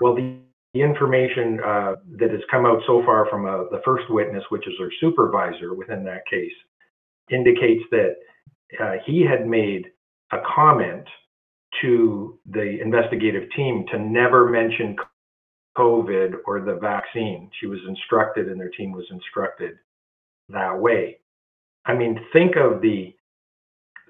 [0.01, 0.37] Well, the,
[0.73, 4.67] the information uh, that has come out so far from uh, the first witness, which
[4.67, 6.51] is her supervisor within that case,
[7.31, 8.15] indicates that
[8.81, 9.87] uh, he had made
[10.31, 11.05] a comment
[11.81, 14.95] to the investigative team to never mention
[15.77, 17.49] COVID or the vaccine.
[17.59, 19.75] She was instructed and their team was instructed
[20.49, 21.17] that way.
[21.85, 23.15] I mean, think of the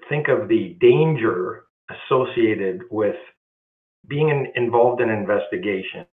[0.08, 3.16] think of the danger associated with
[4.08, 6.06] being in, involved in an investigation.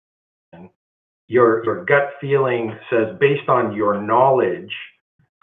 [1.28, 4.72] Your your gut feeling says, based on your knowledge,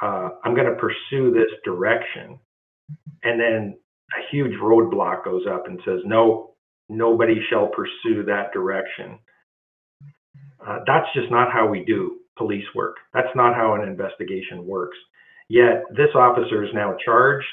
[0.02, 2.40] uh, I'm going to pursue this direction,
[3.22, 3.78] and then
[4.18, 6.54] a huge roadblock goes up and says, no,
[6.88, 9.18] nobody shall pursue that direction.
[10.66, 12.96] Uh, that's just not how we do police work.
[13.14, 14.96] That's not how an investigation works.
[15.48, 17.46] Yet this officer is now charged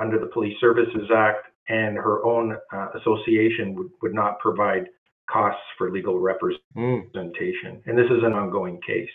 [0.00, 4.86] under the Police Services Act, and her own uh, association would, would not provide
[5.28, 6.62] costs for legal representation.
[6.76, 7.86] Mm.
[7.86, 9.10] And this is an ongoing case.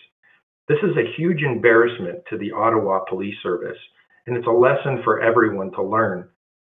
[0.68, 3.78] This is a huge embarrassment to the Ottawa Police Service.
[4.26, 6.28] And it's a lesson for everyone to learn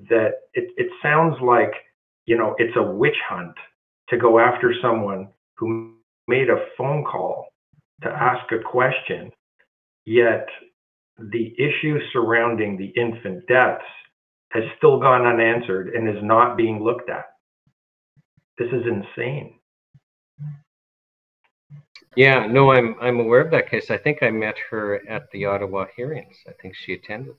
[0.10, 1.72] that it, it sounds like,
[2.26, 3.56] you know, it's a witch hunt
[4.10, 5.94] to go after someone who
[6.28, 7.48] made a phone call
[8.04, 9.32] to ask a question,
[10.06, 10.48] yet
[11.18, 13.84] the issue surrounding the infant deaths
[14.50, 17.26] has still gone unanswered and is not being looked at.
[18.58, 19.60] This is insane.
[22.16, 23.92] Yeah, no, I'm I'm aware of that case.
[23.92, 26.36] I think I met her at the Ottawa hearings.
[26.48, 27.36] I think she attended.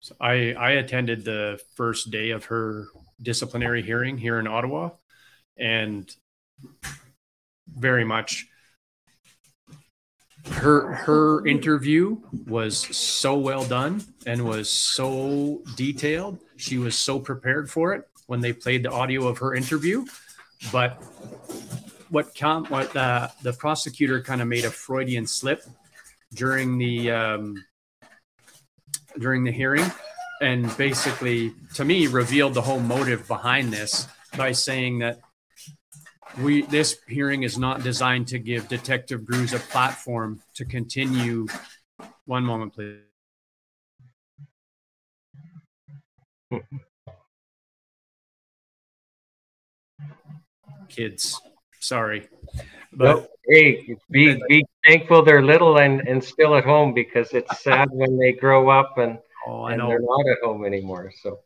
[0.00, 2.86] So I I attended the first day of her
[3.22, 4.90] disciplinary hearing here in Ottawa,
[5.58, 6.10] and
[7.68, 8.46] very much
[10.52, 12.16] her her interview
[12.46, 16.38] was so well done and was so detailed.
[16.56, 20.04] She was so prepared for it when they played the audio of her interview.
[20.72, 21.02] But
[22.10, 25.62] what count what the the prosecutor kind of made a Freudian slip
[26.34, 27.64] during the um,
[29.18, 29.90] during the hearing,
[30.40, 34.06] and basically to me revealed the whole motive behind this
[34.36, 35.20] by saying that
[36.42, 41.46] we this hearing is not designed to give Detective Grus a platform to continue.
[42.26, 42.98] One moment, please.
[50.88, 51.38] Kids,
[51.80, 52.28] sorry,
[52.92, 57.88] but hey, be be thankful they're little and and still at home because it's sad
[57.92, 61.12] when they grow up and, oh, and they're not at home anymore.
[61.22, 61.40] So,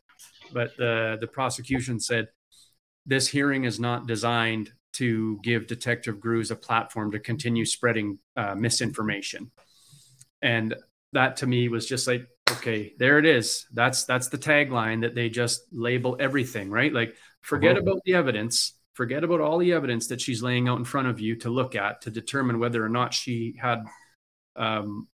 [0.53, 2.29] but the the prosecution said
[3.05, 8.55] this hearing is not designed to give Detective Grus a platform to continue spreading uh,
[8.55, 9.51] misinformation.
[10.41, 10.75] And
[11.13, 13.65] that to me was just like, okay, there it is.
[13.73, 16.93] That's that's the tagline that they just label everything, right?
[16.93, 17.81] Like, forget uh-huh.
[17.81, 21.19] about the evidence, forget about all the evidence that she's laying out in front of
[21.19, 23.83] you to look at to determine whether or not she had
[24.55, 25.07] um,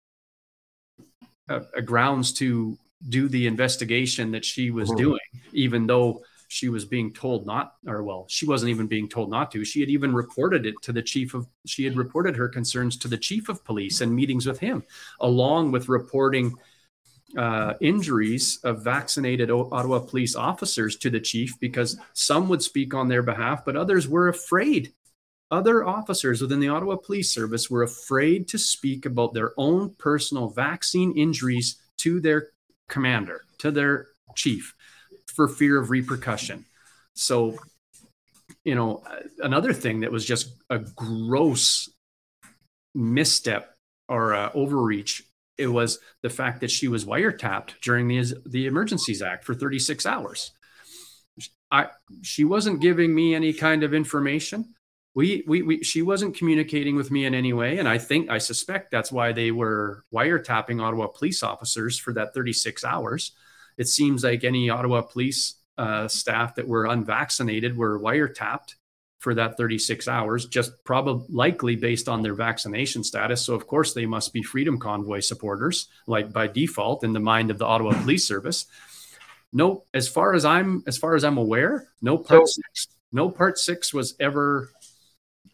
[1.49, 4.99] a, a grounds to do the investigation that she was uh-huh.
[4.99, 5.21] doing,
[5.53, 9.51] even though she was being told not or well she wasn't even being told not
[9.51, 9.65] to.
[9.65, 13.09] She had even reported it to the chief of she had reported her concerns to
[13.09, 14.83] the chief of police and meetings with him
[15.21, 16.55] along with reporting
[17.37, 23.09] uh, injuries of vaccinated ottawa police officers to the chief because some would speak on
[23.09, 24.93] their behalf but others were afraid.
[25.51, 30.49] Other officers within the ottawa police service were afraid to speak about their own personal
[30.51, 32.51] vaccine injuries to their
[32.89, 34.75] commander to their chief
[35.37, 36.65] for fear of repercussion.
[37.15, 37.59] So,
[38.65, 39.05] you know,
[39.39, 41.89] another thing that was just a gross
[42.95, 43.73] misstep
[44.09, 45.23] or uh, overreach
[45.59, 50.07] it was the fact that she was wiretapped during the the Emergencies Act for 36
[50.07, 50.53] hours.
[51.71, 51.89] I
[52.23, 54.75] she wasn't giving me any kind of information.
[55.15, 58.39] We, we, we she wasn't communicating with me in any way, and I think I
[58.39, 63.33] suspect that's why they were wiretapping Ottawa police officers for that 36 hours
[63.79, 68.75] it seems like any Ottawa police uh, staff that were unvaccinated were wiretapped
[69.19, 73.43] for that 36 hours, just probably likely based on their vaccination status.
[73.43, 77.51] So, of course, they must be Freedom Convoy supporters, like by default in the mind
[77.51, 78.67] of the Ottawa Police Service.
[79.53, 83.31] No, as far as I'm as far as I'm aware, no part so, six, no
[83.31, 84.71] part six was ever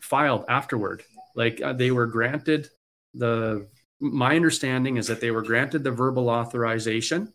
[0.01, 1.03] filed afterward.
[1.35, 2.69] Like uh, they were granted
[3.15, 3.69] the.
[4.01, 7.33] My understanding is that they were granted the verbal authorization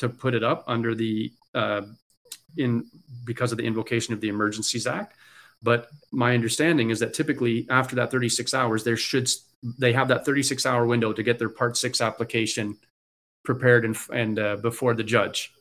[0.00, 1.82] to put it up under the uh,
[2.56, 2.84] in
[3.24, 5.14] because of the invocation of the Emergencies Act.
[5.62, 9.28] But my understanding is that typically after that 36 hours, there should
[9.78, 12.78] they have that 36 hour window to get their Part Six application
[13.44, 15.52] prepared and and uh, before the judge.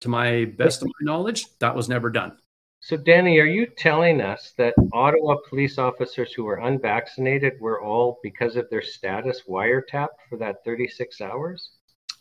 [0.00, 2.38] To my best of my knowledge, that was never done.
[2.82, 8.18] So, Danny, are you telling us that Ottawa police officers who were unvaccinated were all,
[8.22, 11.72] because of their status, wiretapped for that 36 hours?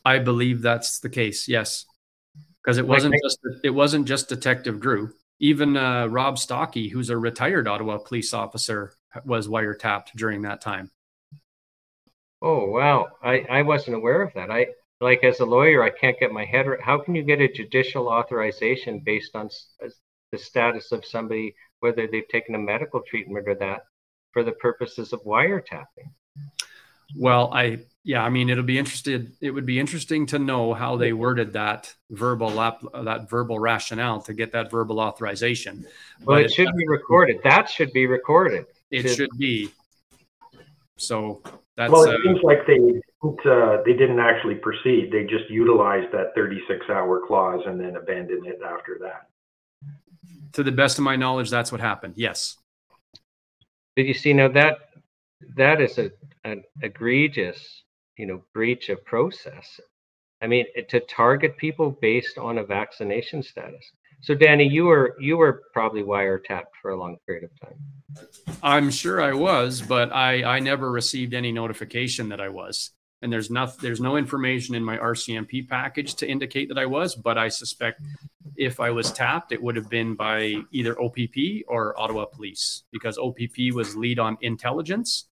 [0.06, 1.48] I believe that's the case.
[1.48, 1.86] Yes,
[2.64, 5.14] because it wasn't like, just it wasn't just Detective Drew.
[5.40, 8.94] Even uh, Rob Stocki, who's a retired Ottawa police officer,
[9.26, 10.92] was wiretapped during that time.
[12.42, 14.50] Oh wow, I I wasn't aware of that.
[14.50, 14.68] I
[15.02, 16.66] like as a lawyer, I can't get my head.
[16.82, 19.50] How can you get a judicial authorization based on
[20.32, 23.82] the status of somebody, whether they've taken a medical treatment or that,
[24.32, 26.12] for the purposes of wiretapping?
[27.16, 29.34] Well, I yeah, I mean, it'll be interested.
[29.42, 34.22] It would be interesting to know how they worded that verbal lap, that verbal rationale
[34.22, 35.86] to get that verbal authorization.
[36.24, 37.42] Well, but it should be recorded.
[37.44, 38.66] That should be recorded.
[38.90, 39.72] It should, should be.
[40.98, 41.42] So
[41.76, 42.04] that's well.
[42.04, 42.80] It uh, seems like they
[43.22, 45.12] uh, they didn't actually proceed.
[45.12, 49.28] They just utilized that 36 hour clause and then abandoned it after that.
[50.54, 52.14] To the best of my knowledge, that's what happened.
[52.16, 52.58] Yes.
[53.98, 54.78] Did you see now that
[55.58, 56.12] that is a
[56.46, 57.84] an egregious
[58.20, 59.80] you know breach of process.
[60.42, 63.92] I mean to target people based on a vaccination status.
[64.22, 67.80] So danny you were you were probably wiretapped for a long period of time.
[68.62, 72.92] I'm sure i was but i i never received any notification that i was.
[73.22, 77.16] And there's not there's no information in my rcmp package to indicate that i was
[77.16, 78.02] but i suspect
[78.58, 81.18] if i was tapped it would have been by either opp
[81.68, 83.40] or ottawa police because opp
[83.74, 85.29] was lead on intelligence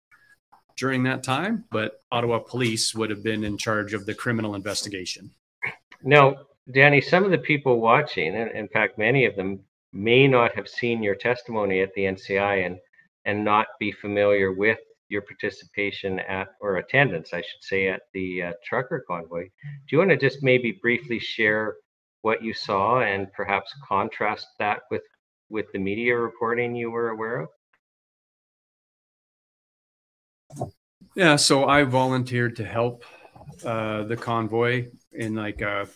[0.76, 5.30] during that time, but Ottawa police would have been in charge of the criminal investigation.
[6.02, 6.36] Now,
[6.72, 9.60] Danny, some of the people watching, and in fact, many of them
[9.92, 12.78] may not have seen your testimony at the NCI and
[13.26, 14.78] and not be familiar with
[15.08, 19.44] your participation at or attendance, I should say, at the uh, trucker convoy.
[19.44, 21.76] Do you want to just maybe briefly share
[22.22, 25.02] what you saw and perhaps contrast that with
[25.50, 27.48] with the media reporting you were aware of?
[31.14, 33.04] Yeah, so I volunteered to help
[33.64, 35.86] uh, the convoy in like a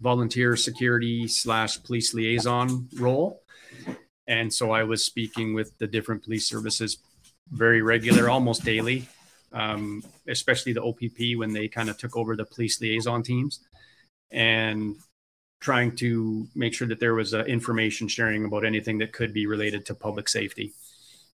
[0.00, 3.42] volunteer security slash police liaison role.
[4.26, 6.96] And so I was speaking with the different police services
[7.50, 9.06] very regular, almost daily,
[9.52, 13.60] um, especially the OPP when they kind of took over the police liaison teams
[14.30, 14.96] and
[15.60, 19.46] trying to make sure that there was uh, information sharing about anything that could be
[19.46, 20.72] related to public safety.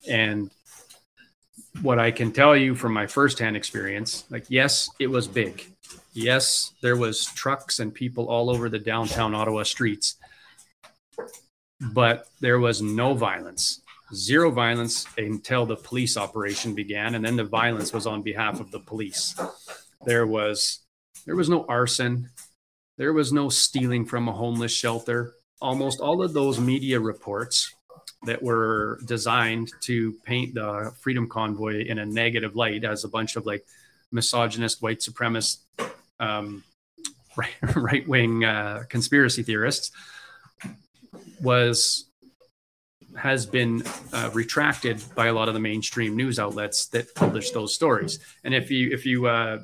[0.09, 0.51] And
[1.83, 5.65] what I can tell you from my firsthand experience, like, yes, it was big.
[6.13, 10.17] Yes, there was trucks and people all over the downtown Ottawa streets,
[11.93, 13.83] but there was no violence,
[14.15, 18.71] zero violence until the police operation began, and then the violence was on behalf of
[18.71, 19.35] the police.
[20.05, 20.81] There was
[21.27, 22.31] there was no arson,
[22.97, 25.35] there was no stealing from a homeless shelter.
[25.61, 27.75] Almost all of those media reports
[28.25, 33.37] that were designed to paint the Freedom Convoy in a negative light as a bunch
[33.37, 33.65] of like
[34.11, 35.59] misogynist, white supremacist,
[36.21, 36.65] um,
[37.77, 39.93] right wing uh, conspiracy theorists
[41.41, 42.07] was
[43.17, 43.83] has been
[44.13, 48.19] uh, retracted by a lot of the mainstream news outlets that publish those stories.
[48.45, 49.61] And if you if you uh,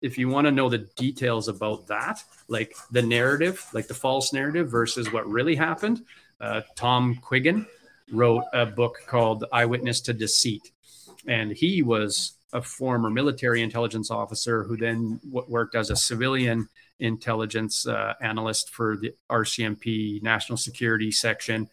[0.00, 4.32] if you want to know the details about that, like the narrative, like the false
[4.32, 6.04] narrative versus what really happened,
[6.40, 7.66] uh, Tom Quiggin
[8.12, 10.70] wrote a book called Eyewitness to Deceit.
[11.26, 16.68] And he was a former military intelligence officer who then worked as a civilian
[17.00, 21.68] intelligence uh, analyst for the RCMP National Security Section,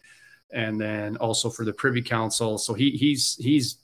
[0.52, 2.58] and then also for the Privy Council.
[2.58, 3.78] So he, he's he's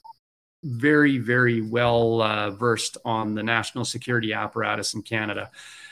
[0.63, 5.51] very very well uh, versed on the national security apparatus in Canada,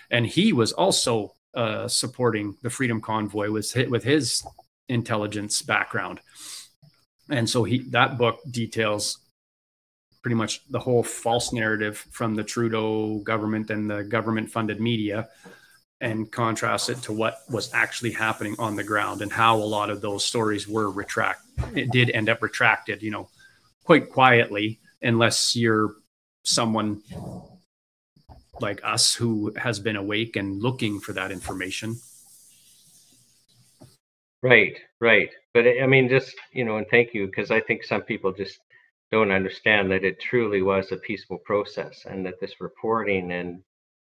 [0.10, 4.44] and he was also uh, supporting the Freedom Convoy with with his
[4.90, 6.20] intelligence background.
[7.30, 9.18] And so he that book details
[10.22, 15.30] pretty much the whole false narrative from the Trudeau government and the government funded media
[16.00, 19.90] and contrast it to what was actually happening on the ground and how a lot
[19.90, 21.42] of those stories were retract
[21.76, 23.30] it did end up retracted, you know,
[23.84, 25.96] quite quietly unless you're
[26.44, 27.02] someone
[28.60, 31.96] like us who has been awake and looking for that information.
[34.44, 35.30] Right, right.
[35.54, 38.60] But I mean, just, you know, and thank you, because I think some people just
[39.12, 43.62] don't understand that it truly was a peaceful process and that this reporting and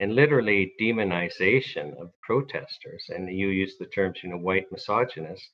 [0.01, 5.51] and literally demonization of protesters and you use the terms you know white misogynist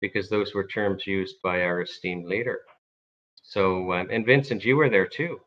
[0.00, 2.60] because those were terms used by our esteemed leader
[3.42, 5.38] so um, and vincent you were there too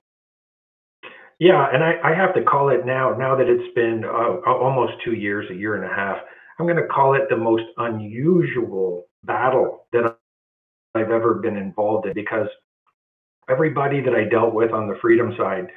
[1.40, 4.94] yeah and I, I have to call it now now that it's been uh, almost
[5.04, 6.18] two years a year and a half
[6.62, 10.16] I'm going to call it the most unusual battle that
[10.94, 12.50] I've ever been involved in because
[13.50, 15.70] everybody that I dealt with on the freedom side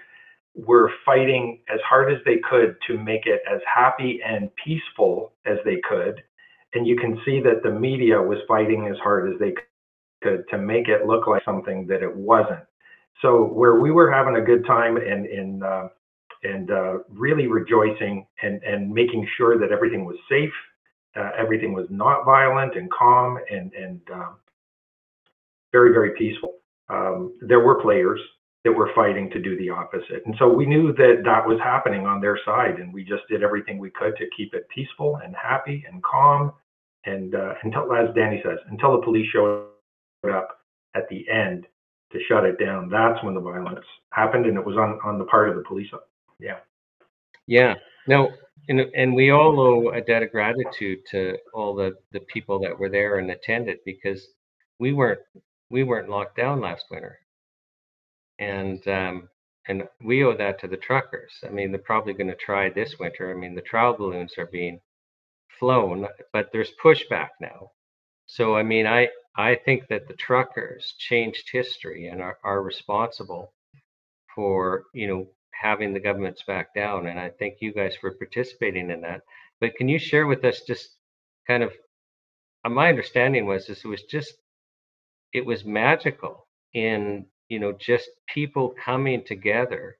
[0.55, 5.57] were fighting as hard as they could to make it as happy and peaceful as
[5.65, 6.23] they could.
[6.75, 9.55] And you can see that the media was fighting as hard as they
[10.23, 12.61] could to make it look like something that it wasn't.
[13.23, 15.89] So where we were having a good time and in uh,
[16.43, 20.53] and uh, really rejoicing and and making sure that everything was safe
[21.17, 24.37] uh, everything was not violent and calm and and um,
[25.73, 26.55] very very peaceful.
[26.89, 28.21] Um, there were players,
[28.65, 30.25] that were fighting to do the opposite.
[30.25, 33.43] And so we knew that that was happening on their side, and we just did
[33.43, 36.53] everything we could to keep it peaceful and happy and calm.
[37.05, 39.67] And uh, until, as Danny says, until the police showed
[40.33, 40.61] up
[40.95, 41.67] at the end
[42.13, 45.25] to shut it down, that's when the violence happened, and it was on on the
[45.25, 45.89] part of the police.
[46.41, 46.57] Yeah.
[47.47, 47.75] Yeah.
[48.07, 48.31] No,
[48.69, 52.79] and and we all owe a debt of gratitude to all the the people that
[52.79, 54.29] were there and attended because
[54.79, 55.21] we weren't
[55.71, 57.19] we weren't locked down last winter
[58.39, 59.29] and um,
[59.69, 61.33] and we owe that to the truckers.
[61.45, 63.31] I mean, they're probably going to try this winter.
[63.31, 64.81] I mean, the trial balloons are being
[65.59, 67.71] flown, but there's pushback now.
[68.27, 73.53] So I mean, I I think that the truckers changed history and are, are responsible
[74.35, 75.27] for you know
[75.61, 77.07] having the governments back down.
[77.07, 79.23] And I thank you guys for participating in that.
[79.61, 80.97] But can you share with us just
[81.47, 81.73] kind of
[82.65, 84.35] uh, my understanding was this it was just
[85.33, 89.97] it was magical in you know just people coming together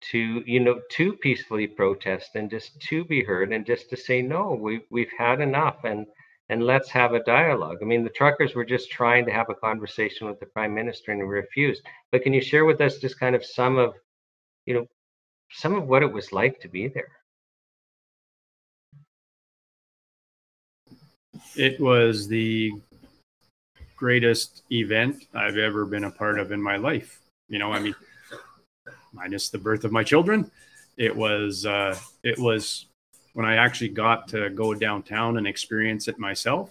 [0.00, 4.22] to you know to peacefully protest and just to be heard and just to say
[4.22, 6.06] no we we've had enough and
[6.50, 9.54] and let's have a dialogue i mean the truckers were just trying to have a
[9.54, 11.82] conversation with the prime minister and refused
[12.12, 13.94] but can you share with us just kind of some of
[14.68, 14.86] you know
[15.50, 17.08] some of what it was like to be there
[21.56, 22.70] it was the
[23.96, 27.20] greatest event I've ever been a part of in my life.
[27.48, 27.94] You know, I mean,
[29.12, 30.50] minus the birth of my children,
[30.96, 32.86] it was uh, it was
[33.32, 36.70] when I actually got to go downtown and experience it myself.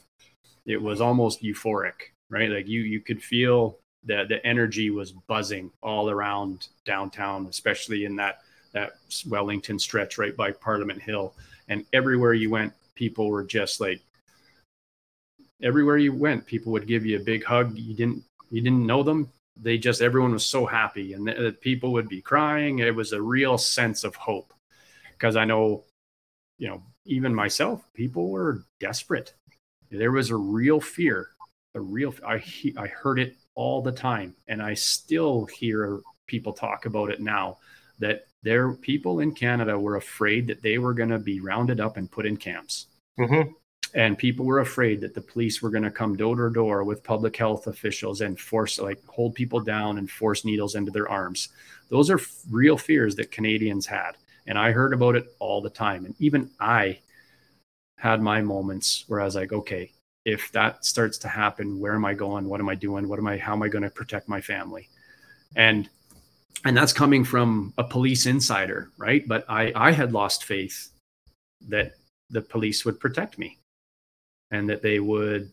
[0.66, 2.50] It was almost euphoric, right?
[2.50, 8.16] Like you you could feel that the energy was buzzing all around downtown, especially in
[8.18, 8.40] that
[8.74, 8.94] that
[9.28, 11.34] Wellington stretch right by Parliament Hill,
[11.70, 14.02] and everywhere you went, people were just like
[15.62, 17.76] everywhere you went, people would give you a big hug.
[17.78, 19.30] You didn't you didn't know them.
[19.60, 22.80] They just everyone was so happy, and the, the people would be crying.
[22.80, 24.54] It was a real sense of hope
[25.14, 25.84] because I know,
[26.60, 29.34] you know, even myself, people were desperate.
[29.90, 31.30] There was a real fear,
[31.74, 32.14] a real.
[32.26, 32.44] I
[32.78, 37.58] I heard it all the time, and I still hear people talk about it now.
[38.00, 41.98] That there people in Canada were afraid that they were going to be rounded up
[41.98, 42.86] and put in camps.
[43.20, 43.52] Mm-hmm
[43.94, 47.04] and people were afraid that the police were going to come door to door with
[47.04, 51.50] public health officials and force like hold people down and force needles into their arms
[51.90, 54.12] those are f- real fears that canadians had
[54.46, 56.98] and i heard about it all the time and even i
[57.98, 59.92] had my moments where i was like okay
[60.28, 62.50] if that starts to happen where am i going?
[62.50, 63.08] What am i doing?
[63.08, 64.90] What am i how am i going to protect my family?
[65.56, 65.90] And
[66.66, 69.26] and that's coming from a police insider right?
[69.26, 70.90] But i i had lost faith
[71.70, 71.94] that
[72.30, 73.58] the police would protect me
[74.52, 75.50] and that they would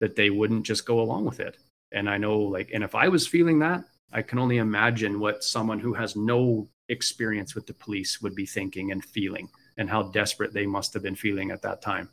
[0.00, 1.58] that they wouldn't just go along with it.
[1.92, 5.44] And i know like and if i was feeling that i can only imagine what
[5.44, 10.02] someone who has no experience with the police would be thinking and feeling and how
[10.20, 12.08] desperate they must have been feeling at that time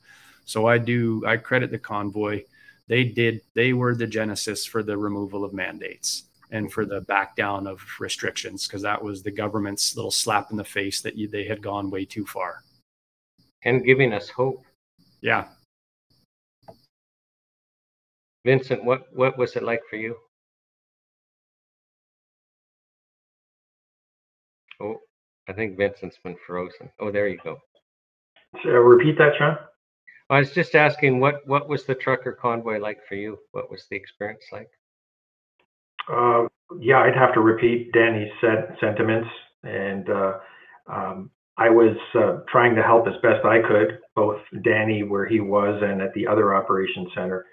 [0.46, 2.42] so i do i credit the convoy
[2.88, 7.36] they did they were the genesis for the removal of mandates and for the back
[7.36, 11.28] down of restrictions because that was the government's little slap in the face that you,
[11.28, 12.64] they had gone way too far
[13.64, 14.64] and giving us hope
[15.22, 15.48] yeah
[18.44, 20.16] Vincent, what, what was it like for you?
[24.82, 24.98] Oh,
[25.48, 26.90] I think Vincent's been frozen.
[27.00, 27.60] Oh, there you go.
[28.64, 29.58] So repeat that, Shawn.
[30.32, 33.38] I was just asking what what was the trucker convoy like for you?
[33.52, 34.70] What was the experience like?
[36.12, 36.48] Uh,
[36.80, 38.32] yeah, I'd have to repeat Danny's
[38.80, 39.30] sentiments,
[39.64, 40.34] and uh,
[40.88, 45.40] um, I was uh, trying to help as best I could, both Danny where he
[45.40, 47.46] was and at the other operations center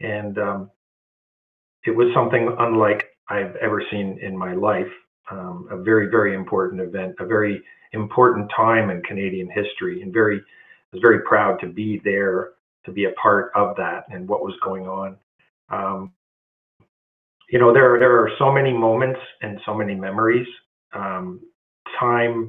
[0.00, 0.70] and um,
[1.84, 4.86] it was something unlike I've ever seen in my life.
[5.30, 7.60] Um, a very, very important event, a very
[7.92, 10.40] important time in Canadian history, and very,
[10.92, 12.50] was very proud to be there,
[12.86, 15.16] to be a part of that, and what was going on.
[15.70, 16.12] Um,
[17.50, 20.46] you know, there there are so many moments and so many memories.
[20.94, 21.40] Um,
[21.98, 22.48] time,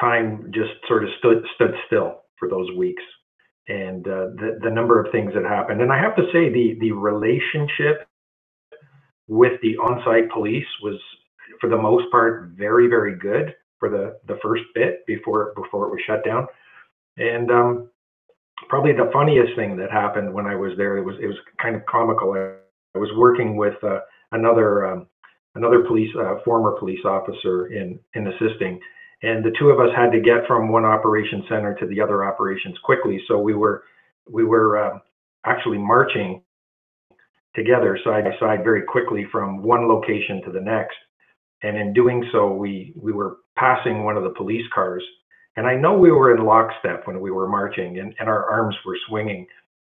[0.00, 3.02] time just sort of stood stood still for those weeks
[3.68, 5.80] and uh, the the number of things that happened.
[5.82, 8.08] And I have to say, the the relationship
[9.28, 10.98] with the on-site police was,
[11.60, 15.90] for the most part, very very good for the the first bit before before it
[15.90, 16.46] was shut down.
[17.18, 17.90] And um,
[18.68, 21.76] probably the funniest thing that happened when I was there, it was it was kind
[21.76, 22.32] of comical.
[22.32, 22.54] I,
[22.98, 24.00] was working with uh,
[24.32, 25.06] another um,
[25.54, 28.80] another police uh, former police officer in in assisting
[29.22, 32.24] and the two of us had to get from one operation center to the other
[32.24, 33.20] operations quickly.
[33.26, 33.84] So we were
[34.30, 34.98] we were uh,
[35.44, 36.42] actually marching
[37.54, 40.96] together side by side very quickly from one location to the next.
[41.62, 45.02] And in doing so, we, we were passing one of the police cars.
[45.58, 48.76] And I know we were in lockstep when we were marching and, and our arms
[48.86, 49.44] were swinging.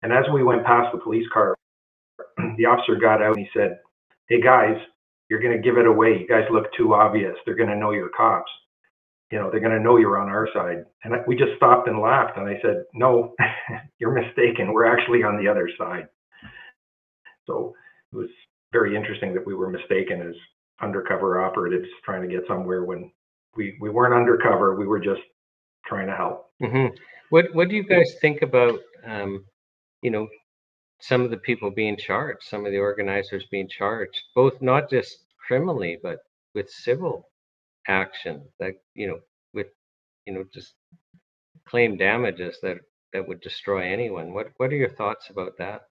[0.03, 1.57] And as we went past the police car,
[2.59, 3.79] the officer got out and he said,
[4.29, 4.77] Hey guys,
[5.31, 6.19] you're going to give it away.
[6.21, 7.35] You guys look too obvious.
[7.47, 8.51] They're going to know you're cops.
[9.31, 10.85] You know, they're going to know you're on our side.
[11.03, 12.37] And we just stopped and laughed.
[12.37, 13.35] And I said, No,
[13.99, 14.71] you're mistaken.
[14.71, 16.09] We're actually on the other side.
[17.47, 17.75] So
[18.13, 18.29] it was
[18.71, 20.35] very interesting that we were mistaken as
[20.83, 23.11] undercover operatives trying to get somewhere when
[23.57, 24.75] we, we weren't undercover.
[24.75, 25.23] We were just
[25.87, 26.51] trying to help.
[26.63, 26.95] Mm-hmm.
[27.31, 29.45] What What do you guys think about, um,
[30.03, 30.29] you know,
[31.01, 35.19] some of the people being charged, some of the organizers being charged, both not just
[35.47, 36.21] criminally but
[36.55, 37.29] with civil
[37.89, 39.19] action that you know
[39.53, 39.67] with
[40.27, 40.75] you know just
[41.69, 42.79] claim damages that
[43.13, 44.33] that would destroy anyone.
[44.33, 45.83] What What are your thoughts about that?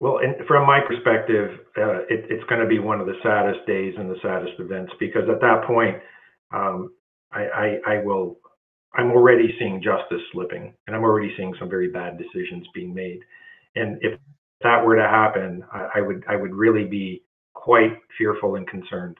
[0.00, 3.94] Well, from my perspective, uh, it, it's going to be one of the saddest days
[3.98, 5.96] and the saddest events because at that point,
[6.52, 6.92] um,
[7.32, 8.38] I, I, I will,
[8.94, 13.20] I'm already seeing justice slipping, and I'm already seeing some very bad decisions being made.
[13.76, 14.18] And if
[14.62, 17.22] that were to happen, I, I would, I would really be
[17.54, 19.18] quite fearful and concerned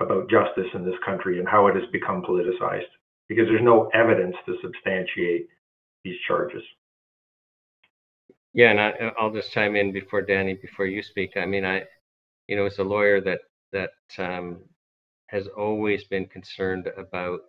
[0.00, 2.88] about justice in this country and how it has become politicized
[3.28, 5.48] because there's no evidence to substantiate
[6.04, 6.62] these charges.
[8.54, 11.36] Yeah, and I, I'll just chime in before Danny, before you speak.
[11.36, 11.84] I mean, I,
[12.48, 13.40] you know, as a lawyer that
[13.72, 14.58] that um,
[15.30, 17.40] has always been concerned about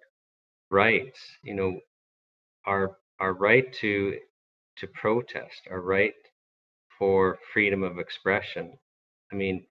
[0.72, 1.20] rights.
[1.44, 1.80] You know,
[2.66, 4.18] our our right to
[4.78, 6.16] to protest, our right
[6.98, 8.78] for freedom of expression.
[9.32, 9.66] I mean,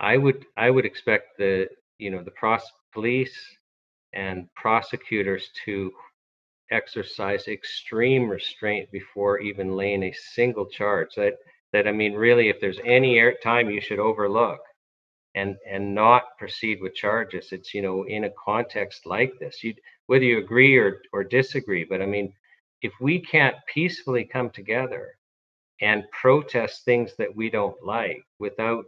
[0.00, 1.68] I would I would expect the
[1.98, 3.36] you know the pros- police
[4.12, 5.92] and prosecutors to
[6.70, 11.14] exercise extreme restraint before even laying a single charge.
[11.16, 11.34] That
[11.72, 14.60] that I mean, really, if there's any time you should overlook
[15.38, 19.62] and and not proceed with charges, it's you know in a context like this.
[19.62, 19.74] You
[20.06, 22.32] whether you agree or or disagree, but I mean,
[22.82, 25.18] if we can't peacefully come together
[25.80, 28.84] and protest things that we don't like without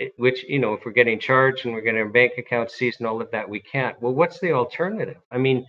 [0.00, 3.00] eh, which you know if we're getting charged and we're getting our bank account seized
[3.00, 5.64] and all of that we can't well what's the alternative i mean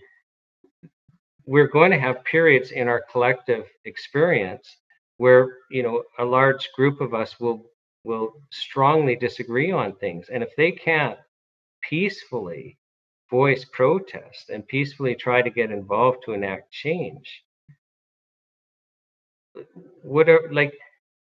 [1.46, 4.78] we're going to have periods in our collective experience
[5.18, 7.66] where you know a large group of us will
[8.06, 11.18] will strongly disagree on things and if they can't
[11.82, 12.78] peacefully
[13.30, 17.42] voice protest and peacefully try to get involved to enact change
[20.02, 20.72] whatever like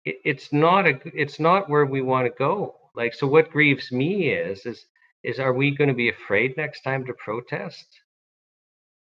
[0.04, 3.92] it, it's not a it's not where we want to go like so what grieves
[3.92, 4.86] me is is
[5.22, 7.86] is are we going to be afraid next time to protest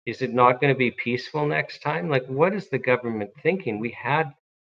[0.06, 2.08] is it not going to be peaceful next time?
[2.08, 3.80] Like, what is the government thinking?
[3.80, 4.32] We had,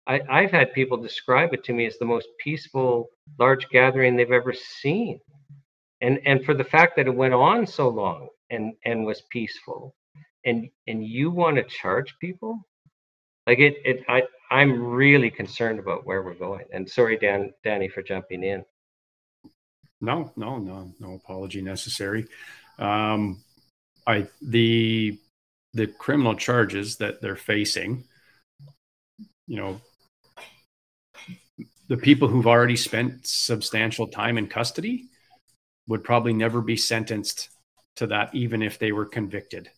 [0.07, 3.09] I, I've had people describe it to me as the most peaceful
[3.39, 5.21] large gathering they've ever seen.
[6.01, 9.95] And, and for the fact that it went on so long and, and was peaceful
[10.45, 12.61] and, and you want to charge people
[13.47, 16.67] like it, it, I, I'm really concerned about where we're going.
[16.73, 18.65] And sorry, Dan, Danny, for jumping in.
[20.01, 22.27] No, no, no, no apology necessary.
[22.79, 23.43] Um,
[24.07, 25.19] I the
[25.73, 28.05] the criminal charges that they're facing,
[29.47, 29.81] you know,
[31.89, 35.09] the people who've already spent substantial time in custody
[35.87, 37.49] would probably never be sentenced
[37.97, 39.71] to that, even if they were convicted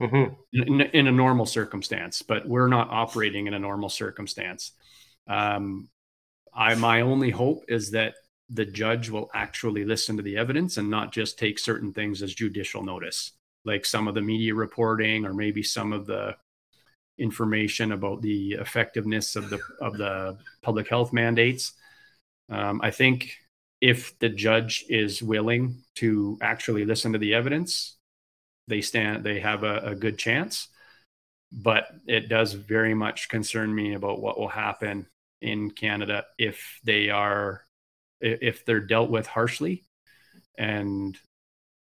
[0.00, 0.34] mm-hmm.
[0.52, 2.22] in, in, a normal circumstance.
[2.22, 4.72] But we're not operating in a normal circumstance.
[5.28, 5.88] Um,
[6.52, 8.14] I my only hope is that
[8.50, 12.34] the judge will actually listen to the evidence and not just take certain things as
[12.34, 13.32] judicial notice
[13.64, 16.34] like some of the media reporting or maybe some of the
[17.18, 21.72] information about the effectiveness of the of the public health mandates.
[22.48, 23.36] Um, I think
[23.80, 27.96] if the judge is willing to actually listen to the evidence,
[28.68, 30.68] they stand they have a, a good chance.
[31.54, 35.06] But it does very much concern me about what will happen
[35.42, 37.62] in Canada if they are
[38.20, 39.84] if they're dealt with harshly
[40.56, 41.18] and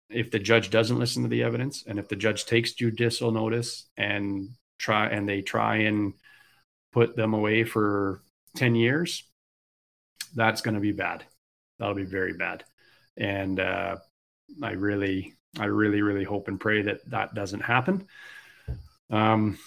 [0.10, 3.88] if the judge doesn't listen to the evidence and if the judge takes judicial notice
[3.98, 6.14] and try and they try and
[6.92, 8.22] put them away for
[8.56, 9.24] 10 years
[10.36, 11.24] that's going to be bad
[11.80, 12.64] that'll be very bad
[13.18, 13.96] and uh,
[14.62, 18.08] i really i really really hope and pray that that doesn't happen
[19.10, 19.58] um,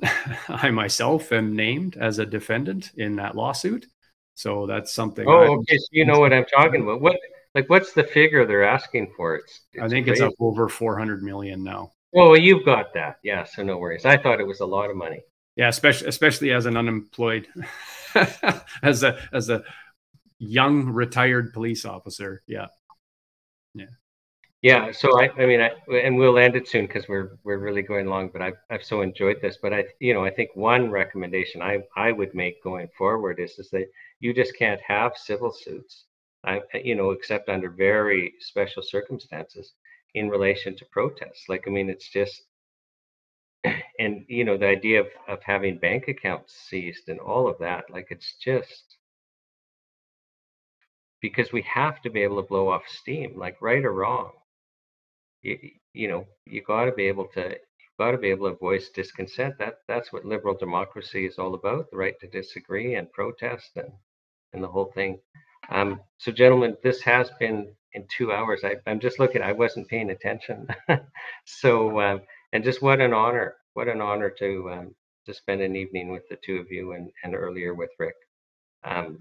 [0.48, 3.86] i myself am named as a defendant in that lawsuit
[4.34, 7.16] so that's something oh I'm, okay so you know what i'm talking about what
[7.54, 9.36] like, what's the figure they're asking for?
[9.36, 10.22] It's, it's I think crazy.
[10.22, 11.92] it's up over 400 million now.
[12.14, 13.18] Oh, well, you've got that.
[13.22, 13.44] Yeah.
[13.44, 14.04] So no worries.
[14.04, 15.20] I thought it was a lot of money.
[15.56, 15.68] Yeah.
[15.68, 17.46] Especially, especially as an unemployed,
[18.82, 19.62] as a, as a
[20.38, 22.42] young retired police officer.
[22.46, 22.66] Yeah.
[23.74, 23.86] Yeah.
[24.62, 24.92] Yeah.
[24.92, 28.06] So I, I mean, I, and we'll end it soon because we're we're really going
[28.06, 28.30] long.
[28.32, 29.58] But I've I've so enjoyed this.
[29.62, 33.58] But I, you know, I think one recommendation I I would make going forward is
[33.58, 33.86] is that
[34.18, 36.04] you just can't have civil suits.
[36.44, 39.74] I, you know, except under very special circumstances
[40.14, 41.44] in relation to protests.
[41.48, 42.42] Like, I mean, it's just,
[43.98, 47.90] and you know, the idea of of having bank accounts seized and all of that,
[47.90, 48.96] like, it's just
[51.20, 54.32] because we have to be able to blow off steam, like right or wrong.
[55.42, 55.58] You,
[55.94, 57.56] you know, you got to be able to,
[57.98, 59.54] got to be able to voice discontent.
[59.58, 63.90] That that's what liberal democracy is all about: the right to disagree and protest and
[64.52, 65.20] and the whole thing.
[65.70, 68.62] Um, so, gentlemen, this has been in two hours.
[68.64, 69.42] I, am just looking.
[69.42, 70.66] I wasn't paying attention.
[71.44, 72.20] so, um,
[72.52, 73.56] and just what an honor!
[73.74, 74.94] What an honor to um,
[75.26, 78.14] to spend an evening with the two of you and and earlier with Rick.
[78.84, 79.20] Um,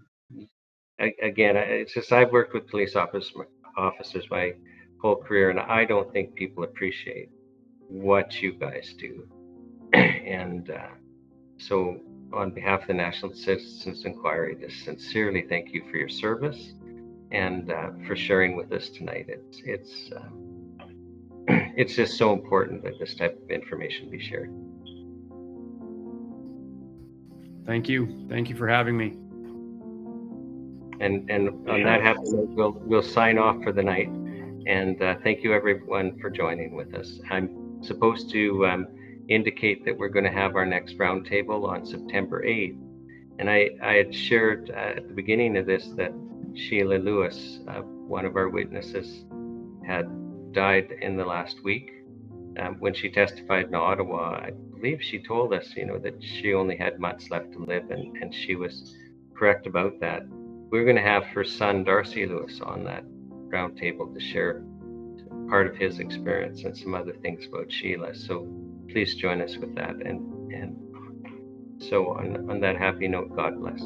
[1.00, 3.32] again, it's just I've worked with police office,
[3.78, 4.54] officers my
[5.02, 7.30] whole career, and I don't think people appreciate
[7.88, 9.28] what you guys do.
[9.94, 10.90] and uh,
[11.58, 12.00] so,
[12.34, 16.74] on behalf of the National Citizens Inquiry, just sincerely thank you for your service
[17.32, 19.28] and uh, for sharing with us tonight.
[19.28, 20.78] It's it's um,
[21.78, 24.54] it's just so important that this type of information be shared.
[27.66, 28.28] Thank you.
[28.30, 29.18] Thank you for having me.
[31.02, 34.10] And and on that happy we'll we'll sign off for the night.
[34.68, 37.20] And uh, thank you everyone for joining with us.
[37.30, 38.88] I'm supposed to um,
[39.30, 42.78] indicate that we're going to have our next roundtable on September 8th.
[43.40, 46.12] And I, I had shared uh, at the beginning of this that
[46.56, 49.26] Sheila Lewis, uh, one of our witnesses,
[49.86, 50.08] had
[50.54, 51.92] died in the last week.
[52.60, 56.54] Um, when she testified in Ottawa, I believe she told us, you know, that she
[56.54, 58.96] only had months left to live, and, and she was
[59.36, 60.24] correct about that
[60.72, 63.04] we're going to have her son Darcy Lewis on that
[63.50, 64.64] roundtable to share
[65.50, 68.14] part of his experience and some other things about Sheila.
[68.14, 68.48] So
[68.90, 69.96] please join us with that.
[69.96, 70.76] And and
[71.82, 73.82] so on on that happy note, God bless.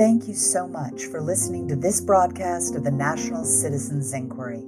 [0.00, 4.64] Thank you so much for listening to this broadcast of the National Citizens Inquiry.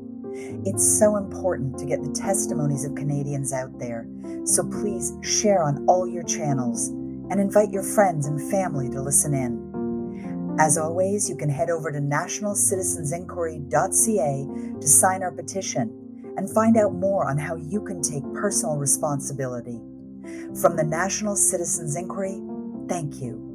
[0.67, 4.07] It's so important to get the testimonies of Canadians out there,
[4.45, 6.89] so please share on all your channels
[7.31, 10.55] and invite your friends and family to listen in.
[10.61, 16.93] As always, you can head over to nationalcitizensinquiry.ca to sign our petition and find out
[16.93, 19.81] more on how you can take personal responsibility.
[20.61, 22.43] From the National Citizens Inquiry,
[22.87, 23.49] thank you.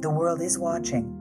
[0.00, 1.17] The world is watching